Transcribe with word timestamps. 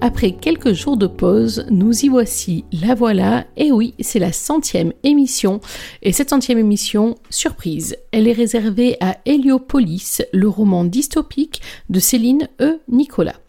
Après 0.00 0.32
quelques 0.32 0.72
jours 0.72 0.96
de 0.96 1.06
pause, 1.06 1.66
nous 1.70 2.04
y 2.04 2.08
voici, 2.08 2.64
la 2.70 2.94
voilà, 2.94 3.46
et 3.56 3.72
oui, 3.72 3.94
c'est 4.00 4.18
la 4.18 4.32
centième 4.32 4.92
émission, 5.04 5.60
et 6.02 6.12
cette 6.12 6.30
centième 6.30 6.58
émission, 6.58 7.14
surprise, 7.30 7.96
elle 8.12 8.28
est 8.28 8.32
réservée 8.32 8.96
à 9.00 9.16
Héliopolis, 9.24 10.22
le 10.32 10.48
roman 10.48 10.84
dystopique 10.84 11.62
de 11.88 11.98
Céline 11.98 12.48
E. 12.60 12.80
Nicolas. 12.88 13.40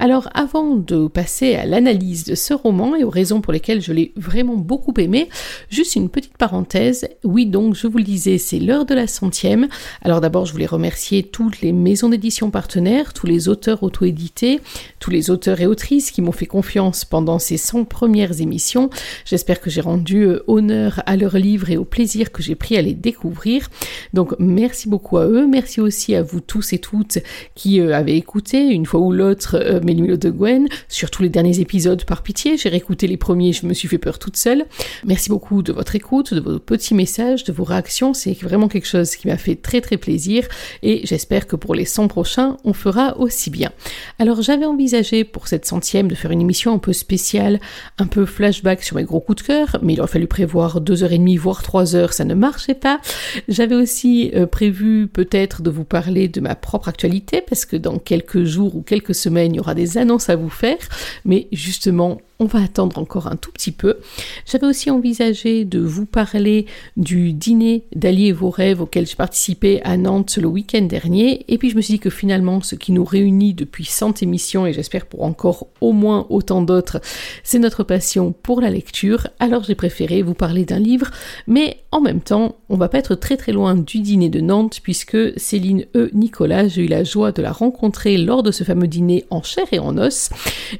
Alors 0.00 0.28
avant 0.32 0.76
de 0.76 1.08
passer 1.08 1.56
à 1.56 1.66
l'analyse 1.66 2.24
de 2.24 2.36
ce 2.36 2.54
roman 2.54 2.94
et 2.94 3.02
aux 3.02 3.10
raisons 3.10 3.40
pour 3.40 3.52
lesquelles 3.52 3.82
je 3.82 3.92
l'ai 3.92 4.12
vraiment 4.14 4.54
beaucoup 4.54 4.94
aimé, 4.96 5.28
juste 5.70 5.96
une 5.96 6.08
petite 6.08 6.36
parenthèse. 6.36 7.08
Oui 7.24 7.46
donc 7.46 7.74
je 7.74 7.88
vous 7.88 7.98
le 7.98 8.04
disais, 8.04 8.38
c'est 8.38 8.60
l'heure 8.60 8.86
de 8.86 8.94
la 8.94 9.08
centième. 9.08 9.66
Alors 10.02 10.20
d'abord 10.20 10.46
je 10.46 10.52
voulais 10.52 10.66
remercier 10.66 11.24
toutes 11.24 11.60
les 11.62 11.72
maisons 11.72 12.10
d'édition 12.10 12.52
partenaires, 12.52 13.12
tous 13.12 13.26
les 13.26 13.48
auteurs 13.48 13.82
auto-édités, 13.82 14.60
tous 15.00 15.10
les 15.10 15.30
auteurs 15.30 15.60
et 15.60 15.66
autrices 15.66 16.12
qui 16.12 16.22
m'ont 16.22 16.30
fait 16.30 16.46
confiance 16.46 17.04
pendant 17.04 17.40
ces 17.40 17.56
100 17.56 17.84
premières 17.84 18.40
émissions. 18.40 18.90
J'espère 19.24 19.60
que 19.60 19.68
j'ai 19.68 19.80
rendu 19.80 20.22
euh, 20.22 20.44
honneur 20.46 21.02
à 21.06 21.16
leurs 21.16 21.38
livres 21.38 21.70
et 21.70 21.76
au 21.76 21.84
plaisir 21.84 22.30
que 22.30 22.40
j'ai 22.40 22.54
pris 22.54 22.76
à 22.76 22.82
les 22.82 22.94
découvrir. 22.94 23.68
Donc 24.14 24.36
merci 24.38 24.88
beaucoup 24.88 25.18
à 25.18 25.26
eux, 25.26 25.48
merci 25.48 25.80
aussi 25.80 26.14
à 26.14 26.22
vous 26.22 26.40
tous 26.40 26.72
et 26.72 26.78
toutes 26.78 27.18
qui 27.56 27.80
euh, 27.80 27.96
avez 27.96 28.16
écouté 28.16 28.68
une 28.68 28.86
fois 28.86 29.00
ou 29.00 29.12
l'autre 29.12 29.56
euh, 29.56 29.80
de 29.94 30.30
Gwen, 30.30 30.68
sur 30.88 31.10
tous 31.10 31.22
les 31.22 31.28
derniers 31.30 31.60
épisodes 31.60 32.04
par 32.04 32.22
pitié. 32.22 32.56
J'ai 32.58 32.68
réécouté 32.68 33.06
les 33.06 33.16
premiers, 33.16 33.52
je 33.52 33.66
me 33.66 33.72
suis 33.72 33.88
fait 33.88 33.98
peur 33.98 34.18
toute 34.18 34.36
seule. 34.36 34.66
Merci 35.06 35.30
beaucoup 35.30 35.62
de 35.62 35.72
votre 35.72 35.96
écoute, 35.96 36.34
de 36.34 36.40
vos 36.40 36.58
petits 36.58 36.94
messages, 36.94 37.44
de 37.44 37.52
vos 37.52 37.64
réactions. 37.64 38.12
C'est 38.12 38.34
vraiment 38.34 38.68
quelque 38.68 38.86
chose 38.86 39.16
qui 39.16 39.28
m'a 39.28 39.38
fait 39.38 39.56
très 39.56 39.80
très 39.80 39.96
plaisir 39.96 40.46
et 40.82 41.00
j'espère 41.04 41.46
que 41.46 41.56
pour 41.56 41.74
les 41.74 41.86
100 41.86 42.08
prochains, 42.08 42.58
on 42.64 42.74
fera 42.74 43.16
aussi 43.18 43.48
bien. 43.48 43.70
Alors 44.18 44.42
j'avais 44.42 44.66
envisagé 44.66 45.24
pour 45.24 45.48
cette 45.48 45.64
centième 45.64 46.08
de 46.08 46.14
faire 46.14 46.30
une 46.32 46.42
émission 46.42 46.74
un 46.74 46.78
peu 46.78 46.92
spéciale, 46.92 47.58
un 47.98 48.06
peu 48.06 48.26
flashback 48.26 48.82
sur 48.82 48.96
mes 48.96 49.04
gros 49.04 49.20
coups 49.20 49.42
de 49.42 49.46
cœur, 49.46 49.78
mais 49.82 49.94
il 49.94 50.00
aurait 50.00 50.08
fallu 50.08 50.26
prévoir 50.26 50.82
deux 50.82 51.02
heures 51.02 51.12
et 51.12 51.18
demie, 51.18 51.38
voire 51.38 51.62
trois 51.62 51.96
heures, 51.96 52.12
ça 52.12 52.26
ne 52.26 52.34
marchait 52.34 52.74
pas. 52.74 53.00
J'avais 53.48 53.74
aussi 53.74 54.30
euh, 54.34 54.46
prévu 54.46 55.08
peut-être 55.08 55.62
de 55.62 55.70
vous 55.70 55.84
parler 55.84 56.28
de 56.28 56.40
ma 56.40 56.54
propre 56.54 56.88
actualité 56.88 57.40
parce 57.40 57.64
que 57.64 57.76
dans 57.76 57.98
quelques 57.98 58.44
jours 58.44 58.76
ou 58.76 58.82
quelques 58.82 59.14
semaines, 59.14 59.54
il 59.54 59.56
y 59.56 59.60
aura 59.60 59.74
des 59.78 59.96
annonces 59.96 60.28
à 60.28 60.36
vous 60.36 60.50
faire, 60.50 60.78
mais 61.24 61.48
justement, 61.52 62.20
on 62.40 62.46
va 62.46 62.62
attendre 62.62 62.98
encore 62.98 63.26
un 63.26 63.36
tout 63.36 63.50
petit 63.50 63.72
peu. 63.72 63.98
J'avais 64.46 64.66
aussi 64.66 64.90
envisagé 64.90 65.64
de 65.64 65.80
vous 65.80 66.06
parler 66.06 66.66
du 66.96 67.32
dîner 67.32 67.84
d'allier 67.94 68.32
vos 68.32 68.50
rêves 68.50 68.80
auquel 68.80 69.06
j'ai 69.06 69.16
participé 69.16 69.82
à 69.82 69.96
Nantes 69.96 70.38
le 70.40 70.46
week-end 70.46 70.82
dernier. 70.82 71.44
Et 71.48 71.58
puis 71.58 71.70
je 71.70 71.76
me 71.76 71.80
suis 71.80 71.94
dit 71.94 72.00
que 72.00 72.10
finalement, 72.10 72.60
ce 72.62 72.76
qui 72.76 72.92
nous 72.92 73.04
réunit 73.04 73.54
depuis 73.54 73.84
100 73.84 74.22
émissions, 74.22 74.66
et 74.66 74.72
j'espère 74.72 75.06
pour 75.06 75.22
encore 75.22 75.66
au 75.80 75.92
moins 75.92 76.26
autant 76.30 76.62
d'autres, 76.62 77.00
c'est 77.42 77.58
notre 77.58 77.82
passion 77.82 78.32
pour 78.32 78.60
la 78.60 78.70
lecture. 78.70 79.26
Alors 79.40 79.64
j'ai 79.64 79.74
préféré 79.74 80.22
vous 80.22 80.34
parler 80.34 80.64
d'un 80.64 80.78
livre, 80.78 81.10
mais 81.48 81.78
en 81.90 82.00
même 82.00 82.20
temps, 82.20 82.56
on 82.68 82.76
va 82.76 82.88
pas 82.88 82.98
être 82.98 83.14
très 83.14 83.36
très 83.36 83.52
loin 83.52 83.74
du 83.74 84.00
dîner 84.00 84.28
de 84.28 84.40
Nantes, 84.40 84.80
puisque 84.82 85.16
Céline 85.38 85.86
E. 85.96 86.10
Nicolas, 86.12 86.68
j'ai 86.68 86.84
eu 86.84 86.88
la 86.88 87.02
joie 87.02 87.32
de 87.32 87.42
la 87.42 87.50
rencontrer 87.50 88.16
lors 88.18 88.42
de 88.42 88.52
ce 88.52 88.62
fameux 88.62 88.86
dîner 88.86 89.24
en 89.30 89.42
chair 89.42 89.66
et 89.72 89.78
en 89.78 89.96
os, 89.98 90.30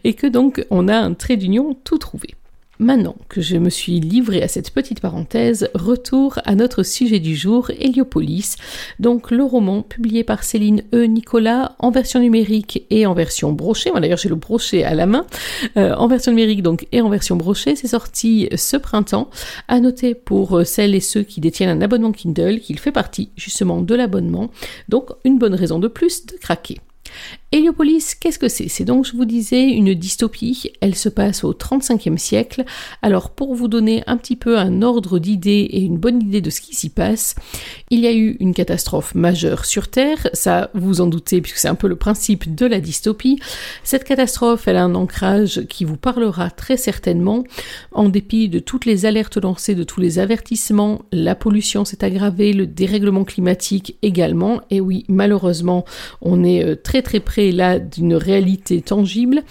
et 0.04 0.14
que 0.14 0.26
donc 0.26 0.64
on 0.70 0.86
a 0.86 0.96
un 0.96 1.14
trait 1.14 1.36
du 1.36 1.47
tout 1.84 1.98
trouvé. 1.98 2.34
Maintenant 2.80 3.16
que 3.28 3.40
je 3.40 3.56
me 3.56 3.70
suis 3.70 3.98
livré 3.98 4.40
à 4.40 4.46
cette 4.46 4.70
petite 4.70 5.00
parenthèse, 5.00 5.68
retour 5.74 6.38
à 6.44 6.54
notre 6.54 6.84
sujet 6.84 7.18
du 7.18 7.34
jour, 7.34 7.72
Héliopolis, 7.76 8.56
donc 9.00 9.32
le 9.32 9.42
roman 9.42 9.82
publié 9.82 10.22
par 10.22 10.44
Céline 10.44 10.84
E. 10.94 11.06
Nicolas 11.06 11.74
en 11.80 11.90
version 11.90 12.20
numérique 12.20 12.86
et 12.90 13.04
en 13.04 13.14
version 13.14 13.50
brochée. 13.50 13.90
Moi 13.90 13.98
d'ailleurs 13.98 14.18
j'ai 14.18 14.28
le 14.28 14.36
brochet 14.36 14.84
à 14.84 14.94
la 14.94 15.06
main, 15.06 15.26
euh, 15.76 15.92
en 15.96 16.06
version 16.06 16.30
numérique 16.30 16.62
donc 16.62 16.86
et 16.92 17.00
en 17.00 17.08
version 17.08 17.34
brochée. 17.34 17.74
C'est 17.74 17.88
sorti 17.88 18.48
ce 18.54 18.76
printemps. 18.76 19.28
À 19.66 19.80
noter 19.80 20.14
pour 20.14 20.64
celles 20.64 20.94
et 20.94 21.00
ceux 21.00 21.24
qui 21.24 21.40
détiennent 21.40 21.70
un 21.70 21.80
abonnement 21.80 22.12
Kindle 22.12 22.60
qu'il 22.60 22.78
fait 22.78 22.92
partie 22.92 23.30
justement 23.34 23.80
de 23.80 23.94
l'abonnement. 23.96 24.50
Donc 24.88 25.10
une 25.24 25.38
bonne 25.38 25.54
raison 25.54 25.80
de 25.80 25.88
plus 25.88 26.26
de 26.26 26.34
craquer. 26.36 26.78
Héliopolis, 27.50 28.14
qu'est-ce 28.14 28.38
que 28.38 28.50
c'est? 28.50 28.68
C'est 28.68 28.84
donc, 28.84 29.06
je 29.06 29.16
vous 29.16 29.24
disais, 29.24 29.70
une 29.70 29.94
dystopie. 29.94 30.70
Elle 30.82 30.94
se 30.94 31.08
passe 31.08 31.44
au 31.44 31.54
35e 31.54 32.18
siècle. 32.18 32.66
Alors, 33.00 33.30
pour 33.30 33.54
vous 33.54 33.68
donner 33.68 34.04
un 34.06 34.18
petit 34.18 34.36
peu 34.36 34.58
un 34.58 34.82
ordre 34.82 35.18
d'idée 35.18 35.66
et 35.70 35.80
une 35.80 35.96
bonne 35.96 36.20
idée 36.20 36.42
de 36.42 36.50
ce 36.50 36.60
qui 36.60 36.74
s'y 36.74 36.90
passe, 36.90 37.36
il 37.88 38.00
y 38.00 38.06
a 38.06 38.12
eu 38.12 38.36
une 38.40 38.52
catastrophe 38.52 39.14
majeure 39.14 39.64
sur 39.64 39.88
Terre. 39.88 40.28
Ça, 40.34 40.70
vous 40.74 41.00
en 41.00 41.06
doutez, 41.06 41.40
puisque 41.40 41.56
c'est 41.56 41.68
un 41.68 41.74
peu 41.74 41.88
le 41.88 41.96
principe 41.96 42.54
de 42.54 42.66
la 42.66 42.80
dystopie. 42.80 43.40
Cette 43.82 44.04
catastrophe, 44.04 44.68
elle 44.68 44.76
a 44.76 44.84
un 44.84 44.94
ancrage 44.94 45.62
qui 45.70 45.86
vous 45.86 45.96
parlera 45.96 46.50
très 46.50 46.76
certainement. 46.76 47.44
En 47.92 48.10
dépit 48.10 48.50
de 48.50 48.58
toutes 48.58 48.84
les 48.84 49.06
alertes 49.06 49.38
lancées, 49.38 49.74
de 49.74 49.84
tous 49.84 50.02
les 50.02 50.18
avertissements, 50.18 51.00
la 51.12 51.34
pollution 51.34 51.86
s'est 51.86 52.04
aggravée, 52.04 52.52
le 52.52 52.66
dérèglement 52.66 53.24
climatique 53.24 53.96
également. 54.02 54.60
Et 54.68 54.82
oui, 54.82 55.06
malheureusement, 55.08 55.86
on 56.20 56.44
est 56.44 56.62
euh, 56.62 56.76
très 56.76 57.00
très 57.00 57.20
près 57.20 57.37
là 57.38 57.78
d'une 57.78 58.14
réalité 58.14 58.80
tangible. 58.82 59.42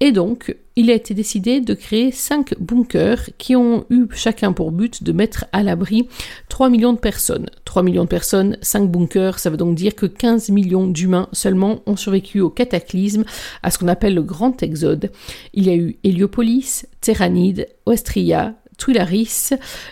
Et 0.00 0.10
donc, 0.10 0.56
il 0.74 0.90
a 0.90 0.94
été 0.94 1.14
décidé 1.14 1.60
de 1.60 1.74
créer 1.74 2.10
cinq 2.10 2.58
bunkers 2.58 3.30
qui 3.38 3.54
ont 3.54 3.84
eu 3.88 4.06
chacun 4.14 4.52
pour 4.52 4.72
but 4.72 5.04
de 5.04 5.12
mettre 5.12 5.44
à 5.52 5.62
l'abri 5.62 6.08
3 6.48 6.70
millions 6.70 6.92
de 6.92 6.98
personnes. 6.98 7.46
3 7.64 7.82
millions 7.82 8.04
de 8.04 8.08
personnes, 8.08 8.58
5 8.62 8.90
bunkers, 8.90 9.38
ça 9.38 9.48
veut 9.48 9.56
donc 9.56 9.76
dire 9.76 9.94
que 9.94 10.06
15 10.06 10.50
millions 10.50 10.86
d'humains 10.86 11.28
seulement 11.32 11.80
ont 11.86 11.96
survécu 11.96 12.40
au 12.40 12.50
cataclysme, 12.50 13.24
à 13.62 13.70
ce 13.70 13.78
qu'on 13.78 13.88
appelle 13.88 14.14
le 14.14 14.22
grand 14.22 14.62
exode. 14.62 15.10
Il 15.54 15.66
y 15.66 15.70
a 15.70 15.76
eu 15.76 15.96
Héliopolis, 16.04 16.86
Terranide, 17.00 17.68
Ostria, 17.86 18.54
Twilaris, 18.78 19.50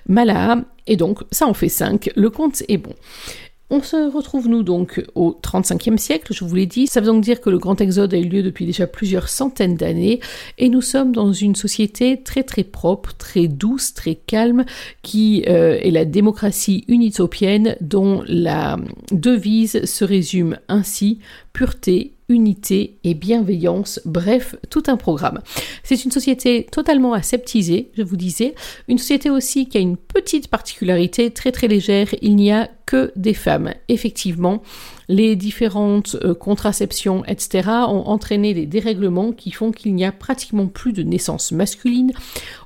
Malaa, 0.08 0.64
et 0.86 0.96
donc 0.96 1.20
ça 1.30 1.46
en 1.46 1.54
fait 1.54 1.68
5, 1.68 2.10
le 2.16 2.30
compte 2.30 2.62
est 2.68 2.78
bon. 2.78 2.94
On 3.72 3.82
se 3.82 4.12
retrouve 4.12 4.48
nous 4.48 4.64
donc 4.64 5.00
au 5.14 5.38
35e 5.40 5.96
siècle, 5.96 6.32
je 6.34 6.44
vous 6.44 6.54
l'ai 6.56 6.66
dit, 6.66 6.88
ça 6.88 7.00
veut 7.00 7.06
donc 7.06 7.22
dire 7.22 7.40
que 7.40 7.50
le 7.50 7.58
grand 7.58 7.80
exode 7.80 8.12
a 8.12 8.18
eu 8.18 8.24
lieu 8.28 8.42
depuis 8.42 8.66
déjà 8.66 8.88
plusieurs 8.88 9.28
centaines 9.28 9.76
d'années. 9.76 10.18
Et 10.58 10.68
nous 10.68 10.82
sommes 10.82 11.12
dans 11.12 11.32
une 11.32 11.54
société 11.54 12.20
très 12.20 12.42
très 12.42 12.64
propre, 12.64 13.12
très 13.16 13.46
douce, 13.46 13.94
très 13.94 14.16
calme 14.16 14.64
qui 15.02 15.44
euh, 15.46 15.78
est 15.80 15.92
la 15.92 16.04
démocratie 16.04 16.84
unitopienne 16.88 17.76
dont 17.80 18.24
la 18.26 18.76
devise 19.12 19.84
se 19.84 20.04
résume 20.04 20.58
ainsi. 20.68 21.20
Pureté, 21.52 22.14
unité 22.30 22.96
et 23.04 23.12
bienveillance, 23.14 24.00
bref, 24.06 24.54
tout 24.70 24.84
un 24.86 24.96
programme. 24.96 25.40
C'est 25.82 26.04
une 26.04 26.10
société 26.10 26.66
totalement 26.70 27.12
aseptisée, 27.12 27.90
je 27.94 28.02
vous 28.02 28.16
disais, 28.16 28.54
une 28.88 28.98
société 28.98 29.28
aussi 29.28 29.68
qui 29.68 29.76
a 29.76 29.80
une 29.80 29.98
petite 29.98 30.48
particularité 30.48 31.30
très 31.30 31.52
très 31.52 31.68
légère, 31.68 32.08
il 32.22 32.36
n'y 32.36 32.52
a 32.52 32.70
que 32.86 33.12
des 33.16 33.34
femmes. 33.34 33.74
Effectivement, 33.88 34.62
les 35.10 35.34
différentes 35.34 36.16
euh, 36.22 36.34
contraceptions, 36.34 37.24
etc., 37.24 37.68
ont 37.88 38.06
entraîné 38.06 38.54
des 38.54 38.64
dérèglements 38.64 39.32
qui 39.32 39.50
font 39.50 39.72
qu'il 39.72 39.92
n'y 39.96 40.04
a 40.04 40.12
pratiquement 40.12 40.68
plus 40.68 40.92
de 40.92 41.02
naissance 41.02 41.50
masculine. 41.50 42.12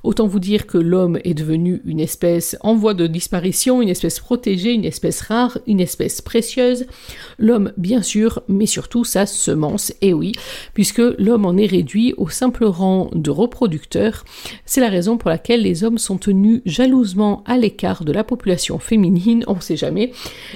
Autant 0.03 0.27
vous 0.27 0.39
dire 0.39 0.67
que 0.67 0.77
l'homme 0.77 1.17
est 1.23 1.33
devenu 1.33 1.81
une 1.85 1.99
espèce 1.99 2.55
en 2.61 2.75
voie 2.75 2.93
de 2.93 3.07
disparition, 3.07 3.81
une 3.81 3.89
espèce 3.89 4.19
protégée, 4.19 4.73
une 4.73 4.85
espèce 4.85 5.21
rare, 5.21 5.57
une 5.65 5.79
espèce 5.79 6.21
précieuse. 6.21 6.85
L'homme, 7.39 7.73
bien 7.77 8.03
sûr, 8.03 8.43
mais 8.47 8.67
surtout 8.67 9.05
sa 9.05 9.25
semence, 9.25 9.91
et 10.01 10.13
oui, 10.13 10.33
puisque 10.75 11.01
l'homme 11.17 11.45
en 11.45 11.57
est 11.57 11.65
réduit 11.65 12.13
au 12.17 12.29
simple 12.29 12.65
rang 12.65 13.09
de 13.11 13.31
reproducteur. 13.31 14.23
C'est 14.65 14.81
la 14.81 14.89
raison 14.89 15.17
pour 15.17 15.31
laquelle 15.31 15.63
les 15.63 15.83
hommes 15.83 15.97
sont 15.97 16.19
tenus 16.19 16.61
jalousement 16.67 17.43
à 17.47 17.57
l'écart 17.57 18.05
de 18.05 18.11
la 18.11 18.23
population 18.23 18.77
féminine, 18.77 19.43
on 19.47 19.59
sait 19.59 19.77
jamais, 19.77 20.11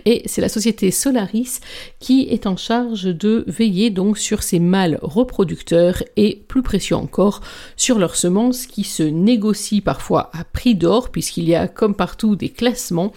et 0.06 0.22
c'est 0.28 0.42
la 0.42 0.50
société 0.50 0.92
Solaris 0.92 1.62
qui 2.00 2.28
est 2.30 2.48
en 2.48 2.58
charge 2.58 3.04
de 3.04 3.44
veiller 3.48 3.90
donc 3.90 4.18
sur 4.18 4.44
ces 4.44 4.60
mâles 4.60 5.00
reproducteurs 5.02 6.04
et 6.18 6.44
plus 6.48 6.64
précieux 6.64 6.96
encore 6.96 7.42
sur 7.76 8.00
leurs 8.00 8.16
semences 8.16 8.66
qui 8.66 8.84
se 8.84 9.04
négocient 9.04 9.82
parfois 9.84 10.30
à 10.34 10.44
prix 10.44 10.76
d'or 10.76 11.10
puisqu'il 11.10 11.48
y 11.48 11.56
a 11.56 11.68
comme 11.68 11.96
partout 11.96 12.36
des 12.36 12.50
classements 12.50 13.12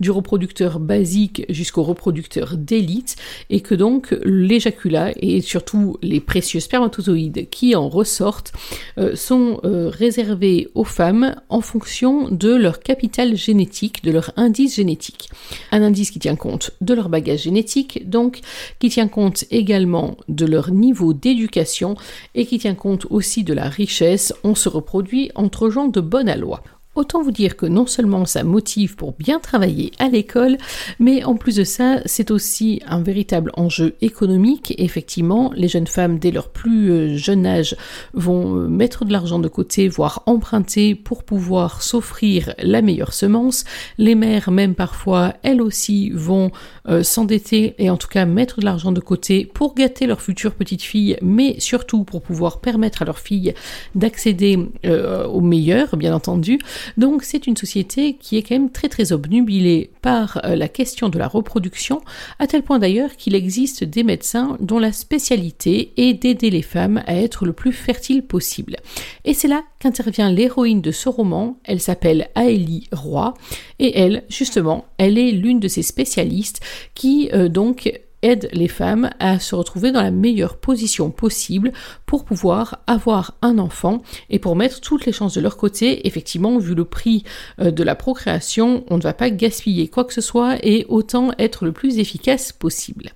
du 0.00 0.10
reproducteur 0.10 0.80
basique 0.80 1.44
jusqu'au 1.48 1.82
reproducteur 1.82 2.56
d'élite 2.56 3.16
et 3.50 3.60
que 3.60 3.74
donc 3.74 4.16
l'éjaculat 4.24 5.12
et 5.16 5.40
surtout 5.40 5.96
les 6.02 6.20
précieux 6.20 6.60
spermatozoïdes 6.60 7.48
qui 7.50 7.74
en 7.74 7.88
ressortent 7.88 8.52
euh, 8.98 9.16
sont 9.16 9.60
euh, 9.64 9.88
réservés 9.88 10.68
aux 10.74 10.84
femmes 10.84 11.34
en 11.48 11.60
fonction 11.60 12.28
de 12.30 12.54
leur 12.54 12.80
capital 12.80 13.36
génétique, 13.36 14.04
de 14.04 14.10
leur 14.10 14.32
indice 14.36 14.76
génétique. 14.76 15.30
Un 15.72 15.82
indice 15.82 16.10
qui 16.10 16.18
tient 16.18 16.36
compte 16.36 16.72
de 16.80 16.94
leur 16.94 17.08
bagage 17.08 17.42
génétique, 17.42 18.03
donc 18.04 18.40
qui 18.78 18.88
tient 18.88 19.08
compte 19.08 19.44
également 19.50 20.16
de 20.28 20.46
leur 20.46 20.70
niveau 20.70 21.12
d'éducation 21.12 21.96
et 22.34 22.46
qui 22.46 22.58
tient 22.58 22.74
compte 22.74 23.06
aussi 23.10 23.44
de 23.44 23.54
la 23.54 23.68
richesse. 23.68 24.32
On 24.44 24.54
se 24.54 24.68
reproduit 24.68 25.30
entre 25.34 25.70
gens 25.70 25.88
de 25.88 26.00
bonne 26.00 26.28
aloi. 26.28 26.62
Autant 26.94 27.22
vous 27.22 27.32
dire 27.32 27.56
que 27.56 27.66
non 27.66 27.86
seulement 27.86 28.24
ça 28.24 28.44
motive 28.44 28.94
pour 28.94 29.12
bien 29.12 29.40
travailler 29.40 29.90
à 29.98 30.08
l'école, 30.08 30.58
mais 31.00 31.24
en 31.24 31.34
plus 31.34 31.56
de 31.56 31.64
ça, 31.64 32.00
c'est 32.06 32.30
aussi 32.30 32.80
un 32.86 33.02
véritable 33.02 33.50
enjeu 33.54 33.94
économique. 34.00 34.74
Effectivement, 34.78 35.50
les 35.56 35.66
jeunes 35.66 35.88
femmes, 35.88 36.20
dès 36.20 36.30
leur 36.30 36.50
plus 36.50 36.90
euh, 36.90 37.16
jeune 37.16 37.46
âge, 37.46 37.74
vont 38.12 38.56
euh, 38.56 38.68
mettre 38.68 39.04
de 39.04 39.12
l'argent 39.12 39.40
de 39.40 39.48
côté, 39.48 39.88
voire 39.88 40.22
emprunter 40.26 40.94
pour 40.94 41.24
pouvoir 41.24 41.82
s'offrir 41.82 42.54
la 42.58 42.80
meilleure 42.80 43.12
semence. 43.12 43.64
Les 43.98 44.14
mères, 44.14 44.52
même 44.52 44.76
parfois, 44.76 45.34
elles 45.42 45.62
aussi, 45.62 46.10
vont 46.10 46.52
euh, 46.88 47.02
s'endetter 47.02 47.74
et 47.78 47.90
en 47.90 47.96
tout 47.96 48.08
cas 48.08 48.24
mettre 48.24 48.60
de 48.60 48.64
l'argent 48.64 48.92
de 48.92 49.00
côté 49.00 49.50
pour 49.52 49.74
gâter 49.74 50.06
leur 50.06 50.22
future 50.22 50.54
petite 50.54 50.82
fille, 50.82 51.16
mais 51.22 51.58
surtout 51.58 52.04
pour 52.04 52.22
pouvoir 52.22 52.60
permettre 52.60 53.02
à 53.02 53.04
leur 53.04 53.18
fille 53.18 53.52
d'accéder 53.94 54.58
au 54.84 55.40
meilleur, 55.40 55.96
bien 55.96 56.14
entendu. 56.14 56.58
Donc 56.96 57.22
c'est 57.22 57.46
une 57.46 57.56
société 57.56 58.14
qui 58.14 58.36
est 58.36 58.42
quand 58.42 58.54
même 58.54 58.70
très 58.70 58.88
très 58.88 59.12
obnubilée 59.12 59.90
par 60.02 60.40
euh, 60.44 60.56
la 60.56 60.68
question 60.68 61.08
de 61.08 61.18
la 61.18 61.28
reproduction, 61.28 62.02
à 62.38 62.46
tel 62.46 62.62
point 62.62 62.78
d'ailleurs 62.78 63.16
qu'il 63.16 63.34
existe 63.34 63.84
des 63.84 64.02
médecins 64.02 64.56
dont 64.60 64.78
la 64.78 64.92
spécialité 64.92 65.92
est 65.96 66.14
d'aider 66.14 66.50
les 66.50 66.62
femmes 66.62 67.02
à 67.06 67.16
être 67.16 67.46
le 67.46 67.52
plus 67.52 67.72
fertile 67.72 68.22
possible. 68.22 68.76
Et 69.24 69.34
c'est 69.34 69.48
là 69.48 69.62
qu'intervient 69.78 70.30
l'héroïne 70.30 70.80
de 70.80 70.90
ce 70.90 71.08
roman, 71.08 71.58
elle 71.64 71.80
s'appelle 71.80 72.28
Aélie 72.34 72.88
Roy, 72.92 73.34
et 73.78 73.98
elle, 73.98 74.24
justement, 74.28 74.84
elle 74.98 75.18
est 75.18 75.32
l'une 75.32 75.60
de 75.60 75.68
ces 75.68 75.82
spécialistes 75.82 76.60
qui 76.94 77.30
euh, 77.32 77.48
donc 77.48 77.92
aide 78.24 78.48
les 78.52 78.68
femmes 78.68 79.10
à 79.20 79.38
se 79.38 79.54
retrouver 79.54 79.92
dans 79.92 80.02
la 80.02 80.10
meilleure 80.10 80.56
position 80.56 81.10
possible 81.10 81.72
pour 82.06 82.24
pouvoir 82.24 82.80
avoir 82.86 83.34
un 83.42 83.58
enfant 83.58 84.02
et 84.30 84.38
pour 84.38 84.56
mettre 84.56 84.80
toutes 84.80 85.06
les 85.06 85.12
chances 85.12 85.34
de 85.34 85.40
leur 85.40 85.56
côté. 85.56 86.06
Effectivement, 86.06 86.58
vu 86.58 86.74
le 86.74 86.84
prix 86.84 87.24
euh, 87.60 87.70
de 87.70 87.82
la 87.84 87.94
procréation, 87.94 88.84
on 88.88 88.96
ne 88.96 89.02
va 89.02 89.12
pas 89.12 89.30
gaspiller 89.30 89.88
quoi 89.88 90.04
que 90.04 90.14
ce 90.14 90.20
soit 90.20 90.56
et 90.62 90.86
autant 90.88 91.32
être 91.38 91.64
le 91.64 91.72
plus 91.72 91.98
efficace 91.98 92.52
possible. 92.52 93.10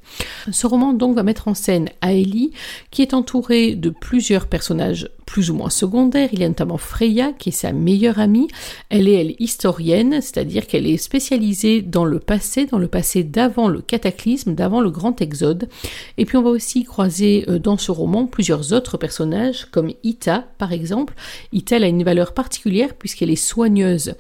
Ce 0.53 0.67
roman 0.67 0.93
donc 0.93 1.17
va 1.17 1.23
mettre 1.23 1.49
en 1.49 1.55
scène 1.55 1.89
Aélie 2.01 2.53
qui 2.91 3.03
est 3.03 3.15
entourée 3.15 3.75
de 3.75 3.91
plusieurs 3.91 4.47
personnages 4.47 5.09
plus 5.29 5.51
ou 5.51 5.55
moins 5.55 5.69
secondaires. 5.69 6.31
Il 6.33 6.41
y 6.41 6.45
a 6.45 6.49
notamment 6.49 6.79
Freya 6.79 7.33
qui 7.39 7.51
est 7.51 7.53
sa 7.53 7.73
meilleure 7.73 8.19
amie. 8.19 8.49
Elle 8.89 9.09
est 9.09 9.21
elle 9.21 9.35
historienne, 9.39 10.23
c'est-à-dire 10.23 10.67
qu'elle 10.67 10.87
est 10.87 10.97
spécialisée 10.97 11.83
dans 11.83 12.07
le 12.07 12.19
passé, 12.19 12.65
dans 12.65 12.79
le 12.79 12.89
passé 12.89 13.25
d'avant 13.25 13.69
le 13.69 13.83
cataclysme, 13.83 14.55
d'avant 14.55 14.81
le 14.81 14.91
grand 14.91 15.21
exode. 15.21 15.69
Et 16.17 16.25
puis 16.25 16.39
on 16.39 16.43
va 16.43 16.49
aussi 16.49 16.83
croiser 16.85 17.45
euh, 17.47 17.59
dans 17.59 17.77
ce 17.77 17.91
roman 17.91 18.25
plusieurs 18.25 18.73
autres 18.73 18.97
personnages 18.97 19.67
comme 19.71 19.93
Ita 20.03 20.47
par 20.57 20.73
exemple. 20.73 21.13
Ita 21.53 21.77
a 21.77 21.87
une 21.87 22.05
valeur 22.05 22.33
particulière 22.33 22.95
puisqu'elle 22.95 23.31
est 23.31 23.37
soigneuse 23.37 24.15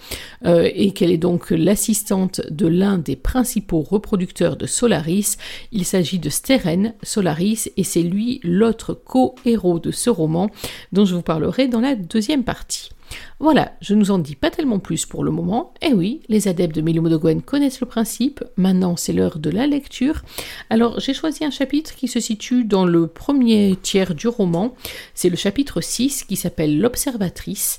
euh, 0.44 0.68
et 0.74 0.90
qu'elle 0.90 1.10
est 1.10 1.16
donc 1.16 1.50
l'assistante 1.50 2.42
de 2.50 2.66
l'un 2.66 2.98
des 2.98 3.16
principaux 3.16 3.80
reproducteurs 3.80 4.56
de 4.56 4.66
Solaris. 4.66 5.38
Il 5.72 5.86
s'agit 5.86 6.18
de 6.18 6.28
Steren 6.28 6.92
Solaris 7.02 7.70
et 7.78 7.84
c'est 7.84 8.02
lui 8.02 8.40
l'autre 8.42 8.92
co-héros 8.92 9.78
de 9.78 9.90
ce 9.90 10.10
roman 10.10 10.50
dont 10.98 11.04
je 11.04 11.14
vous 11.14 11.22
parlerai 11.22 11.68
dans 11.68 11.80
la 11.80 11.94
deuxième 11.94 12.42
partie. 12.42 12.90
Voilà, 13.40 13.76
je 13.80 13.94
ne 13.94 14.00
vous 14.00 14.10
en 14.10 14.18
dis 14.18 14.34
pas 14.34 14.50
tellement 14.50 14.80
plus 14.80 15.06
pour 15.06 15.22
le 15.22 15.30
moment. 15.30 15.72
Eh 15.80 15.92
oui, 15.92 16.22
les 16.28 16.48
adeptes 16.48 16.74
de 16.74 16.80
Milimo 16.80 17.08
connaissent 17.46 17.80
le 17.80 17.86
principe. 17.86 18.42
Maintenant, 18.56 18.96
c'est 18.96 19.12
l'heure 19.12 19.38
de 19.38 19.48
la 19.48 19.68
lecture. 19.68 20.22
Alors, 20.70 20.98
j'ai 20.98 21.14
choisi 21.14 21.44
un 21.44 21.50
chapitre 21.52 21.94
qui 21.94 22.08
se 22.08 22.18
situe 22.18 22.64
dans 22.64 22.84
le 22.84 23.06
premier 23.06 23.78
tiers 23.80 24.16
du 24.16 24.26
roman. 24.26 24.74
C'est 25.14 25.28
le 25.28 25.36
chapitre 25.36 25.80
6 25.80 26.24
qui 26.24 26.34
s'appelle 26.34 26.80
L'Observatrice. 26.80 27.78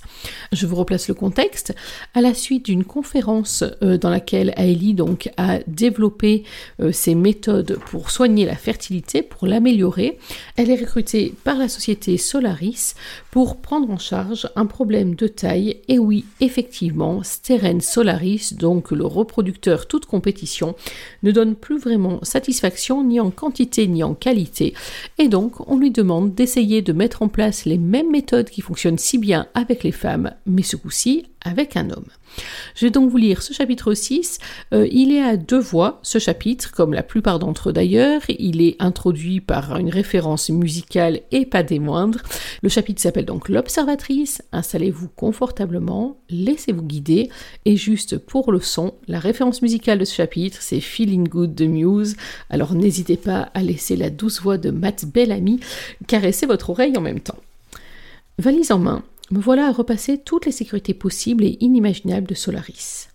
Je 0.54 0.66
vous 0.66 0.78
replace 0.78 1.10
le 1.10 1.14
contexte. 1.14 1.76
À 2.14 2.22
la 2.22 2.34
suite 2.34 2.66
d'une 2.66 2.86
conférence 2.86 3.66
euh, 3.84 3.98
dans 3.98 4.10
laquelle 4.10 4.54
Aélie 4.56 4.94
donc 4.94 5.30
a 5.36 5.60
développé 5.68 6.46
euh, 6.80 6.94
ses 6.94 7.16
méthodes 7.16 7.80
pour 7.88 8.12
soigner 8.12 8.46
la 8.46 8.56
fertilité, 8.56 9.24
pour 9.24 9.46
l'améliorer, 9.46 10.20
elle 10.56 10.70
est 10.70 10.80
recrutée 10.80 11.34
par 11.44 11.58
la 11.58 11.68
société 11.68 12.18
Solaris 12.18 12.96
pour 13.30 13.58
prendre 13.58 13.92
en 13.92 13.98
charge 13.98 14.50
un 14.56 14.66
problème 14.66 15.16
de 15.16 15.28
taille. 15.28 15.49
Et 15.56 16.00
oui, 16.00 16.25
effectivement, 16.40 17.24
Steren 17.24 17.81
Solaris, 17.81 18.54
donc 18.57 18.92
le 18.92 19.06
reproducteur 19.06 19.88
toute 19.88 20.06
compétition, 20.06 20.75
ne 21.24 21.31
donne 21.31 21.56
plus 21.56 21.78
vraiment 21.78 22.19
satisfaction 22.24 23.04
ni 23.04 23.19
en 23.19 23.31
quantité 23.31 23.88
ni 23.88 24.04
en 24.04 24.13
qualité. 24.13 24.74
Et 25.18 25.28
donc, 25.28 25.68
on 25.69 25.78
lui 25.78 25.92
demande 25.92 26.34
d'essayer 26.34 26.81
de 26.81 26.94
mettre 26.94 27.22
en 27.22 27.28
place 27.28 27.66
les 27.66 27.78
mêmes 27.78 28.12
méthodes 28.12 28.50
qui 28.50 28.62
fonctionnent 28.62 28.98
si 28.98 29.18
bien 29.18 29.48
avec 29.54 29.84
les 29.84 29.92
femmes, 29.92 30.31
mais 30.46 30.63
ce 30.63 30.75
coup-ci 30.75 31.25
avec 31.44 31.78
un 31.78 31.90
homme. 31.90 32.06
Je 32.76 32.86
vais 32.86 32.92
donc 32.92 33.10
vous 33.10 33.18
lire 33.18 33.42
ce 33.42 33.54
chapitre 33.54 33.94
6. 33.94 34.40
Euh, 34.74 34.88
il 34.92 35.14
est 35.14 35.22
à 35.22 35.38
deux 35.38 35.60
voix, 35.60 36.00
ce 36.04 36.20
chapitre, 36.20 36.72
comme 36.72 36.94
la 36.94 37.04
plupart 37.04 37.40
d'entre 37.40 37.70
eux 37.70 37.74
d'ailleurs. 37.74 38.22
Il 38.28 38.62
est 38.62 38.76
introduit 38.80 39.42
par 39.42 39.78
une 39.78 39.90
référence 39.90 40.50
musicale 40.50 41.22
et 41.32 41.46
pas 41.46 41.64
des 41.64 41.80
moindres. 41.80 42.20
Le 42.62 42.70
chapitre 42.70 43.02
s'appelle 43.02 43.26
donc 43.26 43.50
L'Observatrice. 43.50 44.42
Installez-vous 44.52 45.10
confortablement, 45.10 46.18
laissez-vous 46.30 46.84
guider. 46.84 47.30
Et 47.66 47.78
juste 47.78 48.18
pour 48.18 48.52
le 48.52 48.60
son, 48.60 48.94
la 49.08 49.20
référence 49.20 49.62
musicale 49.62 50.00
de 50.00 50.06
ce 50.06 50.16
chapitre, 50.16 50.58
c'est 50.62 50.82
Feeling 50.82 51.28
Good 51.28 51.56
de 51.56 51.66
Muse. 51.66 52.16
Alors 52.50 52.76
n'hésitez 52.76 53.18
pas 53.18 53.50
à 53.54 53.62
laisser 53.62 53.96
la 53.96 54.10
douce 54.10 54.42
voix 54.42 54.58
de 54.58 54.72
Matt 54.72 55.06
Bellamy 55.06 55.60
caresser 56.08 56.46
votre 56.46 56.70
oreille 56.70 56.98
en 56.98 57.02
même 57.02 57.20
temps. 57.20 57.38
Valise 58.38 58.72
en 58.72 58.80
main, 58.80 59.04
me 59.31 59.40
voilà 59.40 59.68
à 59.68 59.72
repasser 59.72 60.18
toutes 60.18 60.46
les 60.46 60.52
sécurités 60.52 60.94
possibles 60.94 61.44
et 61.44 61.58
inimaginables 61.60 62.28
de 62.28 62.34
Solaris. 62.34 63.10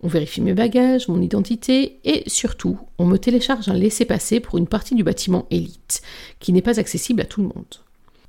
On 0.00 0.08
vérifie 0.08 0.40
mes 0.40 0.54
bagages, 0.54 1.08
mon 1.08 1.20
identité 1.20 2.00
et 2.04 2.28
surtout, 2.28 2.78
on 2.98 3.06
me 3.06 3.18
télécharge 3.18 3.68
un 3.68 3.74
laissez-passer 3.74 4.40
pour 4.40 4.58
une 4.58 4.66
partie 4.66 4.94
du 4.94 5.04
bâtiment 5.04 5.46
élite, 5.50 6.02
qui 6.40 6.52
n'est 6.52 6.62
pas 6.62 6.80
accessible 6.80 7.20
à 7.20 7.24
tout 7.24 7.40
le 7.40 7.48
monde. 7.48 7.76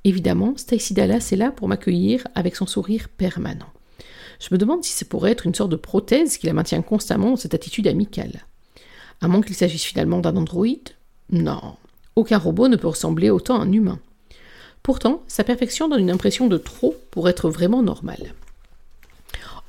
Évidemment, 0.04 0.54
Stacy 0.56 0.94
Dallas 0.94 1.30
est 1.32 1.36
là 1.36 1.50
pour 1.50 1.66
m'accueillir 1.66 2.28
avec 2.34 2.54
son 2.56 2.66
sourire 2.66 3.08
permanent. 3.08 3.72
Je 4.38 4.48
me 4.52 4.58
demande 4.58 4.84
si 4.84 4.92
c'est 4.92 5.08
pourrait 5.08 5.32
être 5.32 5.46
une 5.46 5.54
sorte 5.54 5.70
de 5.70 5.76
prothèse 5.76 6.36
qui 6.36 6.46
la 6.46 6.52
maintient 6.52 6.82
constamment 6.82 7.30
dans 7.30 7.36
cette 7.36 7.54
attitude 7.54 7.88
amicale. 7.88 8.44
À 9.20 9.28
moins 9.28 9.40
qu'il 9.40 9.54
s'agisse 9.54 9.84
finalement 9.84 10.20
d'un 10.20 10.36
androïde 10.36 10.90
Non. 11.30 11.76
Aucun 12.14 12.38
robot 12.38 12.68
ne 12.68 12.76
peut 12.76 12.88
ressembler 12.88 13.30
autant 13.30 13.58
à 13.58 13.64
un 13.64 13.72
humain. 13.72 13.98
Pourtant, 14.84 15.22
sa 15.28 15.44
perfection 15.44 15.88
donne 15.88 16.00
une 16.00 16.10
impression 16.10 16.46
de 16.46 16.58
trop 16.58 16.94
pour 17.10 17.30
être 17.30 17.48
vraiment 17.48 17.82
normale. 17.82 18.34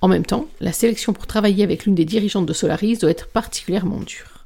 En 0.02 0.10
même 0.10 0.26
temps, 0.26 0.48
la 0.60 0.74
sélection 0.74 1.14
pour 1.14 1.26
travailler 1.26 1.64
avec 1.64 1.86
l'une 1.86 1.96
des 1.96 2.04
dirigeantes 2.04 2.46
de 2.46 2.52
Solaris 2.52 2.98
doit 2.98 3.12
être 3.12 3.30
particulièrement 3.30 4.02
dure. 4.02 4.46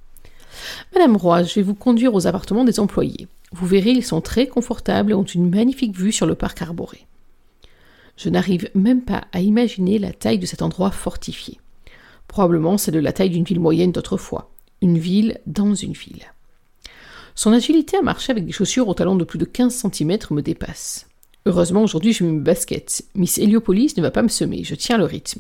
Madame 0.94 1.18
Roy, 1.18 1.42
je 1.42 1.56
vais 1.56 1.64
vous 1.64 1.74
conduire 1.74 2.14
aux 2.14 2.28
appartements 2.28 2.66
des 2.66 2.80
employés. 2.80 3.28
Vous 3.52 3.66
verrez, 3.66 3.90
ils 3.90 4.06
sont 4.06 4.22
très 4.22 4.46
confortables 4.46 5.10
et 5.10 5.16
ont 5.16 5.24
une 5.24 5.50
magnifique 5.50 5.98
vue 5.98 6.12
sur 6.12 6.28
le 6.28 6.36
parc 6.36 6.62
arboré. 6.62 7.08
Je 8.16 8.30
n'arrive 8.30 8.70
même 8.76 9.02
pas 9.02 9.24
à 9.32 9.42
imaginer 9.42 9.98
la 9.98 10.14
taille 10.14 10.38
de 10.38 10.46
cet 10.46 10.62
endroit 10.62 10.92
fortifié. 10.92 11.60
Probablement 12.28 12.78
c'est 12.78 12.92
de 12.92 13.00
la 13.00 13.12
taille 13.12 13.32
d'une 13.32 13.44
ville 13.44 13.60
moyenne 13.60 13.92
d'autrefois. 13.92 14.52
Une 14.84 15.00
ville 15.00 15.40
dans 15.48 15.74
une 15.74 15.94
ville. 15.94 16.32
Son 17.40 17.54
agilité 17.54 17.96
à 17.96 18.02
marcher 18.02 18.34
avec 18.34 18.46
des 18.46 18.52
chaussures 18.52 18.90
au 18.90 18.94
talon 18.94 19.16
de 19.16 19.24
plus 19.24 19.40
de 19.40 19.46
15 19.46 19.74
cm 19.74 20.18
me 20.32 20.42
dépasse. 20.42 21.08
Heureusement, 21.46 21.84
aujourd'hui, 21.84 22.12
je 22.12 22.26
mets 22.26 22.34
mes 22.34 22.42
baskets. 22.42 23.06
Miss 23.16 23.38
Heliopolis 23.38 23.94
ne 23.96 24.02
va 24.02 24.12
pas 24.12 24.24
me 24.24 24.28
semer, 24.28 24.66
je 24.66 24.76
tiens 24.76 24.98
le 24.98 25.06
rythme. 25.06 25.40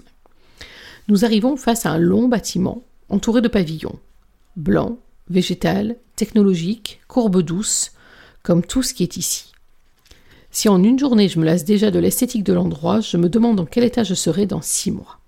Nous 1.09 1.25
arrivons 1.25 1.57
face 1.57 1.85
à 1.85 1.91
un 1.91 1.97
long 1.97 2.29
bâtiment, 2.29 2.85
entouré 3.09 3.41
de 3.41 3.49
pavillons. 3.49 3.99
Blanc, 4.55 4.97
végétal, 5.29 5.97
technologique, 6.15 7.01
courbe 7.09 7.41
douce, 7.41 7.91
comme 8.43 8.65
tout 8.65 8.81
ce 8.81 8.93
qui 8.93 9.03
est 9.03 9.17
ici. 9.17 9.51
Si 10.51 10.69
en 10.69 10.81
une 10.81 10.99
journée 10.99 11.27
je 11.27 11.37
me 11.37 11.43
lasse 11.43 11.65
déjà 11.65 11.91
de 11.91 11.99
l'esthétique 11.99 12.45
de 12.45 12.53
l'endroit, 12.53 13.01
je 13.01 13.17
me 13.17 13.27
demande 13.27 13.57
dans 13.57 13.65
quel 13.65 13.83
état 13.83 14.05
je 14.05 14.13
serai 14.13 14.45
dans 14.45 14.61
six 14.61 14.91
mois. 14.91 15.19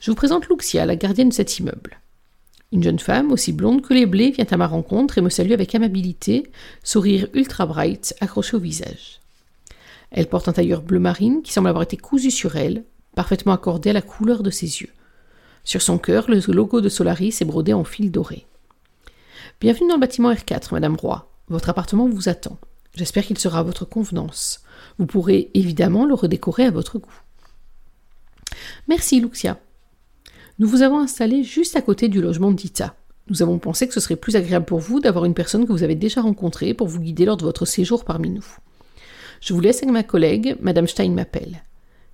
Je 0.00 0.10
vous 0.10 0.16
présente 0.16 0.48
Luxia, 0.48 0.86
la 0.86 0.96
gardienne 0.96 1.28
de 1.28 1.34
cet 1.34 1.58
immeuble. 1.58 2.00
Une 2.72 2.82
jeune 2.82 2.98
femme, 2.98 3.30
aussi 3.30 3.52
blonde 3.52 3.82
que 3.82 3.94
les 3.94 4.06
blés, 4.06 4.32
vient 4.32 4.46
à 4.50 4.56
ma 4.56 4.66
rencontre 4.66 5.18
et 5.18 5.20
me 5.22 5.30
salue 5.30 5.52
avec 5.52 5.74
amabilité, 5.74 6.50
sourire 6.82 7.28
ultra 7.32 7.66
bright 7.66 8.14
accroché 8.20 8.56
au 8.56 8.60
visage. 8.60 9.20
Elle 10.10 10.28
porte 10.28 10.48
un 10.48 10.52
tailleur 10.52 10.82
bleu 10.82 10.98
marine 10.98 11.42
qui 11.42 11.52
semble 11.52 11.68
avoir 11.68 11.84
été 11.84 11.96
cousu 11.96 12.30
sur 12.30 12.56
elle, 12.56 12.84
parfaitement 13.14 13.52
accordé 13.52 13.90
à 13.90 13.92
la 13.92 14.02
couleur 14.02 14.42
de 14.42 14.50
ses 14.50 14.80
yeux. 14.82 14.90
Sur 15.64 15.82
son 15.82 15.98
cœur, 15.98 16.28
le 16.28 16.40
logo 16.52 16.80
de 16.80 16.88
Solaris 16.88 17.38
est 17.40 17.44
brodé 17.44 17.72
en 17.72 17.84
fil 17.84 18.10
doré. 18.10 18.46
Bienvenue 19.60 19.88
dans 19.88 19.94
le 19.94 20.00
bâtiment 20.00 20.32
R4, 20.32 20.72
Madame 20.72 20.96
Roy. 20.96 21.28
Votre 21.48 21.70
appartement 21.70 22.08
vous 22.08 22.28
attend. 22.28 22.58
J'espère 22.94 23.24
qu'il 23.24 23.38
sera 23.38 23.60
à 23.60 23.62
votre 23.62 23.84
convenance. 23.84 24.62
Vous 24.98 25.06
pourrez 25.06 25.50
évidemment 25.54 26.04
le 26.04 26.14
redécorer 26.14 26.64
à 26.64 26.70
votre 26.70 26.98
goût. 26.98 27.20
Merci, 28.88 29.20
Luxia. 29.20 29.58
Nous 30.58 30.68
vous 30.68 30.80
avons 30.80 30.98
installé 30.98 31.42
juste 31.42 31.76
à 31.76 31.82
côté 31.82 32.08
du 32.08 32.22
logement 32.22 32.50
d'Ita. 32.50 32.94
Nous 33.28 33.42
avons 33.42 33.58
pensé 33.58 33.86
que 33.86 33.92
ce 33.92 34.00
serait 34.00 34.16
plus 34.16 34.36
agréable 34.36 34.64
pour 34.64 34.78
vous 34.78 35.00
d'avoir 35.00 35.26
une 35.26 35.34
personne 35.34 35.66
que 35.66 35.72
vous 35.72 35.82
avez 35.82 35.96
déjà 35.96 36.22
rencontrée 36.22 36.72
pour 36.72 36.86
vous 36.86 37.00
guider 37.00 37.26
lors 37.26 37.36
de 37.36 37.44
votre 37.44 37.66
séjour 37.66 38.06
parmi 38.06 38.30
nous. 38.30 38.46
Je 39.42 39.52
vous 39.52 39.60
laisse 39.60 39.78
avec 39.78 39.90
ma 39.90 40.02
collègue, 40.02 40.56
Madame 40.60 40.86
Stein 40.86 41.10
m'appelle. 41.10 41.62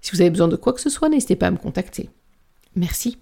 Si 0.01 0.11
vous 0.11 0.21
avez 0.21 0.31
besoin 0.31 0.49
de 0.49 0.57
quoi 0.57 0.73
que 0.73 0.81
ce 0.81 0.91
soit, 0.91 1.09
n'hésitez 1.09 1.37
pas 1.37 1.47
à 1.47 1.51
me 1.53 1.57
contacter. 1.57 2.11
Merci. 2.75 3.19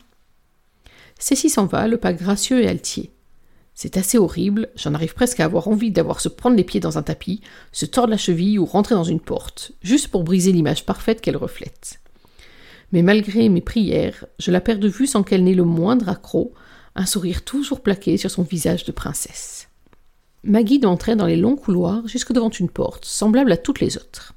Cécile 1.19 1.51
s'en 1.51 1.67
va, 1.67 1.87
le 1.87 1.99
pas 1.99 2.15
gracieux 2.15 2.63
et 2.63 2.69
altier. 2.69 3.13
C'est 3.75 3.99
assez 3.99 4.17
horrible, 4.17 4.71
j'en 4.75 4.95
arrive 4.95 5.13
presque 5.13 5.41
à 5.41 5.45
avoir 5.45 5.69
envie 5.69 5.91
d'avoir 5.91 6.21
se 6.21 6.31
prendre 6.31 6.57
les 6.57 6.65
pieds 6.65 6.81
dans 6.81 6.97
un 6.97 7.03
tapis, 7.03 7.43
se 7.73 7.85
tordre 7.85 8.11
la 8.11 8.17
cheville 8.17 8.59
ou 8.59 8.65
rentrer 8.65 8.95
dans 8.95 9.05
une 9.05 9.21
porte, 9.21 9.73
juste 9.83 10.09
pour 10.09 10.25
briser 10.25 10.53
l'image 10.53 10.87
parfaite 10.87 11.21
qu'elle 11.21 11.37
reflète. 11.37 12.01
Mais 12.93 13.03
malgré 13.03 13.49
mes 13.49 13.61
prières, 13.61 14.25
je 14.39 14.51
la 14.51 14.61
perds 14.61 14.79
de 14.79 14.89
vue 14.89 15.07
sans 15.07 15.23
qu'elle 15.23 15.45
n'ait 15.45 15.55
le 15.55 15.65
moindre 15.65 16.09
accroc, 16.09 16.53
un 16.97 17.07
sourire 17.07 17.45
toujours 17.45 17.83
plaqué 17.83 18.17
sur 18.17 18.31
son 18.31 18.43
visage 18.43 18.85
de 18.85 18.93
princesse. 18.93 19.69
Ma 20.43 20.63
guide 20.63 20.87
entrait 20.87 21.17
dans 21.17 21.27
les 21.27 21.37
longs 21.37 21.57
couloirs 21.57 22.07
jusque 22.09 22.33
devant 22.33 22.51
une 22.51 22.71
porte, 22.71 23.05
semblable 23.05 23.53
à 23.53 23.57
toutes 23.57 23.81
les 23.81 23.97
autres. 23.97 24.35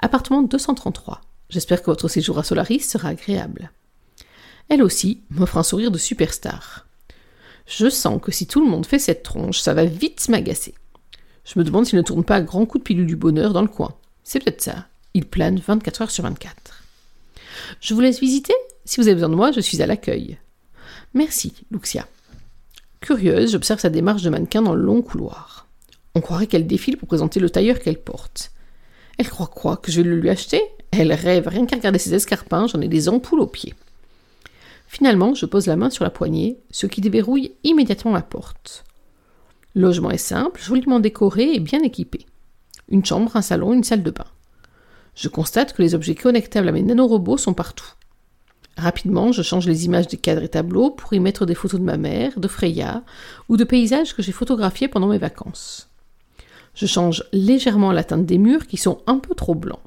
Appartement 0.00 0.42
233. 0.42 1.20
J'espère 1.50 1.82
que 1.82 1.90
votre 1.90 2.08
séjour 2.08 2.38
à 2.38 2.44
Solaris 2.44 2.80
sera 2.80 3.08
agréable. 3.08 3.70
Elle 4.68 4.82
aussi 4.82 5.22
m'offre 5.30 5.58
un 5.58 5.62
sourire 5.62 5.90
de 5.90 5.98
superstar. 5.98 6.86
Je 7.66 7.88
sens 7.90 8.20
que 8.20 8.32
si 8.32 8.46
tout 8.46 8.64
le 8.64 8.70
monde 8.70 8.86
fait 8.86 8.98
cette 8.98 9.22
tronche, 9.22 9.60
ça 9.60 9.74
va 9.74 9.84
vite 9.84 10.28
m'agacer. 10.28 10.74
Je 11.44 11.58
me 11.58 11.64
demande 11.64 11.86
s'il 11.86 11.98
ne 11.98 12.02
tourne 12.04 12.24
pas 12.24 12.36
à 12.36 12.40
grands 12.40 12.66
coups 12.66 12.82
de 12.82 12.86
pilule 12.86 13.06
du 13.06 13.16
bonheur 13.16 13.52
dans 13.52 13.62
le 13.62 13.68
coin. 13.68 13.94
C'est 14.24 14.42
peut-être 14.42 14.62
ça. 14.62 14.86
Il 15.14 15.26
plane 15.26 15.58
24 15.58 16.02
heures 16.02 16.10
sur 16.10 16.24
24. 16.24 16.77
Je 17.80 17.94
vous 17.94 18.00
laisse 18.00 18.20
visiter. 18.20 18.54
Si 18.84 19.00
vous 19.00 19.06
avez 19.06 19.14
besoin 19.14 19.28
de 19.28 19.34
moi, 19.34 19.52
je 19.52 19.60
suis 19.60 19.82
à 19.82 19.86
l'accueil. 19.86 20.38
Merci, 21.14 21.52
Luxia. 21.70 22.06
Curieuse, 23.00 23.52
j'observe 23.52 23.80
sa 23.80 23.90
démarche 23.90 24.22
de 24.22 24.30
mannequin 24.30 24.62
dans 24.62 24.74
le 24.74 24.82
long 24.82 25.02
couloir. 25.02 25.66
On 26.14 26.20
croirait 26.20 26.46
qu'elle 26.46 26.66
défile 26.66 26.96
pour 26.96 27.08
présenter 27.08 27.38
le 27.40 27.50
tailleur 27.50 27.78
qu'elle 27.78 28.00
porte. 28.00 28.50
Elle 29.18 29.28
croit 29.28 29.46
quoi 29.46 29.76
Que 29.76 29.92
je 29.92 30.00
vais 30.00 30.08
le 30.08 30.16
lui 30.16 30.30
acheter? 30.30 30.62
Elle 30.90 31.12
rêve, 31.12 31.48
rien 31.48 31.66
qu'à 31.66 31.76
regarder 31.76 31.98
ses 31.98 32.14
escarpins, 32.14 32.66
j'en 32.66 32.80
ai 32.80 32.88
des 32.88 33.08
ampoules 33.08 33.40
aux 33.40 33.46
pieds. 33.46 33.74
Finalement, 34.86 35.34
je 35.34 35.46
pose 35.46 35.66
la 35.66 35.76
main 35.76 35.90
sur 35.90 36.04
la 36.04 36.10
poignée, 36.10 36.58
ce 36.70 36.86
qui 36.86 37.00
déverrouille 37.00 37.52
immédiatement 37.62 38.12
la 38.12 38.22
porte. 38.22 38.84
Logement 39.74 40.10
est 40.10 40.18
simple, 40.18 40.60
joliment 40.60 40.98
décoré 40.98 41.52
et 41.52 41.60
bien 41.60 41.82
équipé. 41.82 42.26
Une 42.88 43.04
chambre, 43.04 43.36
un 43.36 43.42
salon, 43.42 43.74
une 43.74 43.84
salle 43.84 44.02
de 44.02 44.10
bain. 44.10 44.26
Je 45.18 45.26
constate 45.26 45.72
que 45.72 45.82
les 45.82 45.96
objets 45.96 46.14
connectables 46.14 46.68
à 46.68 46.72
mes 46.72 46.82
nanorobots 46.82 47.38
sont 47.38 47.52
partout. 47.52 47.92
Rapidement, 48.76 49.32
je 49.32 49.42
change 49.42 49.66
les 49.66 49.84
images 49.84 50.06
des 50.06 50.16
cadres 50.16 50.44
et 50.44 50.48
tableaux 50.48 50.90
pour 50.90 51.12
y 51.12 51.18
mettre 51.18 51.44
des 51.44 51.56
photos 51.56 51.80
de 51.80 51.84
ma 51.84 51.96
mère, 51.96 52.38
de 52.38 52.46
Freya 52.46 53.02
ou 53.48 53.56
de 53.56 53.64
paysages 53.64 54.14
que 54.14 54.22
j'ai 54.22 54.30
photographiés 54.30 54.86
pendant 54.86 55.08
mes 55.08 55.18
vacances. 55.18 55.88
Je 56.74 56.86
change 56.86 57.24
légèrement 57.32 57.90
la 57.90 58.04
teinte 58.04 58.26
des 58.26 58.38
murs 58.38 58.68
qui 58.68 58.76
sont 58.76 59.00
un 59.08 59.18
peu 59.18 59.34
trop 59.34 59.56
blancs. 59.56 59.80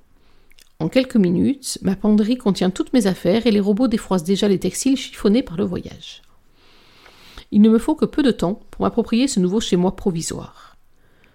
En 0.80 0.90
quelques 0.90 1.16
minutes, 1.16 1.80
ma 1.82 1.96
penderie 1.96 2.36
contient 2.36 2.70
toutes 2.70 2.92
mes 2.92 3.08
affaires 3.08 3.48
et 3.48 3.52
les 3.52 3.62
robots 3.62 3.88
défroissent 3.88 4.26
déjà 4.26 4.50
les 4.50 4.60
textiles 4.60 4.98
chiffonnés 4.98 5.44
par 5.44 5.56
le 5.56 5.64
voyage. 5.64 6.24
Il 7.52 7.62
ne 7.62 7.70
me 7.70 7.80
faut 7.80 7.96
que 7.96 8.04
peu 8.04 8.22
de 8.22 8.32
temps 8.32 8.60
pour 8.70 8.82
m'approprier 8.82 9.30
ce 9.30 9.40
nouveau 9.40 9.62
chez 9.62 9.78
moi 9.78 9.96
provisoire. 9.96 10.76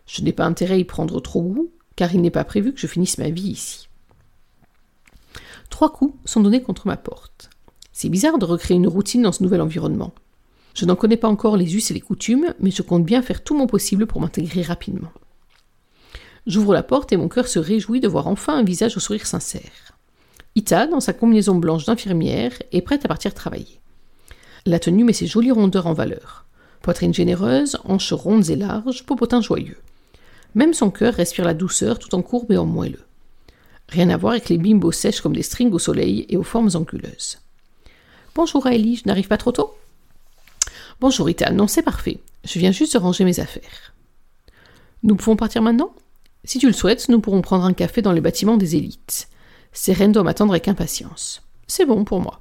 Je 0.07 0.21
n'ai 0.21 0.33
pas 0.33 0.45
intérêt 0.45 0.75
à 0.75 0.79
y 0.79 0.85
prendre 0.85 1.19
trop 1.21 1.41
goût, 1.41 1.71
car 1.97 2.15
il 2.15 2.21
n'est 2.21 2.31
pas 2.31 2.45
prévu 2.45 2.75
que 2.75 2.81
je 2.81 2.87
finisse 2.87 3.17
ma 3.17 3.31
vie 3.31 3.53
ici. 3.53 3.86
Trois 5.77 5.93
coups 5.93 6.17
sont 6.25 6.41
donnés 6.41 6.63
contre 6.63 6.87
ma 6.87 6.97
porte. 6.97 7.51
C'est 7.93 8.09
bizarre 8.09 8.39
de 8.39 8.47
recréer 8.47 8.79
une 8.79 8.87
routine 8.87 9.21
dans 9.21 9.33
ce 9.33 9.43
nouvel 9.43 9.61
environnement. 9.61 10.15
Je 10.73 10.87
n'en 10.87 10.97
connais 10.97 11.19
pas 11.19 11.29
encore 11.29 11.59
les 11.59 11.77
us 11.77 11.91
et 11.91 11.95
les 11.95 12.01
coutumes, 12.01 12.55
mais 12.61 12.71
je 12.71 12.81
compte 12.81 13.05
bien 13.05 13.21
faire 13.21 13.45
tout 13.45 13.55
mon 13.55 13.67
possible 13.67 14.07
pour 14.07 14.23
m'intégrer 14.23 14.63
rapidement. 14.63 15.13
J'ouvre 16.47 16.73
la 16.73 16.83
porte 16.83 17.13
et 17.13 17.19
mon 17.19 17.29
cœur 17.29 17.47
se 17.47 17.59
réjouit 17.59 18.01
de 18.01 18.09
voir 18.09 18.27
enfin 18.27 18.57
un 18.57 18.63
visage 18.63 18.97
au 18.97 19.01
sourire 19.01 19.27
sincère. 19.27 19.93
Ita, 20.55 20.87
dans 20.87 21.01
sa 21.01 21.13
combinaison 21.13 21.57
blanche 21.57 21.85
d'infirmière, 21.85 22.53
est 22.73 22.81
prête 22.81 23.05
à 23.05 23.09
partir 23.09 23.35
travailler. 23.35 23.79
La 24.65 24.79
tenue 24.79 25.05
met 25.05 25.13
ses 25.13 25.27
jolies 25.27 25.53
rondeurs 25.53 25.89
en 25.89 25.93
valeur. 25.93 26.47
Poitrine 26.81 27.13
généreuse, 27.13 27.77
hanches 27.85 28.15
rondes 28.15 28.49
et 28.49 28.57
larges, 28.57 29.05
popotin 29.05 29.43
joyeux. 29.43 29.77
Même 30.55 30.73
son 30.73 30.91
cœur 30.91 31.13
respire 31.13 31.45
la 31.45 31.53
douceur 31.53 31.99
tout 31.99 32.15
en 32.15 32.23
courbe 32.23 32.51
et 32.53 32.57
en 32.57 32.65
moelleux. 32.65 33.05
Rien 33.89 34.11
à 34.11 34.17
voir 34.17 34.33
avec 34.33 34.49
les 34.49 34.59
bimbos 34.59 34.93
sèches 34.93 35.21
comme 35.21 35.35
des 35.35 35.43
strings 35.43 35.73
au 35.73 35.79
soleil 35.79 36.27
et 36.29 36.37
aux 36.37 36.43
formes 36.43 36.71
anguleuses. 36.75 37.39
Bonjour 38.35 38.67
Ellie, 38.67 38.97
je 38.97 39.03
n'arrive 39.07 39.29
pas 39.29 39.39
trop 39.39 39.53
tôt? 39.53 39.75
Bonjour 41.01 41.31
Ita, 41.31 41.51
non 41.53 41.69
c'est 41.69 41.83
parfait. 41.83 42.19
Je 42.45 42.59
viens 42.59 42.73
juste 42.73 42.95
de 42.95 42.99
ranger 42.99 43.25
mes 43.25 43.41
affaires. 43.41 43.95
Nous 45.03 45.17
pouvons 45.17 45.37
partir 45.37 45.63
maintenant? 45.63 45.95
Si 46.45 46.59
tu 46.59 46.67
le 46.67 46.73
souhaites, 46.73 47.09
nous 47.09 47.21
pourrons 47.21 47.43
prendre 47.43 47.65
un 47.65 47.73
café 47.73 48.03
dans 48.03 48.13
les 48.13 48.21
bâtiments 48.21 48.57
des 48.57 48.77
élites. 48.77 49.29
Seren 49.73 50.13
doit 50.13 50.23
m'attendre 50.23 50.53
avec 50.53 50.69
impatience. 50.69 51.43
C'est 51.67 51.87
bon 51.87 52.05
pour 52.05 52.21
moi. 52.21 52.41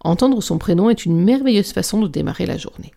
Entendre 0.00 0.42
son 0.42 0.58
prénom 0.58 0.90
est 0.90 1.04
une 1.04 1.22
merveilleuse 1.22 1.72
façon 1.72 2.00
de 2.00 2.08
démarrer 2.08 2.46
la 2.46 2.56
journée. 2.56 2.92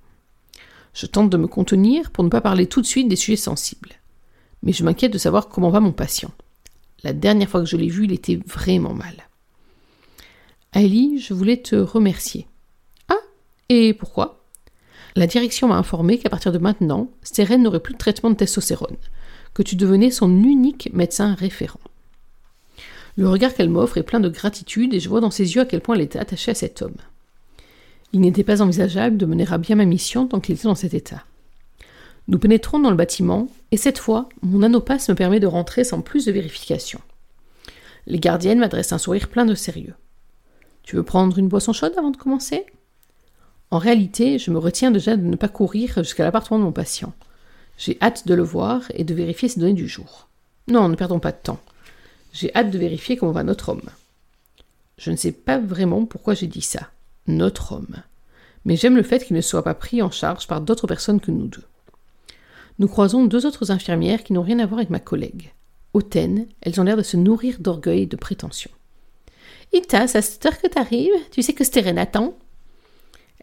Je 0.93 1.05
tente 1.05 1.29
de 1.29 1.37
me 1.37 1.47
contenir 1.47 2.11
pour 2.11 2.23
ne 2.23 2.29
pas 2.29 2.41
parler 2.41 2.67
tout 2.67 2.81
de 2.81 2.87
suite 2.87 3.07
des 3.07 3.15
sujets 3.15 3.37
sensibles. 3.37 3.93
Mais 4.63 4.73
je 4.73 4.83
m'inquiète 4.83 5.13
de 5.13 5.17
savoir 5.17 5.47
comment 5.47 5.69
va 5.69 5.79
mon 5.79 5.91
patient. 5.91 6.31
La 7.03 7.13
dernière 7.13 7.49
fois 7.49 7.61
que 7.61 7.67
je 7.67 7.77
l'ai 7.77 7.89
vu, 7.89 8.05
il 8.05 8.11
était 8.11 8.39
vraiment 8.45 8.93
mal. 8.93 9.27
Ali, 10.73 11.19
je 11.19 11.33
voulais 11.33 11.57
te 11.57 11.75
remercier. 11.75 12.47
Ah 13.09 13.17
Et 13.69 13.93
pourquoi? 13.93 14.43
La 15.15 15.27
direction 15.27 15.67
m'a 15.67 15.77
informé 15.77 16.19
qu'à 16.19 16.29
partir 16.29 16.51
de 16.51 16.57
maintenant, 16.57 17.09
Seren 17.23 17.63
n'aurait 17.63 17.79
plus 17.79 17.93
de 17.93 17.97
traitement 17.97 18.29
de 18.29 18.35
testostérone 18.35 18.97
que 19.53 19.63
tu 19.63 19.75
devenais 19.75 20.11
son 20.11 20.29
unique 20.43 20.89
médecin 20.93 21.33
référent. 21.33 21.79
Le 23.15 23.27
regard 23.27 23.55
qu'elle 23.55 23.71
m'offre 23.71 23.97
est 23.97 24.03
plein 24.03 24.19
de 24.19 24.29
gratitude 24.29 24.93
et 24.93 24.99
je 24.99 25.09
vois 25.09 25.21
dans 25.21 25.31
ses 25.31 25.55
yeux 25.55 25.61
à 25.61 25.65
quel 25.65 25.81
point 25.81 25.95
elle 25.95 26.01
était 26.01 26.19
attachée 26.19 26.51
à 26.51 26.55
cet 26.55 26.83
homme. 26.83 26.97
Il 28.13 28.21
n'était 28.21 28.43
pas 28.43 28.61
envisageable 28.61 29.17
de 29.17 29.25
mener 29.25 29.45
à 29.51 29.57
bien 29.57 29.75
ma 29.75 29.85
mission 29.85 30.27
tant 30.27 30.39
qu'il 30.39 30.53
était 30.53 30.67
dans 30.67 30.75
cet 30.75 30.93
état. 30.93 31.23
Nous 32.27 32.39
pénétrons 32.39 32.79
dans 32.79 32.89
le 32.89 32.95
bâtiment, 32.95 33.47
et 33.71 33.77
cette 33.77 33.99
fois, 33.99 34.27
mon 34.41 34.61
anopasse 34.61 35.07
me 35.07 35.15
permet 35.15 35.39
de 35.39 35.47
rentrer 35.47 35.83
sans 35.83 36.01
plus 36.01 36.25
de 36.25 36.31
vérification. 36.31 36.99
Les 38.05 38.19
gardiennes 38.19 38.59
m'adressent 38.59 38.93
un 38.93 38.97
sourire 38.97 39.29
plein 39.29 39.45
de 39.45 39.55
sérieux. 39.55 39.95
Tu 40.83 40.95
veux 40.95 41.03
prendre 41.03 41.37
une 41.37 41.47
boisson 41.47 41.73
chaude 41.73 41.93
avant 41.97 42.11
de 42.11 42.17
commencer? 42.17 42.65
En 43.71 43.77
réalité, 43.77 44.39
je 44.39 44.51
me 44.51 44.57
retiens 44.57 44.91
déjà 44.91 45.17
de 45.17 45.23
ne 45.23 45.35
pas 45.35 45.49
courir 45.49 45.95
jusqu'à 45.97 46.23
l'appartement 46.23 46.59
de 46.59 46.63
mon 46.63 46.71
patient. 46.71 47.13
J'ai 47.77 47.97
hâte 48.01 48.27
de 48.27 48.33
le 48.33 48.43
voir 48.43 48.83
et 48.93 49.03
de 49.03 49.13
vérifier 49.13 49.49
ses 49.49 49.59
données 49.59 49.73
du 49.73 49.87
jour. 49.87 50.27
Non, 50.67 50.89
ne 50.89 50.95
perdons 50.95 51.19
pas 51.19 51.31
de 51.31 51.37
temps. 51.41 51.59
J'ai 52.33 52.53
hâte 52.55 52.71
de 52.71 52.77
vérifier 52.77 53.17
comment 53.17 53.31
va 53.31 53.43
notre 53.43 53.69
homme. 53.69 53.89
Je 54.97 55.11
ne 55.11 55.15
sais 55.15 55.31
pas 55.31 55.59
vraiment 55.59 56.05
pourquoi 56.05 56.33
j'ai 56.33 56.47
dit 56.47 56.61
ça. 56.61 56.89
Notre 57.27 57.73
homme. 57.73 57.97
Mais 58.65 58.75
j'aime 58.75 58.95
le 58.95 59.03
fait 59.03 59.23
qu'il 59.23 59.35
ne 59.35 59.41
soit 59.41 59.63
pas 59.63 59.73
pris 59.73 60.01
en 60.01 60.11
charge 60.11 60.47
par 60.47 60.61
d'autres 60.61 60.87
personnes 60.87 61.19
que 61.19 61.31
nous 61.31 61.47
deux. 61.47 61.63
Nous 62.79 62.87
croisons 62.87 63.25
deux 63.25 63.45
autres 63.45 63.71
infirmières 63.71 64.23
qui 64.23 64.33
n'ont 64.33 64.43
rien 64.43 64.59
à 64.59 64.65
voir 64.65 64.79
avec 64.79 64.91
ma 64.91 64.99
collègue. 64.99 65.53
Hautaines, 65.93 66.47
elles 66.61 66.79
ont 66.79 66.83
l'air 66.83 66.97
de 66.97 67.01
se 67.01 67.17
nourrir 67.17 67.57
d'orgueil 67.59 68.03
et 68.03 68.05
de 68.05 68.15
prétention. 68.15 68.69
Ita, 69.73 70.07
ça 70.07 70.21
cette 70.21 70.45
heure 70.45 70.61
que 70.61 70.67
t'arrives? 70.67 71.09
Tu 71.31 71.41
sais 71.41 71.53
que 71.53 71.63
Steren 71.63 71.97
attend? 71.97 72.37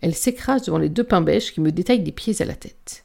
Elle 0.01 0.15
s'écrase 0.15 0.63
devant 0.63 0.79
les 0.79 0.89
deux 0.89 1.05
pains 1.05 1.21
bêches 1.21 1.53
qui 1.53 1.61
me 1.61 1.73
détaillent 1.73 2.03
des 2.03 2.13
pieds 2.13 2.41
à 2.41 2.45
la 2.45 2.55
tête. 2.55 3.05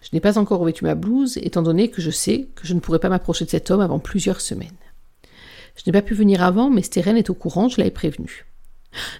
Je 0.00 0.08
n'ai 0.12 0.20
pas 0.20 0.38
encore 0.38 0.60
revêtu 0.60 0.84
ma 0.84 0.94
blouse, 0.94 1.38
étant 1.38 1.62
donné 1.62 1.90
que 1.90 2.00
je 2.00 2.10
sais 2.10 2.48
que 2.54 2.66
je 2.66 2.74
ne 2.74 2.80
pourrai 2.80 2.98
pas 2.98 3.08
m'approcher 3.08 3.44
de 3.44 3.50
cet 3.50 3.70
homme 3.70 3.80
avant 3.80 3.98
plusieurs 3.98 4.40
semaines. 4.40 4.70
Je 5.76 5.82
n'ai 5.86 5.92
pas 5.92 6.02
pu 6.02 6.14
venir 6.14 6.42
avant, 6.42 6.70
mais 6.70 6.82
Steren 6.82 7.16
est 7.16 7.30
au 7.30 7.34
courant, 7.34 7.68
je 7.68 7.78
l'avais 7.78 7.90
prévenu. 7.90 8.46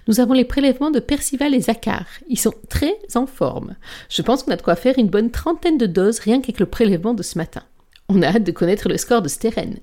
Nous 0.07 0.19
avons 0.19 0.33
les 0.33 0.45
prélèvements 0.45 0.91
de 0.91 0.99
Percival 0.99 1.53
et 1.53 1.61
Zakkar. 1.61 2.05
Ils 2.27 2.39
sont 2.39 2.53
très 2.69 2.97
en 3.15 3.27
forme. 3.27 3.75
Je 4.09 4.21
pense 4.21 4.43
qu'on 4.43 4.51
a 4.51 4.55
de 4.55 4.61
quoi 4.61 4.75
faire 4.75 4.97
une 4.97 5.09
bonne 5.09 5.31
trentaine 5.31 5.77
de 5.77 5.85
doses 5.85 6.19
rien 6.19 6.41
qu'avec 6.41 6.59
le 6.59 6.65
prélèvement 6.65 7.13
de 7.13 7.23
ce 7.23 7.37
matin. 7.37 7.63
On 8.07 8.21
a 8.21 8.27
hâte 8.27 8.43
de 8.43 8.51
connaître 8.51 8.89
le 8.89 8.97
score 8.97 9.21
de 9.21 9.27
Steren. 9.27 9.77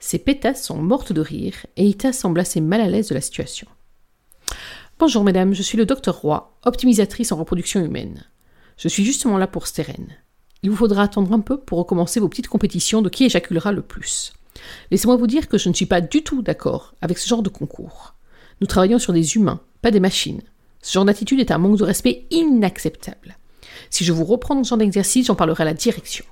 Ses 0.00 0.18
pétasses 0.18 0.64
sont 0.64 0.78
mortes 0.78 1.12
de 1.12 1.20
rire, 1.20 1.66
et 1.76 1.86
Ita 1.86 2.12
semble 2.12 2.40
assez 2.40 2.60
mal 2.60 2.80
à 2.80 2.88
l'aise 2.88 3.08
de 3.08 3.14
la 3.14 3.20
situation. 3.20 3.66
Bonjour 4.98 5.24
mesdames, 5.24 5.54
je 5.54 5.62
suis 5.62 5.76
le 5.76 5.86
docteur 5.86 6.20
Roy, 6.20 6.56
optimisatrice 6.64 7.32
en 7.32 7.36
reproduction 7.36 7.84
humaine. 7.84 8.24
Je 8.76 8.88
suis 8.88 9.04
justement 9.04 9.38
là 9.38 9.46
pour 9.46 9.66
Steren. 9.66 10.06
Il 10.62 10.70
vous 10.70 10.76
faudra 10.76 11.02
attendre 11.02 11.32
un 11.32 11.40
peu 11.40 11.58
pour 11.58 11.78
recommencer 11.78 12.20
vos 12.20 12.28
petites 12.28 12.48
compétitions 12.48 13.02
de 13.02 13.08
qui 13.08 13.24
éjaculera 13.24 13.72
le 13.72 13.82
plus. 13.82 14.32
Laissez-moi 14.90 15.16
vous 15.16 15.26
dire 15.26 15.48
que 15.48 15.58
je 15.58 15.68
ne 15.68 15.74
suis 15.74 15.86
pas 15.86 16.00
du 16.00 16.22
tout 16.22 16.42
d'accord 16.42 16.94
avec 17.00 17.18
ce 17.18 17.28
genre 17.28 17.42
de 17.42 17.48
concours. 17.48 18.14
Nous 18.60 18.66
travaillons 18.66 18.98
sur 18.98 19.12
des 19.12 19.36
humains, 19.36 19.60
pas 19.82 19.90
des 19.90 20.00
machines. 20.00 20.42
Ce 20.82 20.92
genre 20.92 21.04
d'attitude 21.04 21.40
est 21.40 21.50
un 21.50 21.58
manque 21.58 21.78
de 21.78 21.84
respect 21.84 22.26
inacceptable. 22.30 23.36
Si 23.90 24.04
je 24.04 24.12
vous 24.12 24.24
reprends 24.24 24.54
dans 24.54 24.64
ce 24.64 24.70
genre 24.70 24.78
d'exercice, 24.78 25.26
j'en 25.26 25.34
parlerai 25.34 25.62
à 25.62 25.66
la 25.66 25.74
direction. 25.74 26.24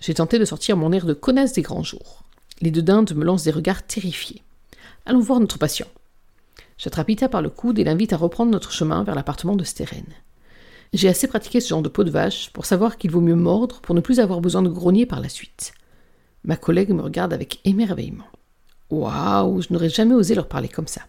J'ai 0.00 0.14
tenté 0.14 0.38
de 0.38 0.44
sortir 0.44 0.76
mon 0.76 0.92
air 0.92 1.06
de 1.06 1.14
connasse 1.14 1.52
des 1.52 1.62
grands 1.62 1.82
jours. 1.82 2.22
Les 2.60 2.70
deux 2.70 2.82
dindes 2.82 3.14
me 3.14 3.24
lancent 3.24 3.44
des 3.44 3.50
regards 3.50 3.86
terrifiés. 3.86 4.42
Allons 5.04 5.20
voir 5.20 5.40
notre 5.40 5.58
patient. 5.58 5.86
J'attrape 6.78 7.10
Ita 7.10 7.28
par 7.28 7.42
le 7.42 7.50
coude 7.50 7.78
et 7.78 7.84
l'invite 7.84 8.12
à 8.12 8.16
reprendre 8.16 8.52
notre 8.52 8.72
chemin 8.72 9.02
vers 9.04 9.14
l'appartement 9.14 9.56
de 9.56 9.64
Steren. 9.64 10.04
J'ai 10.92 11.08
assez 11.08 11.26
pratiqué 11.26 11.60
ce 11.60 11.68
genre 11.68 11.82
de 11.82 11.88
peau 11.88 12.04
de 12.04 12.10
vache 12.10 12.50
pour 12.52 12.66
savoir 12.66 12.96
qu'il 12.96 13.10
vaut 13.10 13.20
mieux 13.20 13.34
mordre 13.34 13.80
pour 13.80 13.94
ne 13.94 14.00
plus 14.00 14.20
avoir 14.20 14.40
besoin 14.40 14.62
de 14.62 14.68
grogner 14.68 15.06
par 15.06 15.20
la 15.20 15.28
suite. 15.28 15.72
Ma 16.44 16.56
collègue 16.56 16.90
me 16.90 17.02
regarde 17.02 17.32
avec 17.32 17.60
émerveillement. 17.64 18.26
Waouh, 18.90 19.62
je 19.62 19.72
n'aurais 19.72 19.88
jamais 19.88 20.14
osé 20.14 20.34
leur 20.34 20.48
parler 20.48 20.68
comme 20.68 20.86
ça. 20.86 21.02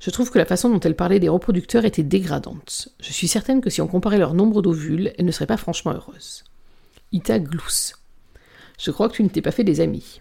Je 0.00 0.10
trouve 0.10 0.30
que 0.30 0.38
la 0.38 0.46
façon 0.46 0.68
dont 0.68 0.80
elle 0.80 0.96
parlait 0.96 1.20
des 1.20 1.28
reproducteurs 1.28 1.84
était 1.84 2.02
dégradante. 2.02 2.88
Je 3.00 3.12
suis 3.12 3.28
certaine 3.28 3.60
que 3.60 3.70
si 3.70 3.80
on 3.80 3.86
comparait 3.86 4.18
leur 4.18 4.34
nombre 4.34 4.60
d'ovules, 4.60 5.12
elle 5.16 5.26
ne 5.26 5.30
serait 5.30 5.46
pas 5.46 5.56
franchement 5.56 5.92
heureuse. 5.92 6.44
Ita 7.12 7.38
glousse. 7.38 7.94
Je 8.78 8.90
crois 8.90 9.08
que 9.08 9.14
tu 9.14 9.22
ne 9.22 9.28
t'es 9.28 9.42
pas 9.42 9.52
fait 9.52 9.64
des 9.64 9.80
amis. 9.80 10.20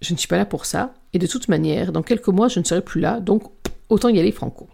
Je 0.00 0.12
ne 0.12 0.18
suis 0.18 0.28
pas 0.28 0.36
là 0.36 0.46
pour 0.46 0.66
ça, 0.66 0.94
et 1.12 1.18
de 1.18 1.26
toute 1.26 1.48
manière, 1.48 1.90
dans 1.90 2.02
quelques 2.02 2.28
mois, 2.28 2.46
je 2.46 2.60
ne 2.60 2.64
serai 2.64 2.80
plus 2.80 3.00
là, 3.00 3.18
donc 3.18 3.42
autant 3.88 4.08
y 4.08 4.20
aller 4.20 4.30
franco. 4.30 4.68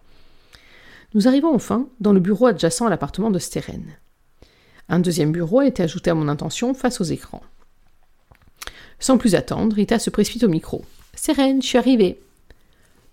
Nous 1.15 1.29
arrivons 1.29 1.55
enfin 1.55 1.89
dans 2.01 2.13
le 2.13 2.21
bureau 2.21 2.47
adjacent 2.47 2.83
à 2.83 2.91
l'appartement 2.91 3.31
de 3.31 3.39
Steren. 3.39 3.97
Un 4.89 4.99
deuxième 4.99 5.33
bureau 5.33 5.61
a 5.61 5.67
été 5.67 5.83
ajouté 5.83 6.11
à 6.11 6.15
mon 6.15 6.29
intention 6.29 6.75
face 6.75 7.01
aux 7.01 7.05
écrans. 7.05 7.43
Sans 8.99 9.17
plus 9.17 9.35
attendre, 9.35 9.75
Rita 9.75 9.99
se 9.99 10.11
précipite 10.11 10.45
au 10.45 10.49
micro. 10.49 10.85
Steren, 11.25 11.63
je 11.63 11.67
suis 11.67 11.79
arrivée. 11.79 12.21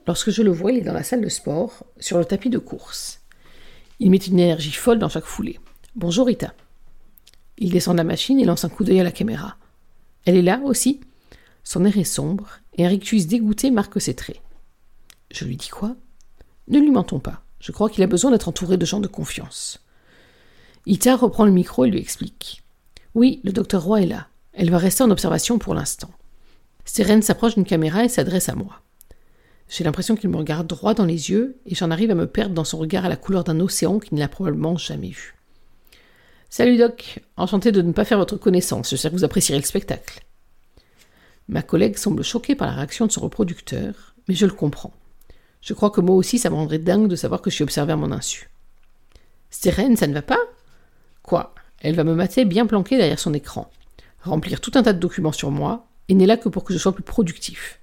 Lorsque 0.06 0.32
je 0.32 0.42
le 0.42 0.52
vois, 0.52 0.74
il 0.74 0.80
est 0.80 0.82
dans 0.82 0.92
la 0.92 1.02
salle 1.02 1.22
de 1.22 1.30
sport, 1.30 1.86
sur 1.98 2.18
le 2.18 2.26
tapis 2.26 2.50
de 2.50 2.58
course. 2.58 3.22
Il 4.00 4.12
met 4.12 4.18
une 4.18 4.38
énergie 4.38 4.74
folle 4.74 5.00
dans 5.00 5.08
chaque 5.08 5.24
foulée. 5.24 5.62
Bonjour 5.96 6.28
Rita. 6.28 6.54
Il 7.58 7.72
descend 7.72 7.94
de 7.94 8.00
la 8.00 8.04
machine 8.04 8.38
et 8.38 8.44
lance 8.44 8.66
un 8.66 8.70
coup 8.70 8.84
d'œil 8.84 9.00
à 9.00 9.06
la 9.06 9.14
caméra. 9.14 9.56
Elle 10.26 10.36
est 10.36 10.42
là 10.42 10.60
aussi 10.66 11.00
Son 11.64 11.86
air 11.86 11.98
est 11.98 12.04
sombre, 12.04 12.50
et 12.76 12.86
un 12.86 12.90
rictus 12.90 13.28
dégoûté 13.28 13.72
marque 13.72 14.02
ses 14.02 14.14
traits. 14.14 14.42
Je 15.32 15.46
lui 15.46 15.56
dis 15.56 15.70
quoi? 15.70 15.96
Ne 16.68 16.80
lui 16.80 16.92
mentons 16.92 17.22
pas. 17.22 17.42
Je 17.62 17.72
crois 17.72 17.90
qu'il 17.90 18.04
a 18.04 18.08
besoin 18.08 18.32
d'être 18.32 18.50
entouré 18.50 18.76
de 18.76 18.86
gens 18.86 19.00
de 19.00 19.08
confiance. 19.08 19.80
Ita 20.86 21.16
reprend 21.16 21.46
le 21.46 21.54
micro 21.54 21.86
et 21.86 21.90
lui 21.90 22.00
explique. 22.00 22.62
Oui, 23.16 23.40
le 23.46 23.54
docteur 23.54 23.84
Roy 23.84 24.02
est 24.02 24.08
là. 24.08 24.28
Elle 24.52 24.70
va 24.70 24.80
rester 24.80 25.02
en 25.02 25.12
observation 25.12 25.60
pour 25.60 25.74
l'instant. 25.74 26.12
Sérène 26.94 27.22
s'approche 27.22 27.56
d'une 27.56 27.64
caméra 27.64 28.04
et 28.04 28.10
s'adresse 28.10 28.50
à 28.50 28.54
moi. 28.54 28.82
J'ai 29.70 29.86
l'impression 29.86 30.18
qu'il 30.18 30.30
me 30.30 30.36
regarde 30.36 30.68
droit 30.68 30.94
dans 30.94 31.06
les 31.06 31.30
yeux 31.30 31.58
et 31.66 31.74
j'en 31.74 31.90
arrive 31.90 32.12
à 32.12 32.16
me 32.16 32.28
perdre 32.28 32.54
dans 32.54 32.66
son 32.66 32.80
regard 32.80 33.06
à 33.06 33.08
la 33.08 33.16
couleur 33.16 33.46
d'un 33.46 33.62
océan 33.62 33.98
qu'il 33.98 34.18
n'a 34.18 34.28
probablement 34.28 34.76
jamais 34.76 35.08
vu. 35.08 35.34
Salut 36.50 36.76
Doc, 36.76 37.22
enchanté 37.38 37.72
de 37.72 37.82
ne 37.82 37.94
pas 37.94 38.04
faire 38.04 38.18
votre 38.18 38.36
connaissance, 38.36 38.90
j'espère 38.90 39.12
que 39.12 39.16
vous 39.16 39.24
apprécierez 39.24 39.58
le 39.58 39.66
spectacle. 39.66 40.20
Ma 41.48 41.62
collègue 41.62 41.96
semble 41.96 42.26
choquée 42.26 42.56
par 42.56 42.68
la 42.68 42.74
réaction 42.74 43.06
de 43.06 43.12
son 43.14 43.22
reproducteur, 43.22 44.14
mais 44.28 44.36
je 44.36 44.46
le 44.46 44.52
comprends. 44.52 44.92
Je 45.62 45.74
crois 45.74 45.92
que 45.92 46.02
moi 46.02 46.18
aussi 46.18 46.40
ça 46.40 46.50
me 46.50 46.56
rendrait 46.56 46.78
dingue 46.78 47.08
de 47.08 47.16
savoir 47.16 47.42
que 47.42 47.50
je 47.50 47.56
suis 47.56 47.64
observé 47.64 47.94
à 47.94 47.96
mon 47.96 48.12
insu. 48.12 48.50
Stérène, 49.50 49.96
ça 49.96 50.08
ne 50.08 50.14
va 50.14 50.24
pas? 50.24 50.42
Quoi? 51.24 51.56
Elle 51.80 51.96
va 51.96 52.04
me 52.04 52.16
mater 52.16 52.44
bien 52.44 52.66
planqué 52.66 52.98
derrière 52.98 53.18
son 53.18 53.34
écran, 53.34 53.72
remplir 54.24 54.60
tout 54.60 54.72
un 54.76 54.84
tas 54.84 54.92
de 54.92 55.00
documents 55.00 55.32
sur 55.32 55.52
moi, 55.52 55.88
et 56.12 56.14
n'est 56.14 56.26
là 56.26 56.36
que 56.36 56.50
pour 56.50 56.66
que 56.66 56.74
je 56.74 56.78
sois 56.78 56.92
plus 56.92 57.04
productif. 57.04 57.80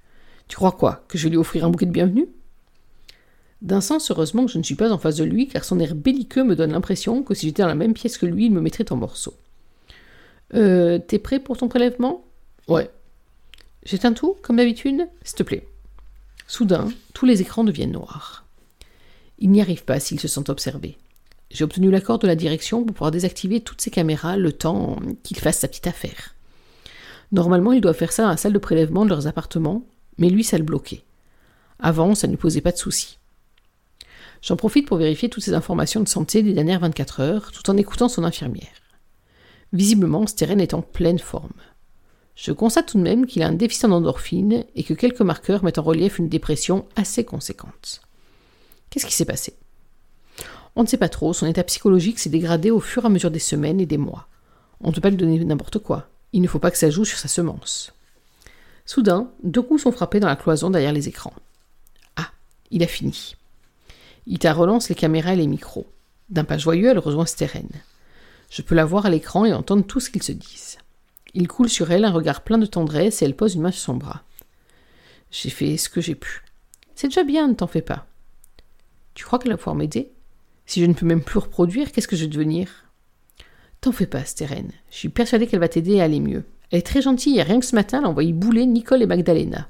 Tu 0.47 0.55
crois 0.55 0.71
quoi? 0.71 1.03
Que 1.07 1.17
je 1.17 1.27
lui 1.27 1.37
offrir 1.37 1.65
un 1.65 1.71
bouquet 1.71 1.87
de 1.87 1.91
bienvenue? 1.91 2.27
D'un 3.63 3.81
sens, 3.81 4.11
heureusement 4.11 4.45
que 4.45 4.51
je 4.51 4.59
ne 4.59 4.63
suis 4.63 4.75
pas 4.75 4.91
en 4.91 4.99
face 4.99 5.15
de 5.15 5.23
lui, 5.23 5.47
car 5.47 5.65
son 5.65 5.79
air 5.79 5.95
belliqueux 5.95 6.43
me 6.43 6.55
donne 6.55 6.73
l'impression 6.73 7.23
que 7.23 7.33
si 7.33 7.47
j'étais 7.47 7.63
dans 7.63 7.67
la 7.67 7.73
même 7.73 7.95
pièce 7.95 8.19
que 8.19 8.27
lui, 8.27 8.45
il 8.45 8.51
me 8.51 8.61
mettrait 8.61 8.91
en 8.91 8.97
morceaux. 8.97 9.33
Euh, 10.53 10.99
t'es 10.99 11.17
prêt 11.17 11.39
pour 11.39 11.57
ton 11.57 11.69
prélèvement? 11.69 12.23
Ouais. 12.67 12.91
J'éteins 13.81 14.13
tout, 14.13 14.37
comme 14.43 14.57
d'habitude? 14.57 15.07
S'il 15.23 15.37
te 15.37 15.41
plaît. 15.41 15.67
Soudain, 16.45 16.87
tous 17.15 17.25
les 17.25 17.41
écrans 17.41 17.63
deviennent 17.63 17.93
noirs. 17.93 18.45
Il 19.39 19.49
n'y 19.49 19.59
arrive 19.59 19.85
pas 19.85 19.99
s'il 19.99 20.19
se 20.19 20.27
sent 20.27 20.51
observé. 20.51 20.99
J'ai 21.49 21.63
obtenu 21.63 21.89
l'accord 21.89 22.19
de 22.19 22.27
la 22.27 22.35
direction 22.35 22.83
pour 22.83 22.93
pouvoir 22.93 23.09
désactiver 23.09 23.61
toutes 23.61 23.81
ces 23.81 23.89
caméras 23.89 24.37
le 24.37 24.53
temps 24.53 24.99
qu'il 25.23 25.39
fasse 25.39 25.57
sa 25.57 25.67
petite 25.67 25.87
affaire. 25.87 26.35
Normalement, 27.31 27.71
il 27.71 27.81
doit 27.81 27.93
faire 27.93 28.11
ça 28.11 28.23
dans 28.23 28.29
la 28.29 28.37
salle 28.37 28.53
de 28.53 28.59
prélèvement 28.59 29.05
de 29.05 29.09
leurs 29.09 29.27
appartements, 29.27 29.83
mais 30.17 30.29
lui, 30.29 30.43
ça 30.43 30.57
le 30.57 30.63
bloquait. 30.63 31.03
Avant, 31.79 32.15
ça 32.15 32.27
ne 32.27 32.33
lui 32.33 32.37
posait 32.37 32.61
pas 32.61 32.71
de 32.71 32.77
soucis. 32.77 33.17
J'en 34.41 34.55
profite 34.55 34.87
pour 34.87 34.97
vérifier 34.97 35.29
toutes 35.29 35.43
ces 35.43 35.53
informations 35.53 36.01
de 36.01 36.07
santé 36.07 36.43
des 36.43 36.53
dernières 36.53 36.79
24 36.79 37.19
heures, 37.19 37.51
tout 37.51 37.69
en 37.69 37.77
écoutant 37.77 38.09
son 38.09 38.23
infirmière. 38.23 38.67
Visiblement, 39.73 40.25
Steren 40.25 40.59
est 40.59 40.73
en 40.73 40.81
pleine 40.81 41.19
forme. 41.19 41.53
Je 42.35 42.51
constate 42.51 42.87
tout 42.87 42.97
de 42.97 43.03
même 43.03 43.25
qu'il 43.25 43.43
a 43.43 43.47
un 43.47 43.53
déficit 43.53 43.85
en 43.85 43.91
endorphine 43.91 44.63
et 44.75 44.83
que 44.83 44.93
quelques 44.93 45.21
marqueurs 45.21 45.63
mettent 45.63 45.77
en 45.77 45.83
relief 45.83 46.19
une 46.19 46.29
dépression 46.29 46.85
assez 46.95 47.25
conséquente. 47.25 48.01
Qu'est-ce 48.89 49.05
qui 49.05 49.13
s'est 49.13 49.25
passé? 49.25 49.55
On 50.75 50.83
ne 50.83 50.87
sait 50.87 50.97
pas 50.97 51.09
trop, 51.09 51.33
son 51.33 51.47
état 51.47 51.63
psychologique 51.65 52.17
s'est 52.17 52.29
dégradé 52.29 52.71
au 52.71 52.79
fur 52.79 53.03
et 53.03 53.07
à 53.07 53.09
mesure 53.09 53.31
des 53.31 53.39
semaines 53.39 53.81
et 53.81 53.85
des 53.85 53.97
mois. 53.97 54.27
On 54.81 54.89
ne 54.89 54.93
peut 54.93 55.01
pas 55.01 55.09
lui 55.09 55.17
donner 55.17 55.43
n'importe 55.43 55.79
quoi. 55.79 56.07
Il 56.33 56.41
ne 56.41 56.47
faut 56.47 56.59
pas 56.59 56.71
que 56.71 56.77
ça 56.77 56.89
joue 56.89 57.05
sur 57.05 57.17
sa 57.17 57.27
semence. 57.27 57.93
Soudain, 58.85 59.31
deux 59.43 59.61
coups 59.61 59.83
sont 59.83 59.91
frappés 59.91 60.19
dans 60.19 60.27
la 60.27 60.35
cloison 60.35 60.69
derrière 60.69 60.93
les 60.93 61.07
écrans. 61.07 61.33
Ah, 62.15 62.31
il 62.71 62.83
a 62.83 62.87
fini. 62.87 63.35
Ita 64.27 64.53
relance 64.53 64.89
les 64.89 64.95
caméras 64.95 65.33
et 65.33 65.37
les 65.37 65.47
micros. 65.47 65.87
D'un 66.29 66.43
pas 66.43 66.57
joyeux, 66.57 66.89
elle 66.89 66.99
rejoint 66.99 67.25
Steren. 67.25 67.69
Je 68.49 68.61
peux 68.61 68.75
la 68.75 68.85
voir 68.85 69.05
à 69.05 69.09
l'écran 69.09 69.45
et 69.45 69.53
entendre 69.53 69.85
tout 69.85 69.99
ce 69.99 70.09
qu'ils 70.09 70.23
se 70.23 70.31
disent. 70.31 70.77
Il 71.33 71.47
coule 71.47 71.69
sur 71.69 71.91
elle 71.91 72.05
un 72.05 72.11
regard 72.11 72.41
plein 72.41 72.57
de 72.57 72.65
tendresse 72.65 73.21
et 73.21 73.25
elle 73.25 73.35
pose 73.35 73.55
une 73.55 73.61
main 73.61 73.71
sur 73.71 73.81
son 73.81 73.95
bras. 73.95 74.23
J'ai 75.31 75.49
fait 75.49 75.77
ce 75.77 75.89
que 75.89 76.01
j'ai 76.01 76.15
pu. 76.15 76.43
C'est 76.95 77.07
déjà 77.07 77.23
bien, 77.23 77.47
ne 77.47 77.53
t'en 77.53 77.67
fais 77.67 77.81
pas. 77.81 78.07
Tu 79.13 79.23
crois 79.23 79.37
qu'elle 79.37 79.51
va 79.51 79.57
pouvoir 79.57 79.75
m'aider? 79.75 80.11
Si 80.65 80.81
je 80.81 80.85
ne 80.85 80.93
peux 80.93 81.05
même 81.05 81.23
plus 81.23 81.39
reproduire, 81.39 81.91
qu'est-ce 81.91 82.07
que 82.07 82.15
je 82.15 82.23
vais 82.23 82.31
devenir? 82.31 82.85
T'en 83.81 83.91
fais 83.91 84.07
pas, 84.07 84.25
Steren. 84.25 84.71
Je 84.91 84.97
suis 84.97 85.09
persuadée 85.09 85.47
qu'elle 85.47 85.59
va 85.59 85.69
t'aider 85.69 85.99
à 85.99 86.03
aller 86.03 86.19
mieux. 86.19 86.43
Elle 86.71 86.79
est 86.79 86.85
très 86.85 87.01
gentille 87.01 87.39
et 87.39 87.43
rien 87.43 87.59
que 87.59 87.65
ce 87.65 87.75
matin, 87.75 87.99
elle 87.99 88.05
a 88.05 88.09
envoyé 88.09 88.33
bouler 88.33 88.65
Nicole 88.65 89.01
et 89.01 89.07
Magdalena. 89.07 89.69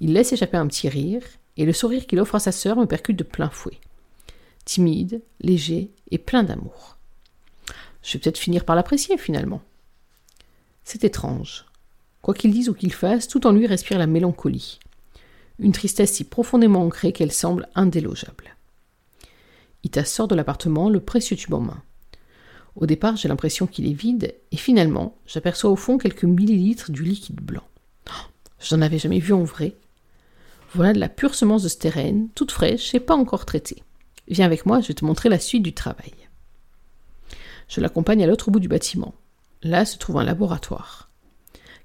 Il 0.00 0.12
laisse 0.12 0.32
échapper 0.32 0.56
un 0.56 0.66
petit 0.66 0.88
rire, 0.88 1.22
et 1.56 1.64
le 1.64 1.72
sourire 1.72 2.06
qu'il 2.06 2.20
offre 2.20 2.34
à 2.34 2.40
sa 2.40 2.52
sœur 2.52 2.76
me 2.76 2.86
percute 2.86 3.18
de 3.18 3.24
plein 3.24 3.50
fouet. 3.50 3.78
Timide, 4.64 5.22
léger 5.40 5.90
et 6.10 6.18
plein 6.18 6.42
d'amour. 6.42 6.96
Je 8.02 8.14
vais 8.14 8.18
peut-être 8.18 8.38
finir 8.38 8.64
par 8.64 8.76
l'apprécier 8.76 9.18
finalement. 9.18 9.62
C'est 10.84 11.04
étrange. 11.04 11.66
Quoi 12.22 12.34
qu'il 12.34 12.52
dise 12.52 12.68
ou 12.68 12.74
qu'il 12.74 12.92
fasse, 12.92 13.28
tout 13.28 13.46
en 13.46 13.52
lui 13.52 13.66
respire 13.66 13.98
la 13.98 14.06
mélancolie. 14.06 14.78
Une 15.58 15.72
tristesse 15.72 16.12
si 16.12 16.24
profondément 16.24 16.82
ancrée 16.82 17.12
qu'elle 17.12 17.32
semble 17.32 17.68
indélogeable. 17.74 18.56
Ita 19.84 20.04
sort 20.04 20.28
de 20.28 20.34
l'appartement, 20.34 20.88
le 20.90 21.00
précieux 21.00 21.36
tube 21.36 21.54
en 21.54 21.60
main. 21.60 21.82
Au 22.76 22.86
départ, 22.86 23.16
j'ai 23.16 23.28
l'impression 23.28 23.66
qu'il 23.66 23.86
est 23.86 23.94
vide, 23.94 24.34
et 24.52 24.56
finalement, 24.56 25.16
j'aperçois 25.26 25.70
au 25.70 25.76
fond 25.76 25.98
quelques 25.98 26.24
millilitres 26.24 26.90
du 26.90 27.02
liquide 27.02 27.40
blanc. 27.40 27.64
Oh, 28.08 28.30
je 28.58 28.74
n'en 28.74 28.82
avais 28.82 28.98
jamais 28.98 29.18
vu 29.18 29.32
en 29.32 29.44
vrai. 29.44 29.76
Voilà 30.74 30.92
de 30.92 31.00
la 31.00 31.08
pure 31.08 31.34
semence 31.34 31.62
de 31.62 31.68
stérène, 31.68 32.28
toute 32.34 32.52
fraîche 32.52 32.94
et 32.94 33.00
pas 33.00 33.16
encore 33.16 33.44
traitée. 33.44 33.82
Viens 34.28 34.46
avec 34.46 34.66
moi, 34.66 34.80
je 34.80 34.88
vais 34.88 34.94
te 34.94 35.04
montrer 35.04 35.28
la 35.28 35.40
suite 35.40 35.64
du 35.64 35.74
travail. 35.74 36.12
Je 37.68 37.80
l'accompagne 37.80 38.22
à 38.22 38.26
l'autre 38.26 38.50
bout 38.50 38.60
du 38.60 38.68
bâtiment. 38.68 39.14
Là 39.62 39.84
se 39.84 39.98
trouve 39.98 40.18
un 40.18 40.24
laboratoire. 40.24 41.10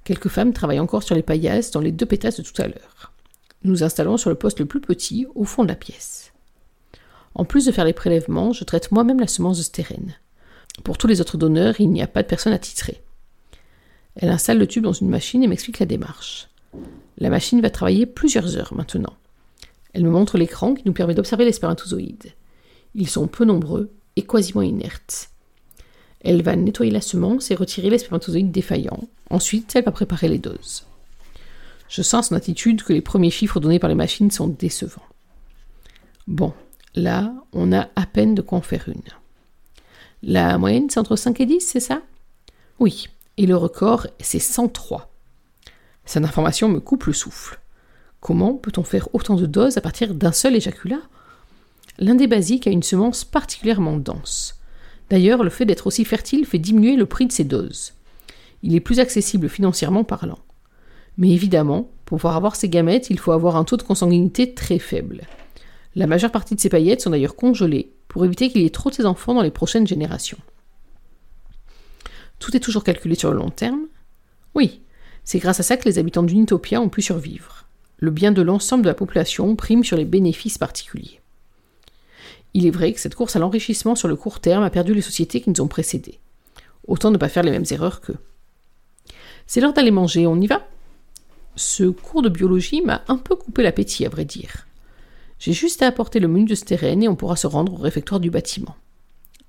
Quelques 0.04 0.30
femmes 0.30 0.54
travaillent 0.54 0.80
encore 0.80 1.04
sur 1.04 1.16
les 1.16 1.24
paillasses 1.24 1.72
dans 1.72 1.82
les 1.82 1.92
deux 1.92 2.06
pétasses 2.06 2.38
de 2.38 2.44
tout 2.44 2.62
à 2.62 2.68
l'heure. 2.68 3.12
Nous 3.64 3.72
nous 3.72 3.84
installons 3.84 4.18
sur 4.18 4.30
le 4.30 4.36
poste 4.36 4.60
le 4.60 4.68
plus 4.68 4.82
petit, 4.82 5.26
au 5.34 5.44
fond 5.44 5.64
de 5.64 5.70
la 5.70 5.76
pièce. 5.76 6.32
En 7.34 7.44
plus 7.44 7.66
de 7.66 7.72
faire 7.72 7.86
les 7.86 7.94
prélèvements, 7.94 8.54
je 8.54 8.64
traite 8.64 8.92
moi-même 8.92 9.20
la 9.20 9.28
semence 9.28 9.58
de 9.58 9.64
stérène. 9.64 10.16
Pour 10.84 10.98
tous 10.98 11.08
les 11.08 11.22
autres 11.22 11.38
donneurs, 11.38 11.80
il 11.80 11.90
n'y 11.90 12.02
a 12.02 12.08
pas 12.08 12.24
de 12.24 12.28
personne 12.28 12.54
à 12.54 12.60
titrer. 12.60 13.02
Elle 14.16 14.30
installe 14.30 14.58
le 14.58 14.68
tube 14.68 14.84
dans 14.84 14.94
une 14.94 15.10
machine 15.10 15.44
et 15.44 15.48
m'explique 15.48 15.80
la 15.80 15.86
démarche. 15.86 16.50
La 17.18 17.30
machine 17.30 17.62
va 17.62 17.70
travailler 17.70 18.06
plusieurs 18.06 18.58
heures 18.58 18.74
maintenant. 18.74 19.14
Elle 19.94 20.04
me 20.04 20.10
montre 20.10 20.38
l'écran 20.38 20.74
qui 20.74 20.84
nous 20.86 20.94
permet 20.94 21.16
d'observer 21.16 21.46
les 21.46 21.54
spermatozoïdes. 21.54 22.34
Ils 22.94 23.10
sont 23.10 23.28
peu 23.28 23.46
nombreux 23.46 23.92
et 24.16 24.24
quasiment 24.24 24.62
inertes. 24.62 25.30
Elle 26.22 26.42
va 26.42 26.56
nettoyer 26.56 26.92
la 26.92 27.02
semence 27.02 27.52
et 27.52 27.56
retirer 27.56 27.90
les 27.90 28.00
spermatozoïdes 28.00 28.52
défaillants. 28.52 29.08
Ensuite, 29.30 29.76
elle 29.76 29.86
va 29.86 29.92
préparer 29.92 30.28
les 30.28 30.40
doses. 30.40 30.86
Je 31.88 32.02
sens 32.02 32.30
son 32.30 32.36
attitude 32.36 32.84
que 32.84 32.94
les 32.94 33.02
premiers 33.02 33.30
chiffres 33.30 33.60
donnés 33.60 33.80
par 33.80 33.90
les 33.90 33.96
machines 33.96 34.32
sont 34.32 34.48
décevants. 34.48 35.06
Bon, 36.28 36.54
là, 36.96 37.34
on 37.54 37.72
a 37.72 37.90
à 37.96 38.06
peine 38.06 38.34
de 38.34 38.42
quoi 38.42 38.58
en 38.58 38.62
faire 38.62 38.90
une. 38.90 39.02
La 40.28 40.58
moyenne, 40.58 40.90
c'est 40.90 41.00
entre 41.00 41.16
5 41.16 41.40
et 41.42 41.46
10, 41.46 41.60
c'est 41.62 41.80
ça? 41.80 42.02
Oui, 42.80 43.10
et 43.38 43.46
le 43.46 43.56
record, 43.56 44.08
c'est 44.20 44.40
103. 44.40 45.14
Cette 46.04 46.26
information 46.26 46.68
me 46.68 46.80
coupe 46.80 47.04
le 47.04 47.14
souffle. 47.14 47.60
Comment 48.22 48.56
peut-on 48.56 48.84
faire 48.84 49.08
autant 49.14 49.36
de 49.36 49.46
doses 49.46 49.78
à 49.78 49.82
partir 49.82 50.16
d'un 50.16 50.32
seul 50.32 50.56
éjaculat? 50.56 51.02
L'un 52.00 52.16
des 52.16 52.26
basiques 52.26 52.66
a 52.66 52.72
une 52.72 52.82
semence 52.82 53.24
particulièrement 53.24 53.98
dense. 53.98 54.60
D'ailleurs, 55.12 55.44
le 55.44 55.52
fait 55.52 55.66
d'être 55.66 55.86
aussi 55.86 56.04
fertile 56.06 56.48
fait 56.48 56.58
diminuer 56.58 56.96
le 56.96 57.06
prix 57.06 57.28
de 57.28 57.32
ces 57.32 57.44
doses. 57.44 57.94
Il 58.64 58.74
est 58.74 58.80
plus 58.80 59.00
accessible 59.00 59.48
financièrement 59.48 60.04
parlant. 60.04 60.40
Mais 61.20 61.30
évidemment, 61.30 61.92
pour 62.06 62.18
pouvoir 62.18 62.36
avoir 62.36 62.56
ces 62.56 62.68
gamètes, 62.68 63.12
il 63.12 63.20
faut 63.20 63.32
avoir 63.32 63.58
un 63.58 63.64
taux 63.64 63.78
de 63.78 63.84
consanguinité 63.84 64.56
très 64.56 64.80
faible. 64.80 65.22
La 65.94 66.08
majeure 66.08 66.32
partie 66.32 66.56
de 66.56 66.60
ces 66.60 66.70
paillettes 66.70 67.02
sont 67.02 67.12
d'ailleurs 67.12 67.36
congelées 67.36 67.95
pour 68.16 68.24
éviter 68.24 68.50
qu'il 68.50 68.62
y 68.62 68.66
ait 68.66 68.70
trop 68.70 68.90
de 68.90 68.96
ces 68.96 69.06
enfants 69.06 69.34
dans 69.34 69.42
les 69.42 69.52
prochaines 69.52 69.86
générations. 69.86 70.38
Tout 72.40 72.56
est 72.56 72.62
toujours 72.62 72.86
calculé 72.86 73.14
sur 73.14 73.30
le 73.30 73.38
long 73.38 73.50
terme 73.50 73.88
Oui, 74.54 74.80
c'est 75.26 75.40
grâce 75.40 75.60
à 75.60 75.64
ça 75.64 75.76
que 75.76 75.84
les 75.84 76.00
habitants 76.00 76.24
d'Unitopia 76.24 76.80
ont 76.80 76.88
pu 76.88 77.02
survivre. 77.02 77.66
Le 77.98 78.12
bien 78.12 78.32
de 78.32 78.42
l'ensemble 78.42 78.84
de 78.84 78.88
la 78.88 78.94
population 78.94 79.54
prime 79.58 79.84
sur 79.84 79.98
les 79.98 80.06
bénéfices 80.06 80.58
particuliers. 80.58 81.20
Il 82.54 82.66
est 82.66 82.72
vrai 82.72 82.94
que 82.94 83.02
cette 83.02 83.16
course 83.16 83.36
à 83.36 83.40
l'enrichissement 83.40 83.96
sur 83.96 84.08
le 84.08 84.16
court 84.16 84.40
terme 84.40 84.64
a 84.64 84.70
perdu 84.70 84.94
les 84.94 85.02
sociétés 85.02 85.42
qui 85.42 85.50
nous 85.50 85.60
ont 85.60 85.68
précédés. 85.68 86.22
Autant 86.88 87.12
ne 87.12 87.18
pas 87.18 87.28
faire 87.28 87.44
les 87.44 87.52
mêmes 87.52 87.66
erreurs 87.70 88.00
qu'eux. 88.00 88.20
C'est 89.46 89.60
l'heure 89.60 89.74
d'aller 89.74 89.92
manger, 89.92 90.26
on 90.26 90.40
y 90.40 90.48
va? 90.48 90.66
Ce 91.58 91.84
cours 91.84 92.22
de 92.22 92.30
biologie 92.30 92.82
m'a 92.82 93.04
un 93.10 93.18
peu 93.18 93.36
coupé 93.36 93.62
l'appétit, 93.62 94.06
à 94.06 94.10
vrai 94.10 94.24
dire. 94.24 94.65
J'ai 95.46 95.54
juste 95.54 95.84
à 95.84 95.86
apporter 95.86 96.20
le 96.20 96.28
menu 96.28 96.46
de 96.46 96.56
stérène 96.56 97.04
et 97.04 97.08
on 97.08 97.16
pourra 97.16 97.36
se 97.36 97.46
rendre 97.46 97.74
au 97.74 97.78
réfectoire 97.78 98.20
du 98.20 98.32
bâtiment. 98.32 98.76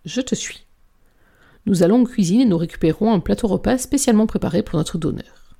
Je 0.04 0.20
te 0.20 0.34
suis. 0.34 0.66
Nous 1.64 1.82
allons 1.82 2.02
en 2.02 2.04
cuisine 2.04 2.42
et 2.42 2.44
nous 2.44 2.58
récupérons 2.58 3.14
un 3.14 3.18
plateau 3.18 3.48
repas 3.48 3.78
spécialement 3.78 4.26
préparé 4.26 4.62
pour 4.62 4.78
notre 4.78 4.98
donneur. 4.98 5.56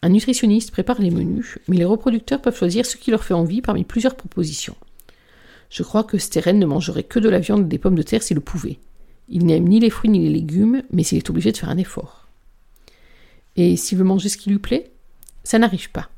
Un 0.00 0.08
nutritionniste 0.08 0.70
prépare 0.70 0.98
les 0.98 1.10
menus, 1.10 1.58
mais 1.68 1.76
les 1.76 1.84
reproducteurs 1.84 2.40
peuvent 2.40 2.56
choisir 2.56 2.86
ce 2.86 2.96
qui 2.96 3.10
leur 3.10 3.22
fait 3.22 3.34
envie 3.34 3.60
parmi 3.60 3.84
plusieurs 3.84 4.14
propositions. 4.14 4.76
Je 5.68 5.82
crois 5.82 6.04
que 6.04 6.16
Steren 6.16 6.58
ne 6.58 6.64
mangerait 6.64 7.04
que 7.04 7.18
de 7.18 7.28
la 7.28 7.40
viande 7.40 7.66
et 7.66 7.68
des 7.68 7.76
pommes 7.76 7.96
de 7.96 8.02
terre 8.02 8.22
s'il 8.22 8.36
le 8.36 8.40
pouvait. 8.40 8.78
Il 9.28 9.44
n'aime 9.44 9.68
ni 9.68 9.78
les 9.78 9.90
fruits 9.90 10.08
ni 10.08 10.20
les 10.20 10.32
légumes, 10.32 10.84
mais 10.90 11.02
s'il 11.02 11.18
est 11.18 11.28
obligé 11.28 11.52
de 11.52 11.58
faire 11.58 11.68
un 11.68 11.76
effort. 11.76 12.28
Et 13.56 13.76
s'il 13.76 13.98
veut 13.98 14.04
manger 14.04 14.30
ce 14.30 14.38
qui 14.38 14.48
lui 14.48 14.58
plaît? 14.58 14.90
Ça 15.42 15.58
n'arrive 15.58 15.90
pas. 15.90 16.08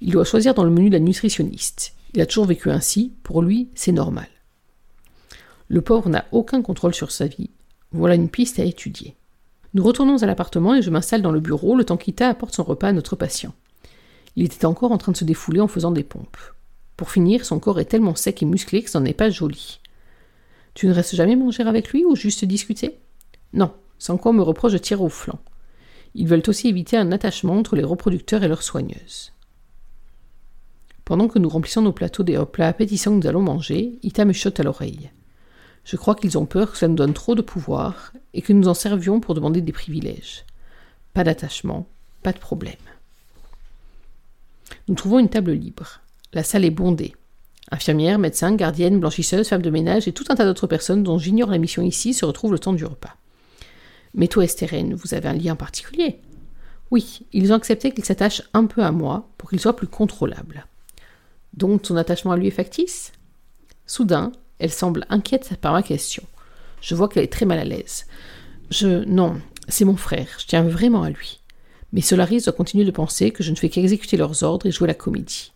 Il 0.00 0.12
doit 0.12 0.24
choisir 0.24 0.54
dans 0.54 0.64
le 0.64 0.70
menu 0.70 0.88
de 0.88 0.94
la 0.94 1.00
nutritionniste. 1.00 1.92
Il 2.14 2.20
a 2.20 2.26
toujours 2.26 2.44
vécu 2.44 2.70
ainsi, 2.70 3.12
pour 3.22 3.42
lui, 3.42 3.68
c'est 3.74 3.92
normal. 3.92 4.28
Le 5.68 5.80
pauvre 5.80 6.10
n'a 6.10 6.26
aucun 6.32 6.60
contrôle 6.60 6.94
sur 6.94 7.10
sa 7.10 7.26
vie. 7.26 7.50
Voilà 7.92 8.14
une 8.14 8.28
piste 8.28 8.58
à 8.58 8.64
étudier. 8.64 9.16
Nous 9.74 9.82
retournons 9.82 10.22
à 10.22 10.26
l'appartement 10.26 10.74
et 10.74 10.82
je 10.82 10.90
m'installe 10.90 11.22
dans 11.22 11.32
le 11.32 11.40
bureau 11.40 11.74
le 11.74 11.84
temps 11.84 11.96
qu'Ita 11.96 12.28
apporte 12.28 12.54
son 12.54 12.64
repas 12.64 12.88
à 12.88 12.92
notre 12.92 13.16
patient. 13.16 13.54
Il 14.36 14.44
était 14.44 14.66
encore 14.66 14.92
en 14.92 14.98
train 14.98 15.12
de 15.12 15.16
se 15.16 15.24
défouler 15.24 15.60
en 15.60 15.68
faisant 15.68 15.90
des 15.90 16.02
pompes. 16.02 16.36
Pour 16.96 17.10
finir, 17.10 17.44
son 17.44 17.58
corps 17.58 17.80
est 17.80 17.86
tellement 17.86 18.14
sec 18.14 18.42
et 18.42 18.46
musclé 18.46 18.82
que 18.82 18.90
ce 18.90 18.98
n'en 18.98 19.04
est 19.06 19.14
pas 19.14 19.30
joli. 19.30 19.80
Tu 20.74 20.86
ne 20.86 20.92
restes 20.92 21.14
jamais 21.14 21.36
manger 21.36 21.62
avec 21.62 21.90
lui 21.90 22.04
ou 22.04 22.16
juste 22.16 22.44
discuter? 22.44 22.98
Non, 23.54 23.72
sans 23.98 24.18
quoi 24.18 24.32
on 24.32 24.34
me 24.34 24.42
reproche 24.42 24.72
de 24.72 24.78
tirer 24.78 25.02
au 25.02 25.08
flanc. 25.08 25.38
Ils 26.14 26.28
veulent 26.28 26.42
aussi 26.46 26.68
éviter 26.68 26.96
un 26.96 27.12
attachement 27.12 27.56
entre 27.56 27.76
les 27.76 27.84
reproducteurs 27.84 28.42
et 28.42 28.48
leurs 28.48 28.62
soigneuses. 28.62 29.32
Pendant 31.12 31.28
que 31.28 31.38
nous 31.38 31.50
remplissons 31.50 31.82
nos 31.82 31.92
plateaux 31.92 32.22
des 32.22 32.42
plats 32.50 32.68
appétissants 32.68 33.10
que 33.10 33.22
nous 33.22 33.28
allons 33.28 33.42
manger, 33.42 33.98
Ita 34.02 34.24
me 34.24 34.32
chote 34.32 34.58
à 34.60 34.62
l'oreille. 34.62 35.10
Je 35.84 35.96
crois 35.96 36.14
qu'ils 36.14 36.38
ont 36.38 36.46
peur 36.46 36.72
que 36.72 36.78
cela 36.78 36.88
nous 36.88 36.96
donne 36.96 37.12
trop 37.12 37.34
de 37.34 37.42
pouvoir 37.42 38.14
et 38.32 38.40
que 38.40 38.54
nous 38.54 38.66
en 38.66 38.72
servions 38.72 39.20
pour 39.20 39.34
demander 39.34 39.60
des 39.60 39.72
privilèges. 39.72 40.46
Pas 41.12 41.22
d'attachement, 41.22 41.86
pas 42.22 42.32
de 42.32 42.38
problème. 42.38 42.72
Nous 44.88 44.94
trouvons 44.94 45.18
une 45.18 45.28
table 45.28 45.52
libre. 45.52 46.00
La 46.32 46.42
salle 46.42 46.64
est 46.64 46.70
bondée. 46.70 47.14
Infirmières, 47.70 48.18
médecins, 48.18 48.54
gardiennes, 48.54 48.98
blanchisseuses, 48.98 49.48
femmes 49.48 49.60
de 49.60 49.68
ménage 49.68 50.08
et 50.08 50.12
tout 50.12 50.24
un 50.30 50.34
tas 50.34 50.46
d'autres 50.46 50.66
personnes 50.66 51.02
dont 51.02 51.18
j'ignore 51.18 51.50
la 51.50 51.58
mission 51.58 51.82
ici 51.82 52.14
se 52.14 52.24
retrouvent 52.24 52.52
le 52.52 52.58
temps 52.58 52.72
du 52.72 52.86
repas. 52.86 53.16
Mais 54.14 54.28
toi, 54.28 54.44
Estérène, 54.44 54.94
vous 54.94 55.12
avez 55.12 55.28
un 55.28 55.34
lien 55.34 55.56
particulier. 55.56 56.20
Oui, 56.90 57.26
ils 57.34 57.52
ont 57.52 57.56
accepté 57.56 57.90
qu'il 57.92 58.06
s'attache 58.06 58.40
un 58.54 58.64
peu 58.64 58.82
à 58.82 58.92
moi 58.92 59.28
pour 59.36 59.50
qu'il 59.50 59.60
soit 59.60 59.76
plus 59.76 59.88
contrôlable. 59.88 60.64
Donc 61.54 61.82
ton 61.82 61.96
attachement 61.96 62.32
à 62.32 62.36
lui 62.36 62.48
est 62.48 62.52
factice 62.52 63.12
Soudain, 63.86 64.32
elle 64.58 64.72
semble 64.72 65.06
inquiète 65.08 65.56
par 65.60 65.72
ma 65.72 65.82
question. 65.82 66.22
Je 66.80 66.94
vois 66.94 67.08
qu'elle 67.08 67.24
est 67.24 67.32
très 67.32 67.46
mal 67.46 67.58
à 67.58 67.64
l'aise. 67.64 68.06
Je. 68.70 69.04
Non, 69.04 69.40
c'est 69.68 69.84
mon 69.84 69.96
frère, 69.96 70.28
je 70.38 70.46
tiens 70.46 70.62
vraiment 70.62 71.02
à 71.02 71.10
lui. 71.10 71.40
Mais 71.92 72.00
Solaris 72.00 72.42
doit 72.42 72.52
continuer 72.52 72.84
de 72.84 72.90
penser 72.90 73.30
que 73.30 73.42
je 73.42 73.50
ne 73.50 73.56
fais 73.56 73.68
qu'exécuter 73.68 74.16
leurs 74.16 74.42
ordres 74.42 74.66
et 74.66 74.72
jouer 74.72 74.88
la 74.88 74.94
comédie. 74.94 75.52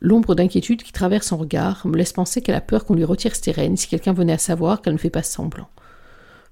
L'ombre 0.00 0.34
d'inquiétude 0.34 0.82
qui 0.82 0.92
traverse 0.92 1.28
son 1.28 1.36
regard 1.36 1.86
me 1.86 1.96
laisse 1.96 2.12
penser 2.12 2.42
qu'elle 2.42 2.54
a 2.54 2.60
peur 2.60 2.84
qu'on 2.84 2.94
lui 2.94 3.04
retire 3.04 3.34
Stérène 3.34 3.76
si 3.76 3.88
quelqu'un 3.88 4.12
venait 4.12 4.34
à 4.34 4.38
savoir 4.38 4.82
qu'elle 4.82 4.92
ne 4.92 4.98
fait 4.98 5.10
pas 5.10 5.22
semblant. 5.22 5.68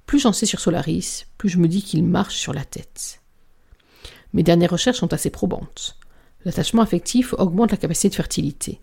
Plus 0.06 0.18
j'en 0.18 0.32
sais 0.32 0.46
sur 0.46 0.60
Solaris, 0.60 1.26
plus 1.38 1.48
je 1.48 1.58
me 1.58 1.68
dis 1.68 1.82
qu'il 1.82 2.04
marche 2.04 2.36
sur 2.36 2.52
la 2.52 2.64
tête. 2.64 3.20
Mes 4.32 4.42
dernières 4.42 4.70
recherches 4.70 4.98
sont 4.98 5.12
assez 5.12 5.30
probantes. 5.30 5.96
L'attachement 6.44 6.82
affectif 6.82 7.34
augmente 7.38 7.70
la 7.70 7.76
capacité 7.76 8.10
de 8.10 8.14
fertilité. 8.14 8.80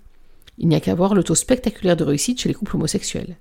Il 0.57 0.67
n'y 0.67 0.75
a 0.75 0.79
qu'à 0.79 0.95
voir 0.95 1.13
le 1.13 1.23
taux 1.23 1.35
spectaculaire 1.35 1.95
de 1.95 2.03
réussite 2.03 2.41
chez 2.41 2.49
les 2.49 2.55
couples 2.55 2.75
homosexuels. 2.75 3.37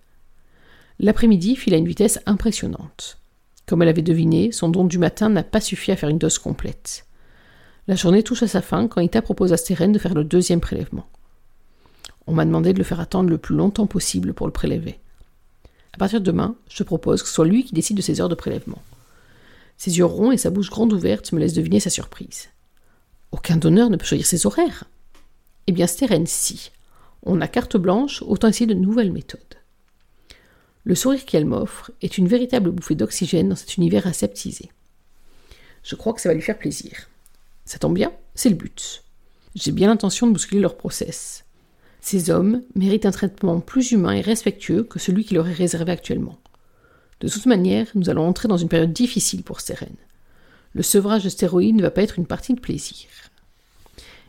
L'après-midi 0.98 1.56
file 1.56 1.74
à 1.74 1.78
une 1.78 1.88
vitesse 1.88 2.20
impressionnante. 2.26 3.18
Comme 3.66 3.82
elle 3.82 3.88
avait 3.88 4.02
deviné, 4.02 4.52
son 4.52 4.68
don 4.68 4.84
du 4.84 4.98
matin 4.98 5.28
n'a 5.28 5.42
pas 5.42 5.60
suffi 5.60 5.92
à 5.92 5.96
faire 5.96 6.08
une 6.08 6.18
dose 6.18 6.38
complète. 6.38 7.06
La 7.88 7.94
journée 7.96 8.22
touche 8.22 8.42
à 8.42 8.48
sa 8.48 8.62
fin 8.62 8.88
quand 8.88 9.00
Ita 9.00 9.22
propose 9.22 9.52
à 9.52 9.56
Stérène 9.56 9.92
de 9.92 9.98
faire 9.98 10.14
le 10.14 10.24
deuxième 10.24 10.60
prélèvement. 10.60 11.06
On 12.26 12.32
m'a 12.32 12.44
demandé 12.44 12.72
de 12.72 12.78
le 12.78 12.84
faire 12.84 13.00
attendre 13.00 13.30
le 13.30 13.38
plus 13.38 13.56
longtemps 13.56 13.86
possible 13.86 14.34
pour 14.34 14.46
le 14.46 14.52
prélever. 14.52 15.00
À 15.92 15.98
partir 15.98 16.20
de 16.20 16.24
demain, 16.24 16.54
je 16.68 16.82
propose 16.82 17.22
que 17.22 17.28
ce 17.28 17.34
soit 17.34 17.46
lui 17.46 17.64
qui 17.64 17.74
décide 17.74 17.96
de 17.96 18.02
ses 18.02 18.20
heures 18.20 18.28
de 18.28 18.34
prélèvement. 18.34 18.82
Ses 19.76 19.98
yeux 19.98 20.04
ronds 20.04 20.30
et 20.30 20.36
sa 20.36 20.50
bouche 20.50 20.70
grande 20.70 20.92
ouverte 20.92 21.32
me 21.32 21.40
laissent 21.40 21.54
deviner 21.54 21.80
sa 21.80 21.90
surprise. 21.90 22.48
Aucun 23.32 23.56
donneur 23.56 23.90
ne 23.90 23.96
peut 23.96 24.06
choisir 24.06 24.26
ses 24.26 24.46
horaires. 24.46 24.84
Eh 25.66 25.72
bien, 25.72 25.86
Stérène, 25.86 26.26
si. 26.26 26.70
On 27.22 27.40
a 27.40 27.48
carte 27.48 27.76
blanche, 27.76 28.22
autant 28.22 28.48
essayer 28.48 28.66
de 28.66 28.74
nouvelles 28.74 29.12
méthodes. 29.12 29.40
Le 30.84 30.94
sourire 30.94 31.24
qu'elle 31.24 31.44
m'offre 31.44 31.90
est 32.00 32.18
une 32.18 32.26
véritable 32.26 32.70
bouffée 32.70 32.94
d'oxygène 32.94 33.50
dans 33.50 33.56
cet 33.56 33.76
univers 33.76 34.06
aseptisé. 34.06 34.70
Je 35.82 35.94
crois 35.94 36.12
que 36.12 36.20
ça 36.20 36.28
va 36.28 36.34
lui 36.34 36.42
faire 36.42 36.58
plaisir. 36.58 37.08
Ça 37.64 37.78
tombe 37.78 37.94
bien, 37.94 38.12
c'est 38.34 38.48
le 38.48 38.56
but. 38.56 39.04
J'ai 39.54 39.72
bien 39.72 39.88
l'intention 39.88 40.26
de 40.26 40.32
bousculer 40.32 40.60
leur 40.60 40.76
process. 40.76 41.44
Ces 42.00 42.30
hommes 42.30 42.62
méritent 42.74 43.06
un 43.06 43.10
traitement 43.10 43.60
plus 43.60 43.92
humain 43.92 44.12
et 44.12 44.20
respectueux 44.22 44.84
que 44.84 44.98
celui 44.98 45.24
qui 45.24 45.34
leur 45.34 45.48
est 45.48 45.52
réservé 45.52 45.92
actuellement. 45.92 46.38
De 47.20 47.28
toute 47.28 47.46
manière, 47.46 47.86
nous 47.94 48.08
allons 48.08 48.26
entrer 48.26 48.48
dans 48.48 48.56
une 48.56 48.68
période 48.68 48.92
difficile 48.92 49.42
pour 49.42 49.60
Sérène. 49.60 49.96
Le 50.74 50.82
sevrage 50.82 51.24
de 51.24 51.28
stéroïdes 51.28 51.76
ne 51.76 51.82
va 51.82 51.90
pas 51.90 52.02
être 52.02 52.18
une 52.18 52.26
partie 52.26 52.54
de 52.54 52.60
plaisir. 52.60 53.08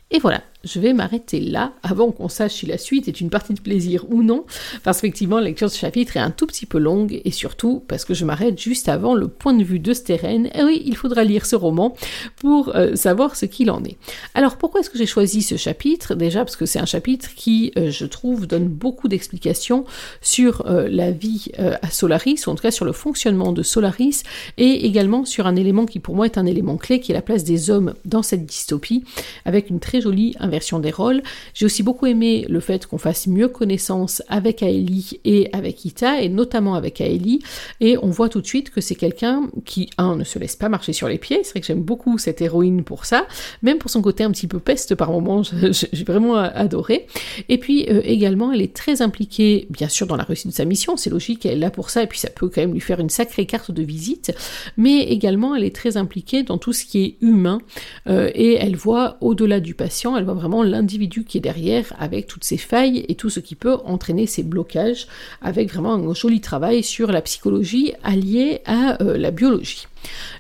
Et 0.10 0.20
voilà, 0.20 0.44
je 0.64 0.80
vais 0.80 0.94
m'arrêter 0.94 1.40
là 1.40 1.74
avant 1.84 2.12
qu'on 2.12 2.30
sache 2.30 2.54
si 2.54 2.66
la 2.66 2.78
suite 2.78 3.08
est 3.08 3.22
une 3.22 3.30
partie 3.30 3.54
de 3.54 3.62
plaisir 3.62 4.06
ou 4.10 4.24
non, 4.24 4.46
parce 4.84 4.98
qu'effectivement 4.98 5.38
la 5.38 5.46
lecture 5.46 5.68
de 5.68 5.74
ce 5.74 5.80
chapitre 5.80 6.18
est 6.18 6.22
un 6.22 6.32
tout 6.32 6.46
petit 6.46 6.66
peu 6.66 6.78
longue 6.78 7.22
et 7.24 7.32
surtout 7.32 7.84
parce 7.88 8.06
que 8.06 8.14
je 8.14 8.26
m'arrête 8.26 8.60
juste 8.60 8.90
avant 8.90 9.14
le 9.14 9.28
point 9.28 9.54
de 9.54 9.64
vue 9.64 9.80
de 9.80 9.94
Steren. 9.94 10.50
Et 10.54 10.64
oui, 10.64 10.82
il 10.86 10.96
faudra 10.96 11.24
lire 11.24 11.46
ce 11.46 11.56
roman 11.56 11.96
pour 12.38 12.76
euh, 12.76 12.96
savoir 12.96 13.36
ce 13.36 13.46
qu'il 13.46 13.72
en 13.72 13.84
est. 13.84 13.98
Alors 14.34 14.58
pourquoi 14.58 14.82
est-ce 14.82 14.90
que 14.90 14.98
j'ai 14.98 15.06
choisi 15.06 15.42
ce 15.42 15.58
chapitre? 15.58 16.16
Déjà 16.16 16.40
parce 16.40 16.56
que 16.56 16.66
c'est 16.66 16.80
un 16.80 16.86
chapitre 16.86 17.30
qui, 17.36 17.72
euh, 17.78 17.90
je 17.90 18.06
trouve, 18.06 18.48
donne 18.48 18.68
beaucoup 18.68 19.08
d'explications 19.08 19.86
sur 20.22 20.66
euh, 20.68 20.88
la 20.90 21.12
vie 21.12 21.52
à 21.58 21.90
Solaris, 21.90 22.44
ou 22.46 22.50
en 22.50 22.56
tout 22.56 22.64
cas 22.64 22.72
sur 22.72 22.86
le 22.86 22.92
fonctionnement 22.92 23.52
de 23.52 23.64
Solaris, 23.64 24.24
et 24.58 24.86
également 24.86 25.26
sur 25.26 25.48
un 25.48 25.56
élément 25.56 25.86
qui 25.86 26.00
pour 26.00 26.16
moi 26.16 26.26
est 26.26 26.38
un 26.38 26.46
élément 26.46 26.78
clé, 26.78 27.00
qui 27.00 27.12
est 27.12 27.16
la 27.16 27.22
place 27.22 27.44
des 27.44 27.70
hommes 27.70 27.94
dans 28.06 28.24
cette 28.24 28.46
dystopie, 28.46 29.04
avec 29.46 29.70
une 29.70 29.80
très 29.80 30.02
jolie 30.02 30.36
inversion 30.52 30.80
des 30.80 30.92
rôles. 30.92 31.24
J'ai 31.54 31.66
aussi 31.66 31.82
beaucoup 31.82 32.08
aimé 32.08 32.46
le 32.50 32.60
fait 32.60 32.86
qu'on 32.86 32.98
fasse 32.98 33.28
mieux 33.28 33.48
connaissance 33.48 34.22
avec 34.28 34.62
Aélie 34.62 35.22
et 35.24 35.50
avec 35.54 35.86
Ita, 35.86 36.22
et 36.22 36.28
notamment 36.28 36.76
avec 36.76 37.00
Aélie, 37.00 37.42
et 37.80 37.98
on 38.02 38.10
voit 38.10 38.28
tout 38.28 38.42
de 38.42 38.46
suite 38.46 38.70
que 38.70 38.82
c'est 38.82 38.96
quelqu'un 38.96 39.50
qui, 39.64 39.90
un, 39.98 40.18
ne 40.18 40.26
se 40.26 40.38
laisse 40.40 40.58
pas 40.58 40.68
marcher 40.68 40.92
sur 40.92 41.08
les 41.08 41.18
pieds, 41.18 41.40
c'est 41.44 41.52
vrai 41.52 41.62
que 41.62 41.68
j'aime 41.68 41.82
beaucoup 41.82 42.18
cette 42.18 42.42
héroïne 42.42 42.84
pour 42.84 43.06
ça, 43.06 43.26
même 43.62 43.78
pour 43.78 43.90
son 43.90 44.02
côté 44.02 44.26
un 44.26 44.32
petit 44.32 44.48
peu 44.48 44.60
peste 44.60 44.96
par 44.96 45.12
moments, 45.12 45.42
j'ai 45.94 46.04
vraiment 46.04 46.36
adoré. 46.36 47.08
Et 47.48 47.58
puis 47.58 47.86
euh, 47.90 48.02
également, 48.04 48.52
elle 48.52 48.62
est 48.62 48.76
très 48.76 49.02
impliquée, 49.02 49.68
bien 49.70 49.88
sûr, 49.88 50.06
dans 50.06 50.18
la 50.18 50.24
réussite 50.24 50.48
de 50.48 50.54
sa 50.54 50.66
mission, 50.66 50.98
c'est 50.98 51.10
logique, 51.10 51.46
elle 51.46 51.54
est 51.54 51.60
là 51.60 51.72
pour 51.72 51.90
ça, 51.90 52.04
et 52.04 52.08
puis 52.08 52.20
ça 52.20 52.30
peut 52.30 52.50
quand 52.50 52.62
même 52.62 52.74
lui 52.74 52.82
faire 52.82 53.00
une 53.00 53.10
sacrée 53.10 53.46
carte 53.46 53.72
de 53.72 53.84
visite, 53.84 54.34
mais 54.76 55.04
également, 55.04 55.56
elle 55.56 55.64
est 55.64 55.76
très 55.76 55.96
impliquée 55.96 56.44
dans 56.44 56.58
tout 56.58 56.74
ce 56.74 56.84
qui 56.84 57.04
est 57.04 57.18
humain, 57.22 57.62
euh, 58.08 58.30
et 58.36 58.56
elle 58.56 58.76
voit 58.76 59.18
au-delà 59.22 59.62
du 59.62 59.76
patient, 59.76 60.18
elle 60.18 60.26
voit 60.26 60.34
vraiment 60.42 60.64
l'individu 60.64 61.24
qui 61.24 61.38
est 61.38 61.42
derrière 61.42 61.94
avec 62.00 62.28
toutes 62.28 62.44
ses 62.44 62.58
failles 62.58 63.06
et 63.08 63.16
tout 63.16 63.30
ce 63.30 63.40
qui 63.40 63.56
peut 63.56 63.78
entraîner 63.86 64.26
ces 64.26 64.44
blocages, 64.44 65.08
avec 65.42 65.72
vraiment 65.72 65.94
un 65.94 66.14
joli 66.14 66.42
travail 66.42 66.84
sur 66.84 67.12
la 67.12 67.22
psychologie 67.22 67.94
alliée 68.04 68.62
à 68.66 69.02
euh, 69.02 69.18
la 69.18 69.32
biologie. 69.32 69.88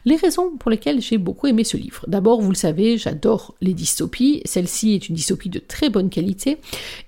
Les 0.06 0.16
raisons 0.16 0.52
pour 0.58 0.72
lesquelles 0.72 1.02
j'ai 1.02 1.18
beaucoup 1.18 1.48
aimé 1.48 1.64
ce 1.64 1.78
livre. 1.78 2.04
D'abord, 2.08 2.42
vous 2.42 2.50
le 2.50 2.56
savez, 2.56 2.98
j'adore 2.98 3.56
les 3.62 3.74
dystopies. 3.74 4.42
Celle-ci 4.46 4.94
est 4.94 5.10
une 5.10 5.16
dystopie 5.16 5.50
de 5.50 5.60
très 5.60 5.90
bonne 5.90 6.10
qualité 6.10 6.58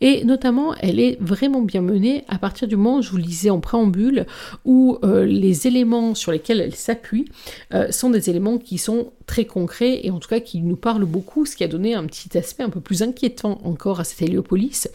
et 0.02 0.24
notamment, 0.24 0.76
elle 0.76 1.00
est 1.00 1.18
vraiment 1.20 1.62
bien 1.62 1.82
menée 1.82 2.24
à 2.28 2.38
partir 2.38 2.68
du 2.68 2.76
moment, 2.76 3.02
je 3.02 3.12
vous 3.12 3.18
le 3.18 3.24
disais 3.24 3.50
en 3.50 3.60
préambule, 3.60 4.26
où 4.66 4.98
euh, 5.04 5.26
les 5.26 5.68
éléments 5.68 6.16
sur 6.16 6.32
lesquels 6.32 6.62
elle 6.62 6.76
s'appuie 6.76 7.26
euh, 7.74 7.92
sont 7.92 8.10
des 8.10 8.30
éléments 8.30 8.58
qui 8.58 8.78
sont 8.78 9.12
très 9.26 9.46
concrets 9.46 10.02
et 10.04 10.12
en 10.12 10.20
tout 10.20 10.30
cas 10.30 10.40
qui 10.40 10.62
nous 10.62 10.76
parlent 10.76 11.06
beaucoup, 11.06 11.46
ce 11.46 11.56
qui 11.56 11.64
a 11.64 11.68
donné 11.68 11.94
un 11.94 12.06
petit 12.06 12.38
aspect 12.38 12.64
un 12.64 12.70
peu 12.70 12.82
plus 12.82 13.02
inquiétant 13.04 13.60
encore 13.64 14.00
à 14.00 14.04
cette 14.04 14.22
Héliopolis. 14.22 14.88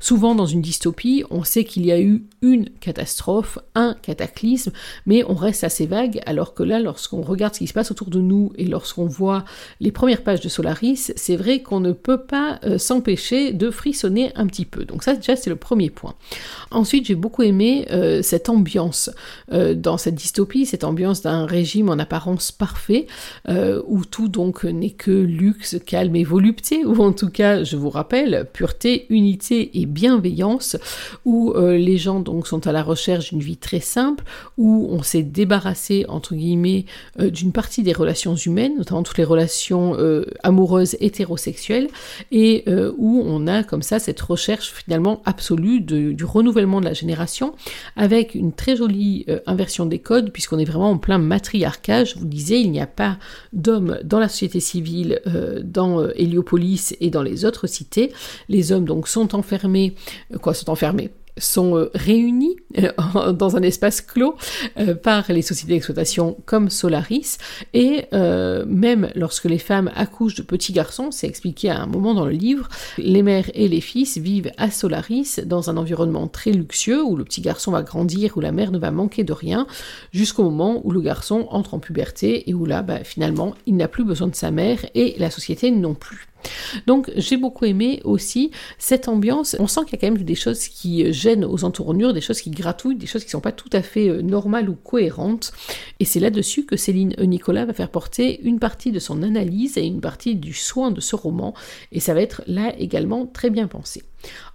Souvent 0.00 0.34
dans 0.34 0.46
une 0.46 0.62
dystopie, 0.62 1.24
on 1.30 1.44
sait 1.44 1.64
qu'il 1.64 1.84
y 1.86 1.92
a 1.92 2.00
eu 2.00 2.24
une 2.42 2.70
catastrophe, 2.70 3.58
un 3.74 3.94
cataclysme, 4.02 4.72
mais 5.06 5.24
on 5.24 5.34
reste 5.34 5.64
assez 5.64 5.86
vague, 5.86 6.20
alors 6.26 6.54
que 6.54 6.62
là, 6.62 6.78
lorsqu'on 7.04 7.22
regarde 7.30 7.52
ce 7.52 7.58
qui 7.58 7.66
se 7.66 7.74
passe 7.74 7.90
autour 7.90 8.08
de 8.08 8.20
nous 8.20 8.52
et 8.56 8.64
lorsqu'on 8.64 9.04
voit 9.04 9.44
les 9.80 9.92
premières 9.92 10.22
pages 10.22 10.40
de 10.40 10.48
Solaris, 10.48 11.12
c'est 11.16 11.36
vrai 11.36 11.60
qu'on 11.60 11.80
ne 11.80 11.92
peut 11.92 12.22
pas 12.22 12.58
euh, 12.64 12.78
s'empêcher 12.78 13.52
de 13.52 13.70
frissonner 13.70 14.32
un 14.36 14.46
petit 14.46 14.64
peu. 14.64 14.86
Donc 14.86 15.02
ça 15.02 15.14
déjà 15.14 15.36
c'est 15.36 15.50
le 15.50 15.56
premier 15.56 15.90
point. 15.90 16.14
Ensuite 16.70 17.06
j'ai 17.06 17.14
beaucoup 17.14 17.42
aimé 17.42 17.86
euh, 17.90 18.22
cette 18.22 18.48
ambiance 18.48 19.10
euh, 19.52 19.74
dans 19.74 19.98
cette 19.98 20.14
dystopie, 20.14 20.64
cette 20.64 20.82
ambiance 20.82 21.20
d'un 21.20 21.44
régime 21.44 21.90
en 21.90 21.98
apparence 21.98 22.52
parfait, 22.52 23.06
où 23.86 24.04
tout 24.04 24.28
donc 24.28 24.64
n'est 24.64 24.90
que 24.90 25.10
luxe, 25.10 25.76
calme 25.84 26.16
et 26.16 26.24
volupté, 26.24 26.84
ou 26.84 27.02
en 27.02 27.12
tout 27.12 27.28
cas 27.28 27.64
je 27.64 27.76
vous 27.76 27.90
rappelle, 27.90 28.48
pureté, 28.52 29.06
unité 29.10 29.78
et 29.78 29.86
bienveillance, 29.86 30.76
où 31.24 31.52
les 31.54 31.98
gens 31.98 32.20
donc 32.20 32.46
sont 32.46 32.66
à 32.66 32.72
la 32.72 32.82
recherche 32.82 33.30
d'une 33.30 33.40
vie 33.40 33.56
très 33.56 33.80
simple, 33.80 34.24
où 34.56 34.88
on 34.90 35.02
s'est 35.02 35.22
débarrassé 35.22 36.06
entre 36.08 36.34
guillemets 36.34 36.86
d'une 37.18 37.52
partie 37.52 37.82
des 37.82 37.92
relations 37.92 38.34
humaines, 38.34 38.76
notamment 38.76 39.02
toutes 39.02 39.18
les 39.18 39.24
relations 39.24 39.96
amoureuses 40.42 40.96
hétérosexuelles, 41.00 41.88
et 42.32 42.64
où 42.96 43.22
on 43.24 43.46
a 43.46 43.62
comme 43.62 43.82
ça 43.82 43.98
cette 43.98 44.20
recherche 44.20 44.72
finalement 44.72 45.22
absolue 45.24 45.80
du 45.80 46.24
renouvellement 46.24 46.80
de 46.80 46.86
la 46.86 46.92
génération, 46.92 47.54
avec 47.96 48.34
une 48.34 48.52
très 48.52 48.76
jolie 48.76 49.24
euh, 49.28 49.40
inversion 49.46 49.86
des 49.86 49.98
codes, 49.98 50.30
puisqu'on 50.30 50.58
est 50.58 50.64
vraiment 50.64 50.90
en 50.90 50.98
plein 50.98 51.18
matriarcat. 51.18 52.04
Je 52.04 52.16
vous 52.16 52.26
disais, 52.26 52.60
il 52.60 52.70
n'y 52.70 52.80
a 52.80 52.86
pas 52.86 53.18
d'hommes 53.52 53.98
dans 54.04 54.18
la 54.18 54.28
société 54.28 54.60
civile, 54.60 55.20
euh, 55.26 55.60
dans 55.62 56.00
euh, 56.00 56.12
Héliopolis 56.16 56.96
et 57.00 57.10
dans 57.10 57.22
les 57.22 57.44
autres 57.44 57.66
cités. 57.66 58.12
Les 58.48 58.72
hommes 58.72 58.84
donc 58.84 59.08
sont 59.08 59.34
enfermés, 59.34 59.94
quoi, 60.40 60.54
sont 60.54 60.70
enfermés 60.70 61.10
sont 61.38 61.76
euh, 61.76 61.90
réunis 61.94 62.56
euh, 62.78 63.32
dans 63.32 63.56
un 63.56 63.62
espace 63.62 64.00
clos 64.00 64.36
euh, 64.78 64.94
par 64.94 65.30
les 65.30 65.42
sociétés 65.42 65.74
d'exploitation 65.74 66.36
comme 66.44 66.70
Solaris 66.70 67.38
et 67.72 68.04
même 68.66 69.10
lorsque 69.14 69.44
les 69.44 69.58
femmes 69.58 69.90
accouchent 69.94 70.36
de 70.36 70.42
petits 70.42 70.72
garçons, 70.72 71.10
c'est 71.10 71.26
expliqué 71.26 71.70
à 71.70 71.80
un 71.80 71.86
moment 71.86 72.14
dans 72.14 72.24
le 72.24 72.32
livre, 72.32 72.68
les 72.98 73.22
mères 73.22 73.50
et 73.54 73.68
les 73.68 73.80
fils 73.80 74.18
vivent 74.18 74.52
à 74.56 74.70
Solaris 74.70 75.40
dans 75.44 75.70
un 75.70 75.76
environnement 75.76 76.28
très 76.28 76.52
luxueux 76.52 77.02
où 77.02 77.16
le 77.16 77.24
petit 77.24 77.40
garçon 77.40 77.72
va 77.72 77.82
grandir, 77.82 78.36
où 78.36 78.40
la 78.40 78.52
mère 78.52 78.70
ne 78.70 78.78
va 78.78 78.90
manquer 78.90 79.24
de 79.24 79.32
rien, 79.32 79.66
jusqu'au 80.12 80.44
moment 80.44 80.80
où 80.84 80.90
le 80.90 81.00
garçon 81.00 81.46
entre 81.50 81.74
en 81.74 81.78
puberté 81.78 82.48
et 82.48 82.54
où 82.54 82.66
là, 82.66 82.82
bah, 82.82 83.02
finalement, 83.04 83.54
il 83.66 83.76
n'a 83.76 83.88
plus 83.88 84.04
besoin 84.04 84.28
de 84.28 84.36
sa 84.36 84.50
mère 84.50 84.78
et 84.94 85.14
la 85.18 85.30
société 85.30 85.70
non 85.70 85.94
plus. 85.94 86.28
Donc 86.86 87.10
j'ai 87.16 87.36
beaucoup 87.36 87.64
aimé 87.64 88.00
aussi 88.04 88.50
cette 88.78 89.08
ambiance. 89.08 89.56
On 89.58 89.66
sent 89.66 89.80
qu'il 89.86 89.92
y 89.92 89.96
a 89.96 90.00
quand 90.00 90.14
même 90.14 90.22
des 90.22 90.34
choses 90.34 90.68
qui 90.68 91.12
gênent 91.12 91.44
aux 91.44 91.64
entournures, 91.64 92.12
des 92.12 92.20
choses 92.20 92.40
qui 92.40 92.50
gratouillent, 92.50 92.96
des 92.96 93.06
choses 93.06 93.22
qui 93.22 93.28
ne 93.28 93.32
sont 93.32 93.40
pas 93.40 93.52
tout 93.52 93.70
à 93.72 93.82
fait 93.82 94.08
euh, 94.08 94.22
normales 94.22 94.68
ou 94.68 94.74
cohérentes. 94.74 95.52
Et 96.00 96.04
c'est 96.04 96.20
là-dessus 96.20 96.64
que 96.64 96.76
Céline 96.76 97.14
Nicolas 97.20 97.64
va 97.64 97.72
faire 97.72 97.90
porter 97.90 98.40
une 98.42 98.58
partie 98.58 98.92
de 98.92 98.98
son 98.98 99.22
analyse 99.22 99.76
et 99.78 99.86
une 99.86 100.00
partie 100.00 100.34
du 100.34 100.52
soin 100.52 100.90
de 100.90 101.00
ce 101.00 101.16
roman. 101.16 101.54
Et 101.92 102.00
ça 102.00 102.14
va 102.14 102.20
être 102.20 102.42
là 102.46 102.74
également 102.78 103.26
très 103.26 103.50
bien 103.50 103.66
pensé. 103.66 104.02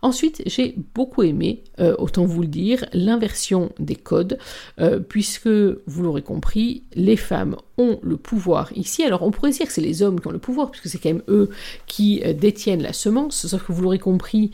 Ensuite, 0.02 0.42
j'ai 0.46 0.76
beaucoup 0.94 1.24
aimé, 1.24 1.64
euh, 1.80 1.96
autant 1.98 2.26
vous 2.26 2.42
le 2.42 2.48
dire, 2.48 2.86
l'inversion 2.94 3.72
des 3.80 3.96
codes, 3.96 4.38
euh, 4.80 5.00
puisque, 5.00 5.48
vous 5.48 6.04
l'aurez 6.04 6.22
compris, 6.22 6.84
les 6.96 7.18
femmes 7.18 7.58
ont 7.78 8.00
le 8.02 8.18
pouvoir 8.18 8.72
ici. 8.76 9.04
Alors, 9.04 9.24
on 9.24 9.32
pourrait 9.32 9.52
dire 9.52 9.66
que 9.66 9.74
c'est 9.74 9.82
les 9.82 10.02
hommes 10.02 10.20
qui 10.20 10.28
ont 10.28 10.32
le 10.32 10.40
pouvoir, 10.40 10.72
puisque 10.72 10.88
c'est 10.88 11.00
quand 11.00 11.10
même 11.10 11.24
eux 11.28 11.50
qui 11.86 12.22
euh, 12.26 12.34
détiennent 12.34 12.82
la 12.82 12.94
semence, 12.94 13.48
sauf 13.48 13.66
que 13.66 13.72
vous 13.74 13.82
l'aurez 13.82 14.00
compris, 14.00 14.52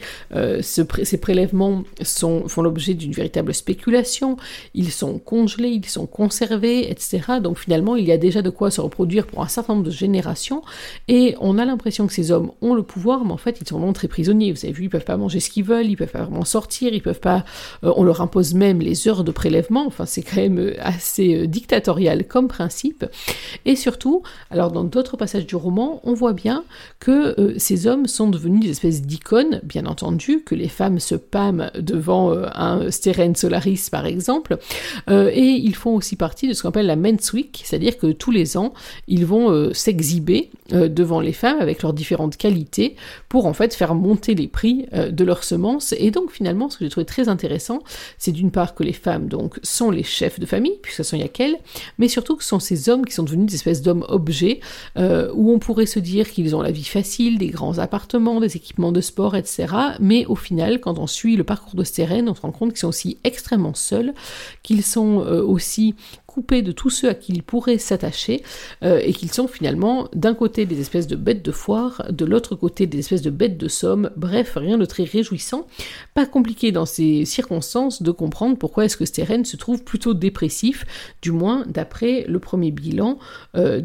ces 0.62 1.18
prélèvements 1.18 1.84
sont, 2.02 2.48
font 2.48 2.62
l'objet 2.62 2.94
d'une 2.94 3.12
véritable 3.12 3.54
spéculation, 3.54 4.38
ils 4.74 4.92
sont 4.92 5.20
congelés, 5.20 5.70
ils 5.70 5.86
sont 5.86 6.08
conservés, 6.08 6.90
etc. 6.90 7.40
Donc, 7.42 7.60
finalement, 7.60 7.96
il 7.96 8.06
y 8.06 8.12
a 8.12 8.18
déjà 8.18 8.42
de 8.42 8.50
quoi 8.50 8.72
se 8.72 8.82
reproduire 8.82 9.28
pour 9.28 9.44
un 9.44 9.48
certain 9.48 9.74
nombre 9.74 9.86
de 9.86 9.92
générations, 9.92 10.64
et 11.08 11.36
on 11.40 11.58
a 11.58 11.66
l'impression 11.66 12.08
que 12.08 12.14
ces 12.14 12.32
hommes 12.32 12.52
ont 12.62 12.74
le 12.74 12.84
pouvoir, 12.84 13.26
mais 13.26 13.32
en 13.32 13.38
fait, 13.38 13.60
ils 13.62 13.68
sont 13.68 13.78
vraiment 13.78 13.94
très 13.94 14.08
prisonniers. 14.08 14.52
Vous 14.52 14.66
avez 14.66 14.74
vu, 14.74 14.86
ils 14.86 14.90
peuvent 14.90 15.05
pas 15.06 15.18
manger 15.18 15.40
ce 15.40 15.50
qu'ils 15.50 15.64
veulent, 15.64 15.86
ils 15.86 15.96
peuvent 15.96 16.12
pas 16.12 16.24
vraiment 16.24 16.46
sortir, 16.46 16.94
ils 16.94 17.02
peuvent 17.02 17.20
pas, 17.20 17.46
euh, 17.84 17.94
on 17.96 18.04
leur 18.04 18.22
impose 18.22 18.54
même 18.54 18.80
les 18.80 19.08
heures 19.08 19.24
de 19.24 19.32
prélèvement, 19.32 19.86
enfin 19.86 20.06
c'est 20.06 20.22
quand 20.22 20.38
même 20.38 20.60
euh, 20.60 20.74
assez 20.80 21.36
euh, 21.36 21.48
dictatorial 21.48 22.26
comme 22.28 22.48
principe. 22.48 23.06
Et 23.66 23.76
surtout, 23.76 24.24
alors 24.52 24.72
dans 24.72 24.84
d'autres 24.84 25.18
passages 25.18 25.46
du 25.46 25.56
roman, 25.56 26.02
on 26.04 26.14
voit 26.14 26.34
bien 26.34 26.64
que 27.00 27.56
ces 27.58 27.88
hommes 27.88 28.08
sont 28.08 28.30
devenus 28.30 28.62
des 28.62 28.72
espèces 28.72 29.02
d'icônes, 29.02 29.62
bien 29.64 29.86
entendu, 29.86 30.42
que 30.44 30.56
les 30.56 30.68
femmes 30.68 31.00
se 31.00 31.16
pâment 31.16 31.70
devant 31.80 32.32
un 32.32 32.90
Steren 32.92 33.36
Solaris 33.36 33.90
par 33.92 34.06
exemple, 34.06 34.58
et 35.10 35.42
ils 35.42 35.76
font 35.76 35.96
aussi 35.96 36.16
partie 36.16 36.48
de 36.48 36.54
ce 36.54 36.62
qu'on 36.62 36.70
appelle 36.70 36.88
la 36.88 36.96
Men's 36.96 37.32
Week, 37.34 37.62
c'est-à-dire 37.64 37.98
que 37.98 38.12
tous 38.12 38.32
les 38.32 38.58
ans, 38.58 38.74
ils 39.08 39.26
vont 39.26 39.74
s'exhiber 39.74 40.50
devant 40.70 41.20
les 41.20 41.34
femmes 41.34 41.60
avec 41.60 41.82
leurs 41.82 41.94
différentes 41.94 42.38
qualités 42.38 42.96
pour 43.30 43.46
en 43.46 43.54
fait 43.54 43.74
faire 43.74 43.96
monter 43.96 44.36
les 44.36 44.48
prix 44.48 44.86
euh, 44.96 45.12
de 45.12 45.24
leurs 45.24 45.44
semences. 45.44 45.94
Et 45.98 46.12
donc 46.12 46.32
finalement, 46.32 46.70
ce 46.70 46.78
que 46.78 46.86
j'ai 46.86 46.90
trouvé 46.90 47.06
très 47.06 47.30
intéressant, 47.30 47.80
c'est 48.18 48.32
d'une 48.32 48.52
part 48.52 48.76
que 48.76 48.84
les 48.84 48.94
femmes 48.94 49.28
donc 49.28 49.60
sont 49.64 49.92
les 49.92 50.04
chefs 50.04 50.40
de 50.40 50.46
famille, 50.46 50.78
puisque 50.82 50.98
ce 50.98 51.04
sont 51.04 51.22
a 51.22 51.28
qu'elles, 51.28 51.58
mais 51.98 52.08
surtout 52.08 52.36
que 52.36 52.44
ce 52.44 52.50
sont 52.50 52.60
ces 52.60 52.90
hommes 52.90 53.06
qui 53.06 53.14
sont 53.14 53.24
devenus 53.24 53.48
des 53.48 53.56
espèces 53.56 53.82
d'hommes 53.82 54.06
objets, 54.10 54.60
euh, 54.98 55.32
où 55.34 55.52
on 55.52 55.60
pourrait 55.60 55.86
se 55.86 56.00
dire 56.00 56.30
qu'ils 56.32 56.56
ont 56.56 56.62
la 56.62 56.72
vie 56.72 56.84
facile, 56.84 57.38
des 57.38 57.48
grands 57.48 57.78
appartements, 57.80 58.40
des 58.40 58.56
équipements 58.56 58.92
de 58.92 59.02
sport, 59.02 59.36
etc. 59.36 59.68
Mais 60.00 60.26
au 60.26 60.36
final, 60.36 60.80
quand 60.80 61.00
on 61.00 61.08
suit 61.08 61.36
le 61.36 61.44
parcours 61.44 61.76
de 61.76 61.84
Steren, 61.84 62.30
on 62.30 62.36
se 62.36 62.42
rend 62.42 62.52
compte 62.52 62.72
qu'ils 62.72 62.80
sont 62.80 62.88
aussi 62.90 63.18
extrêmement 63.24 63.74
seuls, 63.74 64.14
qu'ils 64.64 64.84
sont 64.84 65.22
euh, 65.22 65.42
aussi 65.44 65.96
coupés 66.36 66.62
de 66.62 66.74
tous 66.74 66.90
ceux 66.90 67.08
à 67.08 67.14
qui 67.14 67.32
ils 67.32 67.44
pourraient 67.44 67.78
s'attacher, 67.78 68.44
euh, 68.84 69.00
et 69.02 69.14
qu'ils 69.14 69.32
sont 69.32 69.48
finalement 69.48 70.10
d'un 70.14 70.34
côté 70.34 70.66
des 70.66 70.82
espèces 70.82 71.08
de 71.08 71.16
bêtes 71.16 71.46
de 71.46 71.52
foire, 71.54 72.06
de 72.10 72.26
l'autre 72.26 72.56
côté 72.56 72.88
des 72.88 73.00
espèces 73.00 73.22
de 73.22 73.30
bêtes 73.30 73.58
de 73.58 73.70
somme, 73.70 74.12
bref, 74.18 74.58
rien 74.58 74.78
de 74.78 74.84
très 74.84 75.06
réjouissant. 75.06 75.66
Pas 76.14 76.26
compliqué 76.26 76.74
dans 76.74 76.86
ces 76.86 77.24
circonstances 77.24 78.02
de 78.02 78.12
comprendre 78.12 78.58
pourquoi 78.58 78.84
est-ce 78.84 78.98
que 78.98 79.06
Steren 79.06 79.46
se 79.46 79.56
trouve 79.56 79.86
plutôt 79.86 80.14
dépressif, 80.14 80.86
du 81.22 81.32
moins 81.32 81.64
d'après 81.68 82.26
le 82.28 82.40
premier 82.40 82.72
bilan 82.72 83.18
euh. 83.56 83.80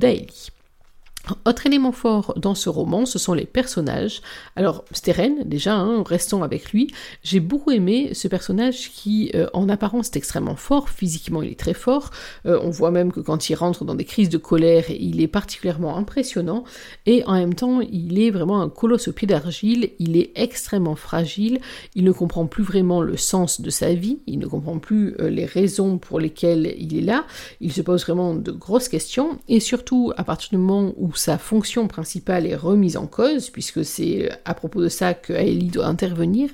Autre 1.45 1.67
élément 1.67 1.93
fort 1.93 2.35
dans 2.37 2.55
ce 2.55 2.69
roman, 2.69 3.05
ce 3.07 3.19
sont 3.19 3.35
les 3.35 3.45
personnages. 3.45 4.21
Alors, 4.57 4.85
Steren, 4.91 5.45
déjà, 5.45 5.75
hein, 5.75 6.03
restons 6.05 6.43
avec 6.43 6.73
lui. 6.73 6.93
J'ai 7.23 7.41
beaucoup 7.41 7.71
aimé 7.71 8.11
ce 8.15 8.27
personnage 8.27 8.91
qui, 8.91 9.31
euh, 9.35 9.47
en 9.53 9.69
apparence, 9.69 10.07
est 10.07 10.17
extrêmement 10.17 10.57
fort. 10.57 10.89
Physiquement, 10.89 11.43
il 11.43 11.53
est 11.53 11.59
très 11.59 11.75
fort. 11.75 12.11
Euh, 12.47 12.59
on 12.63 12.71
voit 12.71 12.91
même 12.91 13.13
que 13.13 13.21
quand 13.21 13.51
il 13.51 13.55
rentre 13.55 13.85
dans 13.85 13.95
des 13.95 14.05
crises 14.05 14.31
de 14.31 14.39
colère, 14.39 14.91
il 14.91 15.21
est 15.21 15.29
particulièrement 15.29 15.97
impressionnant. 15.97 16.65
Et 17.07 17.23
en 17.27 17.35
même 17.35 17.55
temps, 17.55 17.81
il 17.81 18.19
est 18.21 18.31
vraiment 18.31 18.61
un 18.63 18.71
colosse 18.71 19.09
au 19.09 19.13
pied 19.13 19.29
d'argile. 19.29 19.91
Il 19.99 20.17
est 20.17 20.33
extrêmement 20.37 20.97
fragile. 20.97 21.61
Il 21.95 22.05
ne 22.05 22.13
comprend 22.13 22.47
plus 22.47 22.65
vraiment 22.65 23.03
le 23.03 23.17
sens 23.17 23.61
de 23.61 23.71
sa 23.71 23.93
vie. 23.95 24.21
Il 24.27 24.39
ne 24.39 24.47
comprend 24.47 24.79
plus 24.79 25.15
euh, 25.21 25.29
les 25.29 25.45
raisons 25.45 25.99
pour 25.99 26.19
lesquelles 26.19 26.75
il 26.79 26.97
est 26.97 27.03
là. 27.03 27.27
Il 27.61 27.73
se 27.73 27.83
pose 27.83 28.03
vraiment 28.03 28.35
de 28.35 28.51
grosses 28.51 28.89
questions. 28.89 29.39
Et 29.49 29.61
surtout, 29.61 30.13
à 30.17 30.25
partir 30.25 30.51
du 30.51 30.57
moment 30.57 30.93
où 30.97 31.10
sa 31.17 31.39
fonction 31.39 31.89
principale 31.89 32.47
est 32.47 32.55
remise 32.55 32.97
en 32.97 33.07
cause, 33.07 33.51
puisque 33.51 33.85
c'est 33.85 34.31
à 34.45 34.55
propos 34.55 34.83
de 34.83 34.89
ça 34.89 35.15
que 35.15 35.33
Aélie 35.33 35.69
doit 35.69 35.87
intervenir, 35.87 36.51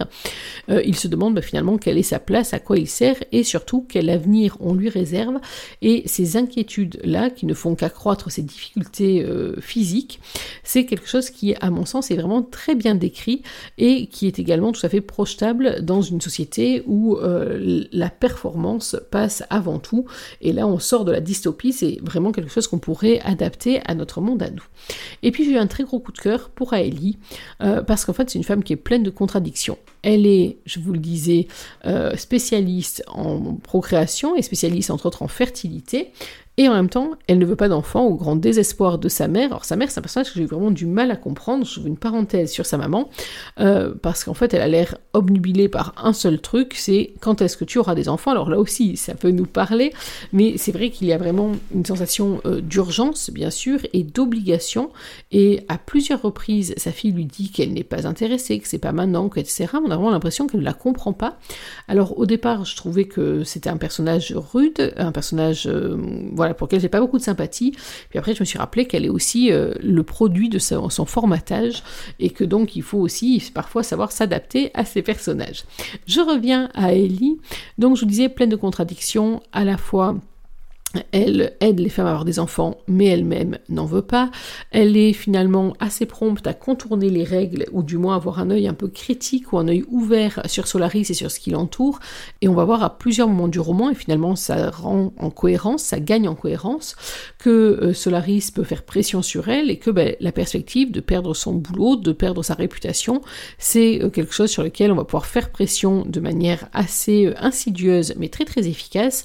euh, 0.71 0.83
il 0.85 0.97
se 0.97 1.09
demande 1.09 1.35
bah, 1.35 1.43
finalement 1.43 1.79
quelle 1.79 1.99
est 1.99 2.03
sa 2.03 2.19
place, 2.19 2.55
à 2.55 2.59
quoi 2.59 2.79
il 2.79 2.89
sert, 2.89 3.17
et 3.33 3.45
surtout 3.45 3.85
quel 3.89 4.11
avenir 4.11 4.57
on 4.61 4.75
lui 4.75 4.89
réserve. 4.89 5.39
Et 5.83 6.03
ces 6.07 6.37
inquiétudes-là, 6.37 7.31
qui 7.31 7.47
ne 7.47 7.55
font 7.55 7.75
qu'accroître 7.75 8.31
ses 8.31 8.43
difficultés 8.43 9.23
euh, 9.23 9.61
physiques, 9.61 10.21
c'est 10.63 10.87
quelque 10.87 11.09
chose 11.09 11.31
qui, 11.31 11.55
à 11.61 11.71
mon 11.71 11.85
sens, 11.85 12.11
est 12.11 12.17
vraiment 12.17 12.43
très 12.43 12.75
bien 12.75 12.95
décrit 12.95 13.43
et 13.79 14.07
qui 14.07 14.27
est 14.27 14.39
également 14.39 14.73
tout 14.73 14.85
à 14.85 14.89
fait 14.89 15.01
projetable 15.01 15.83
dans 15.83 16.03
une 16.03 16.21
société 16.21 16.83
où 16.87 17.17
euh, 17.17 17.85
la 17.93 18.11
performance 18.11 18.97
passe 19.11 19.45
avant 19.51 19.79
tout. 19.79 20.07
Et 20.41 20.53
là, 20.53 20.67
on 20.67 20.79
sort 20.79 21.05
de 21.05 21.13
la 21.13 21.21
dystopie, 21.21 21.73
c'est 21.73 21.99
vraiment 22.03 22.33
quelque 22.33 22.51
chose 22.51 22.67
qu'on 22.67 22.79
pourrait 22.79 23.21
adapter 23.25 23.81
à 23.87 23.95
notre 23.95 24.21
monde 24.21 24.43
Et 25.23 25.31
puis 25.31 25.45
j'ai 25.45 25.53
eu 25.53 25.59
un 25.59 25.67
très 25.67 25.85
gros 25.85 25.99
coup 25.99 26.13
de 26.13 26.19
cœur 26.19 26.51
pour 26.51 26.73
Aélie, 26.73 27.19
euh, 27.63 27.83
parce 27.83 28.05
qu'en 28.05 28.13
fait 28.13 28.31
c'est 28.31 28.39
une 28.39 28.45
femme 28.45 28.63
qui 28.63 28.73
est 28.73 28.77
pleine 28.77 29.03
de 29.03 29.11
contradictions. 29.11 29.79
Elle 30.03 30.27
est, 30.27 30.59
je 30.67 30.81
vous 30.81 30.93
le 30.93 30.99
disais, 30.99 31.49
euh, 31.85 32.17
spécialiste 32.17 33.03
en 33.09 33.55
procréation 33.55 34.37
et 34.37 34.43
spécialiste 34.43 34.91
entre 34.91 35.07
autres 35.07 35.23
en 35.23 35.29
fertilité. 35.29 36.13
Et 36.59 36.69
en 36.69 36.75
même 36.75 36.89
temps, 36.89 37.11
elle 37.27 37.39
ne 37.39 37.45
veut 37.45 37.57
pas 37.57 37.69
d'enfant 37.69 38.05
au 38.07 38.15
grand 38.15 38.35
désespoir 38.37 38.99
de 38.99 39.09
sa 39.09 39.29
mère. 39.29 39.47
Alors 39.47 39.65
sa 39.65 39.77
mère, 39.77 39.91
c'est 39.91 39.99
un 39.99 40.03
personnage 40.03 40.33
que 40.33 40.39
j'ai 40.39 40.47
vraiment 40.47 40.71
du 40.71 40.87
mal 40.87 41.11
à 41.11 41.17
comprendre. 41.17 41.67
Je 41.67 41.81
fais 41.81 41.87
une 41.87 41.99
parenthèse 41.99 42.51
sur 42.51 42.65
sa 42.65 42.79
maman, 42.79 43.11
euh, 43.61 43.95
parce 44.01 44.25
qu'en 44.25 44.35
fait, 44.35 44.55
elle 44.55 44.63
a 44.63 44.69
l'air 44.69 44.97
obnubilée 45.13 45.69
par 45.69 45.95
un 46.03 46.13
seul 46.15 46.41
truc, 46.41 46.75
c'est 46.75 47.13
quand 47.21 47.43
est-ce 47.43 47.57
que 47.57 47.65
tu 47.65 47.79
auras 47.79 47.95
des 47.95 48.09
enfants? 48.09 48.31
Alors 48.31 48.49
là 48.49 48.59
aussi, 48.59 48.97
ça 48.97 49.15
peut 49.15 49.31
nous 49.31 49.47
parler, 49.47 49.93
mais 50.33 50.57
c'est 50.57 50.73
vrai 50.73 50.91
qu'il 50.91 51.09
y 51.09 51.13
a 51.13 51.19
vraiment 51.19 51.53
une 51.75 51.85
sensation 51.85 52.41
euh, 52.47 52.61
d'urgence, 52.61 53.31
bien 53.31 53.51
sûr, 53.51 53.81
et 53.93 54.03
d'obligation. 54.03 54.91
Et 55.33 55.65
à 55.69 55.77
plusieurs 55.77 56.23
reprises, 56.23 56.75
sa 56.79 56.91
fille 56.91 57.13
lui 57.13 57.27
dit 57.27 57.51
qu'elle 57.51 57.75
n'est 57.75 57.85
pas 57.85 58.07
intéressée, 58.07 58.59
que 58.59 58.69
c'est 58.69 58.79
pas 58.79 58.93
maintenant, 58.93 59.31
etc. 59.37 59.67
On 59.75 59.91
a 59.91 59.97
vraiment 59.97 60.11
l'impression 60.11 60.47
qu'elle 60.47 60.61
ne 60.61 60.65
la 60.65 60.73
comprend 60.73 61.13
pas. 61.13 61.39
Alors 61.89 62.19
au 62.19 62.25
départ, 62.25 62.65
je 62.65 62.77
trouvais 62.77 63.05
que 63.05 63.45
c'était 63.45 63.71
un 63.71 63.77
personnage 63.77 64.33
rude, 64.35 64.95
un 64.97 65.13
personnage 65.13 65.67
euh, 65.67 65.97
voilà 66.33 66.46
pour 66.55 66.67
lequel 66.67 66.81
j'ai 66.81 66.89
pas 66.89 67.01
beaucoup 67.01 67.19
de 67.19 67.23
sympathie. 67.23 67.73
Puis 68.11 68.19
après, 68.19 68.35
je 68.35 68.41
me 68.41 68.45
suis 68.45 68.59
rappelé 68.59 68.87
qu'elle 68.87 69.05
est 69.05 69.11
aussi 69.11 69.53
euh, 69.53 69.75
le 69.81 70.03
produit 70.03 70.49
de 70.49 70.59
son, 70.59 70.91
son, 70.91 71.07
formatage 71.07 71.83
et 72.19 72.31
que 72.31 72.45
donc 72.45 72.77
il 72.77 72.83
faut 72.83 72.99
aussi 72.99 73.43
parfois 73.55 73.83
savoir 73.83 74.13
s'adapter 74.13 74.71
à 74.75 74.85
ces 74.85 75.03
personnages. 75.03 75.65
Je 76.07 76.21
reviens 76.21 76.69
à 76.75 76.93
Ellie. 76.93 77.39
Donc 77.79 77.97
je 77.97 78.03
vous 78.03 78.07
disais 78.07 78.29
pleine 78.29 78.51
de 78.51 78.57
contradictions 78.57 79.43
à 79.53 79.65
la 79.65 79.77
fois 79.77 80.17
elle 81.13 81.57
aide 81.61 81.81
les 81.81 81.89
femmes 81.89 82.07
à 82.07 82.11
avoir 82.11 82.25
des 82.25 82.39
enfants, 82.39 82.79
mais 82.89 83.07
elle-même 83.07 83.59
n'en 83.69 83.87
veut 83.87 84.03
pas. 84.03 84.31
Elle 84.71 84.97
est 84.97 85.13
finalement 85.13 85.75
assez 85.81 86.07
prompte 86.07 86.47
à 86.47 86.55
contourner 86.55 87.11
les 87.11 87.25
règles, 87.25 87.67
ou 87.73 87.83
du 87.83 87.99
moins 87.99 88.17
avoir 88.17 88.39
un 88.39 88.51
œil 88.51 88.69
un 88.69 88.75
peu 88.75 88.89
critique 88.89 89.53
ou 89.53 89.59
un 89.59 89.69
œil 89.69 89.85
ouvert 89.89 90.43
sur 90.47 90.67
Solaris 90.67 91.07
et 91.11 91.15
sur 91.15 91.31
ce 91.31 91.41
qui 91.41 91.51
l'entoure. 91.51 92.01
Et 92.41 92.49
on 92.49 92.55
va 92.55 92.65
voir 92.65 92.83
à 92.83 92.99
plusieurs 92.99 93.29
moments 93.29 93.49
du 93.49 93.61
roman, 93.61 93.91
et 93.91 93.95
finalement 93.95 94.37
ça 94.37 94.71
rend 94.71 95.13
en 95.19 95.31
cohérence, 95.31 95.83
ça 95.83 96.01
gagne 96.01 96.29
en 96.29 96.35
cohérence, 96.35 96.97
que 97.39 97.51
euh, 97.51 97.95
Solaris 97.95 98.51
peut 98.55 98.65
faire 98.65 98.85
pression 98.85 99.23
sur 99.23 99.49
elle 99.49 99.71
et 99.71 99.79
que 99.79 99.91
ben, 99.91 100.15
la 100.21 100.33
perspective 100.33 100.91
de 100.93 101.01
perdre 101.01 101.35
son 101.35 101.55
boulot, 101.55 101.97
de 101.97 102.13
perdre 102.13 102.43
sa 102.43 102.55
réputation, 102.55 103.21
c'est 103.59 104.03
euh, 104.03 104.11
quelque 104.11 104.33
chose 104.33 104.51
sur 104.51 104.63
lequel 104.63 104.93
on 104.93 104.97
va 104.97 105.05
pouvoir 105.05 105.27
faire 105.27 105.51
pression 105.51 106.05
de 106.07 106.21
manière 106.21 106.69
assez 106.73 107.27
euh, 107.27 107.35
insidieuse, 107.39 108.15
mais 108.17 108.29
très 108.29 108.45
très 108.45 108.67
efficace. 108.69 109.25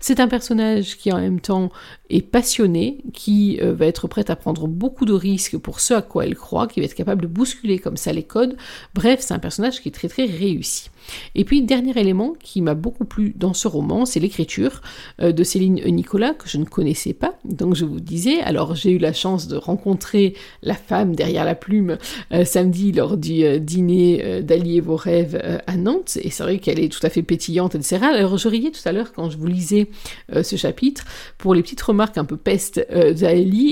C'est 0.00 0.20
un 0.20 0.28
personnage 0.28 0.96
qui 0.96 1.09
en 1.12 1.20
même 1.20 1.40
temps 1.40 1.70
est 2.10 2.22
passionnée, 2.22 2.98
qui 3.12 3.58
euh, 3.62 3.72
va 3.72 3.86
être 3.86 4.08
prête 4.08 4.30
à 4.30 4.36
prendre 4.36 4.66
beaucoup 4.66 5.04
de 5.04 5.12
risques 5.12 5.56
pour 5.56 5.80
ce 5.80 5.94
à 5.94 6.02
quoi 6.02 6.26
elle 6.26 6.34
croit, 6.34 6.66
qui 6.66 6.80
va 6.80 6.86
être 6.86 6.94
capable 6.94 7.22
de 7.22 7.26
bousculer 7.26 7.78
comme 7.78 7.96
ça 7.96 8.12
les 8.12 8.22
codes. 8.22 8.56
Bref, 8.94 9.20
c'est 9.20 9.34
un 9.34 9.38
personnage 9.38 9.80
qui 9.80 9.88
est 9.88 9.92
très 9.92 10.08
très 10.08 10.26
réussi. 10.26 10.90
Et 11.34 11.44
puis, 11.44 11.62
dernier 11.62 11.98
élément 11.98 12.34
qui 12.40 12.60
m'a 12.62 12.74
beaucoup 12.74 13.04
plu 13.04 13.32
dans 13.36 13.54
ce 13.54 13.68
roman, 13.68 14.04
c'est 14.04 14.20
l'écriture 14.20 14.82
euh, 15.20 15.32
de 15.32 15.44
Céline 15.44 15.80
Nicolas, 15.86 16.34
que 16.34 16.48
je 16.48 16.58
ne 16.58 16.64
connaissais 16.64 17.12
pas. 17.12 17.34
Donc, 17.44 17.74
je 17.74 17.84
vous 17.84 18.00
disais, 18.00 18.40
alors 18.40 18.74
j'ai 18.74 18.90
eu 18.90 18.98
la 18.98 19.12
chance 19.12 19.46
de 19.46 19.56
rencontrer 19.56 20.34
la 20.62 20.74
femme 20.74 21.14
derrière 21.14 21.44
la 21.44 21.54
plume 21.54 21.96
euh, 22.32 22.44
samedi 22.44 22.92
lors 22.92 23.16
du 23.16 23.60
dîner 23.60 24.42
d'Allier 24.42 24.80
vos 24.80 24.96
rêves 24.96 25.40
à 25.66 25.76
Nantes. 25.76 26.18
Et 26.22 26.30
c'est 26.30 26.42
vrai 26.42 26.58
qu'elle 26.58 26.80
est 26.80 26.90
tout 26.90 27.04
à 27.04 27.10
fait 27.10 27.22
pétillante, 27.22 27.74
etc. 27.74 27.98
Alors, 28.02 28.36
je 28.36 28.48
riais 28.48 28.70
tout 28.70 28.86
à 28.86 28.92
l'heure 28.92 29.12
quand 29.12 29.30
je 29.30 29.38
vous 29.38 29.46
lisais 29.46 29.88
ce 30.42 30.56
chapitre 30.56 31.04
pour 31.38 31.54
les 31.54 31.62
petites 31.62 31.80
remarques 31.80 31.99
un 32.16 32.24
peu 32.24 32.36
peste 32.36 32.84
euh, 32.90 33.14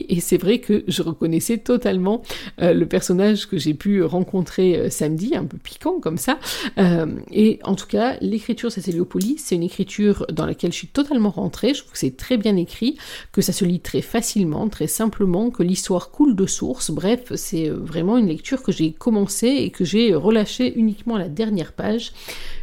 et 0.08 0.20
c'est 0.20 0.36
vrai 0.36 0.58
que 0.58 0.84
je 0.86 1.02
reconnaissais 1.02 1.58
totalement 1.58 2.22
euh, 2.60 2.72
le 2.72 2.86
personnage 2.86 3.46
que 3.46 3.58
j'ai 3.58 3.74
pu 3.74 4.02
rencontrer 4.02 4.76
euh, 4.76 4.90
samedi, 4.90 5.34
un 5.34 5.44
peu 5.44 5.56
piquant 5.56 6.00
comme 6.00 6.16
ça. 6.18 6.38
Euh, 6.78 7.06
et 7.30 7.58
en 7.64 7.74
tout 7.74 7.86
cas, 7.86 8.16
l'écriture 8.20 8.70
Céciliopolis, 8.70 9.38
c'est 9.38 9.54
une 9.54 9.62
écriture 9.62 10.26
dans 10.30 10.46
laquelle 10.46 10.72
je 10.72 10.76
suis 10.76 10.88
totalement 10.88 11.30
rentrée. 11.30 11.74
Je 11.74 11.80
trouve 11.80 11.92
que 11.92 11.98
c'est 11.98 12.16
très 12.16 12.36
bien 12.36 12.56
écrit, 12.56 12.98
que 13.32 13.40
ça 13.40 13.52
se 13.52 13.64
lit 13.64 13.80
très 13.80 14.02
facilement, 14.02 14.68
très 14.68 14.86
simplement, 14.86 15.50
que 15.50 15.62
l'histoire 15.62 16.10
coule 16.10 16.36
de 16.36 16.46
source. 16.46 16.90
Bref, 16.90 17.32
c'est 17.34 17.68
vraiment 17.68 18.18
une 18.18 18.28
lecture 18.28 18.62
que 18.62 18.72
j'ai 18.72 18.92
commencé 18.92 19.46
et 19.48 19.70
que 19.70 19.84
j'ai 19.84 20.14
relâchée 20.14 20.72
uniquement 20.76 21.16
à 21.16 21.18
la 21.18 21.28
dernière 21.28 21.72
page 21.72 22.12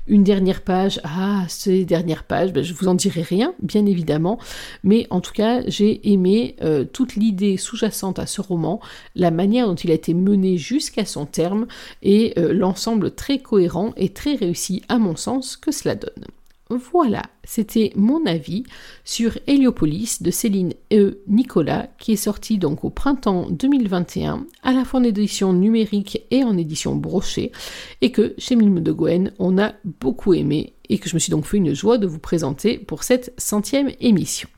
une 0.08 0.24
dernière 0.24 0.62
page, 0.62 1.00
ah, 1.04 1.46
ces 1.48 1.86
dernières 1.86 2.24
pages, 2.24 2.54
ben, 2.54 2.64
je 2.64 2.74
vous 2.74 2.88
en 2.88 2.94
dirai 2.94 3.22
rien, 3.22 3.54
bien 3.62 3.86
évidemment, 3.86 4.40
mais 4.84 5.08
en 5.10 5.22
tout 5.22 5.34
cas, 5.34 5.62
j'ai 5.68 6.12
aimé 6.12 6.56
euh, 6.62 6.86
toute 6.86 7.16
l'idée 7.16 7.58
sous-jacente 7.58 8.20
à 8.20 8.26
ce 8.26 8.42
roman, 8.42 8.80
la 9.16 9.32
manière 9.32 9.68
dont 9.68 9.76
il 9.76 9.92
a 9.92 9.96
été 9.96 10.14
mené 10.14 10.58
jusqu'à 10.58 11.06
son 11.06 11.26
terme 11.26 11.68
et 12.04 12.34
euh, 12.38 12.54
l'ensemble 12.54 13.12
très 13.12 13.40
cohérent 13.40 13.94
et 13.98 14.10
très 14.10 14.36
réussi 14.36 14.84
à 14.90 14.98
mon 14.98 15.16
sens 15.16 15.58
que 15.58 15.72
cela 15.72 15.96
donne. 15.96 16.26
Voilà, 16.76 17.24
c'était 17.44 17.92
mon 17.96 18.26
avis 18.26 18.64
sur 19.04 19.38
Héliopolis 19.48 20.22
de 20.22 20.32
Céline 20.32 20.74
E. 20.92 21.20
Nicolas, 21.28 21.88
qui 22.00 22.14
est 22.14 22.18
sorti 22.18 22.58
donc 22.58 22.84
au 22.84 22.90
printemps 22.90 23.48
2021, 23.50 24.46
à 24.64 24.74
la 24.74 24.84
fois 24.84 25.00
en 25.00 25.04
édition 25.04 25.54
numérique 25.54 26.24
et 26.32 26.44
en 26.44 26.58
édition 26.58 26.96
brochée, 26.96 27.52
et 28.02 28.12
que 28.12 28.36
chez 28.38 28.56
Milme 28.56 28.82
de 28.82 28.92
Gwen, 28.92 29.32
on 29.40 29.58
a 29.58 29.74
beaucoup 30.02 30.34
aimé, 30.34 30.74
et 30.90 30.98
que 30.98 31.10
je 31.10 31.16
me 31.16 31.20
suis 31.20 31.32
donc 31.32 31.46
fait 31.46 31.58
une 31.58 31.74
joie 31.74 31.98
de 31.98 32.08
vous 32.08 32.20
présenter 32.20 32.78
pour 32.78 33.04
cette 33.04 33.34
centième 33.38 33.92
émission. 34.02 34.50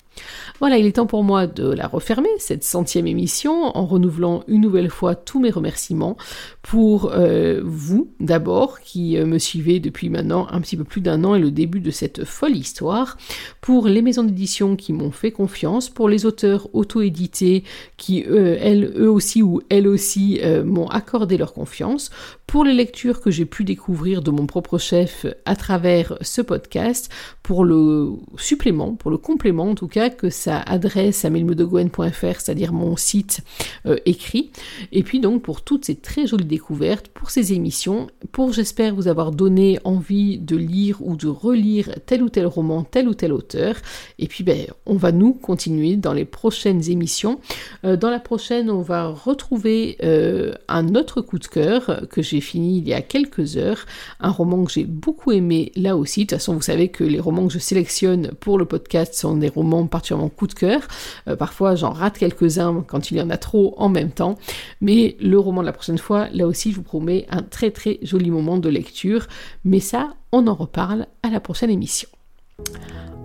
Voilà, 0.59 0.77
il 0.77 0.85
est 0.85 0.93
temps 0.93 1.05
pour 1.05 1.23
moi 1.23 1.47
de 1.47 1.69
la 1.69 1.87
refermer, 1.87 2.29
cette 2.39 2.63
centième 2.63 3.07
émission, 3.07 3.77
en 3.77 3.85
renouvelant 3.85 4.43
une 4.47 4.61
nouvelle 4.61 4.89
fois 4.89 5.15
tous 5.15 5.39
mes 5.39 5.51
remerciements 5.51 6.17
pour 6.61 7.11
euh, 7.13 7.61
vous, 7.63 8.11
d'abord, 8.19 8.79
qui 8.79 9.17
euh, 9.17 9.25
me 9.25 9.37
suivez 9.37 9.79
depuis 9.79 10.09
maintenant 10.09 10.47
un 10.49 10.59
petit 10.61 10.75
peu 10.75 10.83
plus 10.83 11.01
d'un 11.01 11.23
an 11.23 11.35
et 11.35 11.39
le 11.39 11.51
début 11.51 11.79
de 11.79 11.91
cette 11.91 12.25
folle 12.25 12.55
histoire, 12.55 13.17
pour 13.61 13.87
les 13.87 14.01
maisons 14.01 14.23
d'édition 14.23 14.75
qui 14.75 14.93
m'ont 14.93 15.11
fait 15.11 15.31
confiance, 15.31 15.89
pour 15.89 16.09
les 16.09 16.25
auteurs 16.25 16.67
auto-édités 16.73 17.63
qui, 17.97 18.25
euh, 18.27 18.57
eux 18.97 19.11
aussi 19.11 19.43
ou 19.43 19.61
elles 19.69 19.87
aussi, 19.87 20.41
m'ont 20.65 20.87
accordé 20.87 21.37
leur 21.37 21.53
confiance, 21.53 22.09
pour 22.47 22.63
les 22.63 22.73
lectures 22.73 23.19
que 23.19 23.29
j'ai 23.29 23.45
pu 23.45 23.65
découvrir 23.65 24.21
de 24.21 24.31
mon 24.31 24.45
propre 24.45 24.77
chef 24.77 25.25
à 25.43 25.57
travers 25.57 26.17
ce 26.21 26.41
podcast, 26.41 27.11
pour 27.43 27.65
le 27.65 28.13
supplément, 28.37 28.95
pour 28.95 29.11
le 29.11 29.17
complément 29.17 29.69
en 29.69 29.75
tout 29.75 29.89
cas, 29.89 30.09
que 30.09 30.29
ça 30.29 30.61
adresse 30.61 31.25
à 31.25 31.29
milmedegwen.fr, 31.29 32.39
c'est-à-dire 32.39 32.71
mon 32.71 32.95
site 32.95 33.41
euh, 33.85 33.97
écrit, 34.05 34.51
et 34.93 35.03
puis 35.03 35.19
donc 35.19 35.41
pour 35.41 35.61
toutes 35.61 35.85
ces 35.85 35.95
très 35.95 36.25
jolies 36.25 36.45
découvertes, 36.45 37.09
pour 37.09 37.31
ces 37.31 37.51
émissions, 37.51 38.07
pour 38.31 38.53
j'espère 38.53 38.95
vous 38.95 39.09
avoir 39.09 39.31
donné 39.31 39.79
envie 39.83 40.37
de 40.37 40.55
lire 40.55 40.97
ou 41.01 41.17
de 41.17 41.27
relire 41.27 41.89
tel 42.05 42.23
ou 42.23 42.29
tel 42.29 42.45
roman, 42.45 42.83
tel 42.83 43.09
ou 43.09 43.13
tel 43.13 43.33
auteur, 43.33 43.75
et 44.19 44.27
puis 44.27 44.45
ben, 44.45 44.67
on 44.85 44.95
va 44.95 45.11
nous 45.11 45.33
continuer 45.33 45.97
dans 45.97 46.13
les 46.13 46.25
prochaines 46.25 46.89
émissions. 46.89 47.41
Euh, 47.83 47.97
dans 47.97 48.09
la 48.09 48.19
prochaine, 48.19 48.69
on 48.69 48.81
va 48.81 49.09
retrouver 49.09 49.97
euh, 50.01 50.53
un 50.69 50.95
autre 50.95 51.19
coup 51.19 51.39
de 51.39 51.47
cœur 51.47 52.07
que 52.09 52.21
fini 52.41 52.77
il 52.77 52.87
y 52.87 52.93
a 52.93 53.01
quelques 53.01 53.57
heures, 53.57 53.85
un 54.19 54.29
roman 54.29 54.63
que 54.63 54.71
j'ai 54.71 54.85
beaucoup 54.85 55.31
aimé 55.31 55.71
là 55.75 55.95
aussi. 55.97 56.21
De 56.21 56.25
toute 56.25 56.39
façon, 56.39 56.53
vous 56.53 56.61
savez 56.61 56.89
que 56.89 57.03
les 57.03 57.19
romans 57.19 57.47
que 57.47 57.53
je 57.53 57.59
sélectionne 57.59 58.31
pour 58.39 58.57
le 58.57 58.65
podcast 58.65 59.13
sont 59.13 59.37
des 59.37 59.49
romans 59.49 59.87
particulièrement 59.87 60.29
coup 60.29 60.47
de 60.47 60.53
cœur. 60.53 60.81
Euh, 61.27 61.35
parfois, 61.35 61.75
j'en 61.75 61.91
rate 61.91 62.17
quelques-uns 62.17 62.83
quand 62.87 63.11
il 63.11 63.17
y 63.17 63.21
en 63.21 63.29
a 63.29 63.37
trop 63.37 63.73
en 63.77 63.89
même 63.89 64.11
temps. 64.11 64.35
Mais 64.81 65.15
le 65.19 65.39
roman 65.39 65.61
de 65.61 65.67
la 65.67 65.73
prochaine 65.73 65.97
fois, 65.97 66.27
là 66.33 66.47
aussi, 66.47 66.71
je 66.71 66.77
vous 66.77 66.83
promets 66.83 67.25
un 67.29 67.41
très 67.41 67.71
très 67.71 67.99
joli 68.01 68.31
moment 68.31 68.57
de 68.57 68.69
lecture. 68.69 69.27
Mais 69.63 69.79
ça, 69.79 70.15
on 70.31 70.47
en 70.47 70.53
reparle 70.53 71.07
à 71.23 71.29
la 71.29 71.39
prochaine 71.39 71.69
émission. 71.69 72.09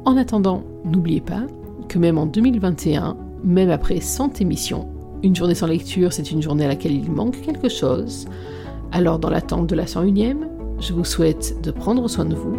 En 0.04 0.16
attendant, 0.16 0.64
n'oubliez 0.84 1.20
pas 1.20 1.46
que 1.88 1.98
même 1.98 2.18
en 2.18 2.26
2021, 2.26 3.16
même 3.44 3.70
après 3.70 4.00
100 4.00 4.40
émissions, 4.40 4.88
une 5.22 5.36
journée 5.36 5.54
sans 5.54 5.66
lecture, 5.66 6.12
c'est 6.12 6.30
une 6.30 6.42
journée 6.42 6.64
à 6.64 6.68
laquelle 6.68 6.92
il 6.92 7.10
manque 7.10 7.40
quelque 7.40 7.68
chose. 7.68 8.26
Alors 8.92 9.18
dans 9.18 9.30
l'attente 9.30 9.66
de 9.66 9.74
la 9.74 9.86
101e, 9.86 10.46
je 10.80 10.92
vous 10.92 11.04
souhaite 11.04 11.60
de 11.62 11.70
prendre 11.70 12.06
soin 12.08 12.26
de 12.26 12.34
vous, 12.34 12.56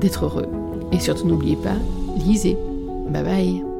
d'être 0.00 0.24
heureux 0.24 0.46
et 0.92 1.00
surtout 1.00 1.26
n'oubliez 1.26 1.56
pas, 1.56 1.76
lisez. 2.24 2.56
Bye 3.10 3.24
bye 3.24 3.73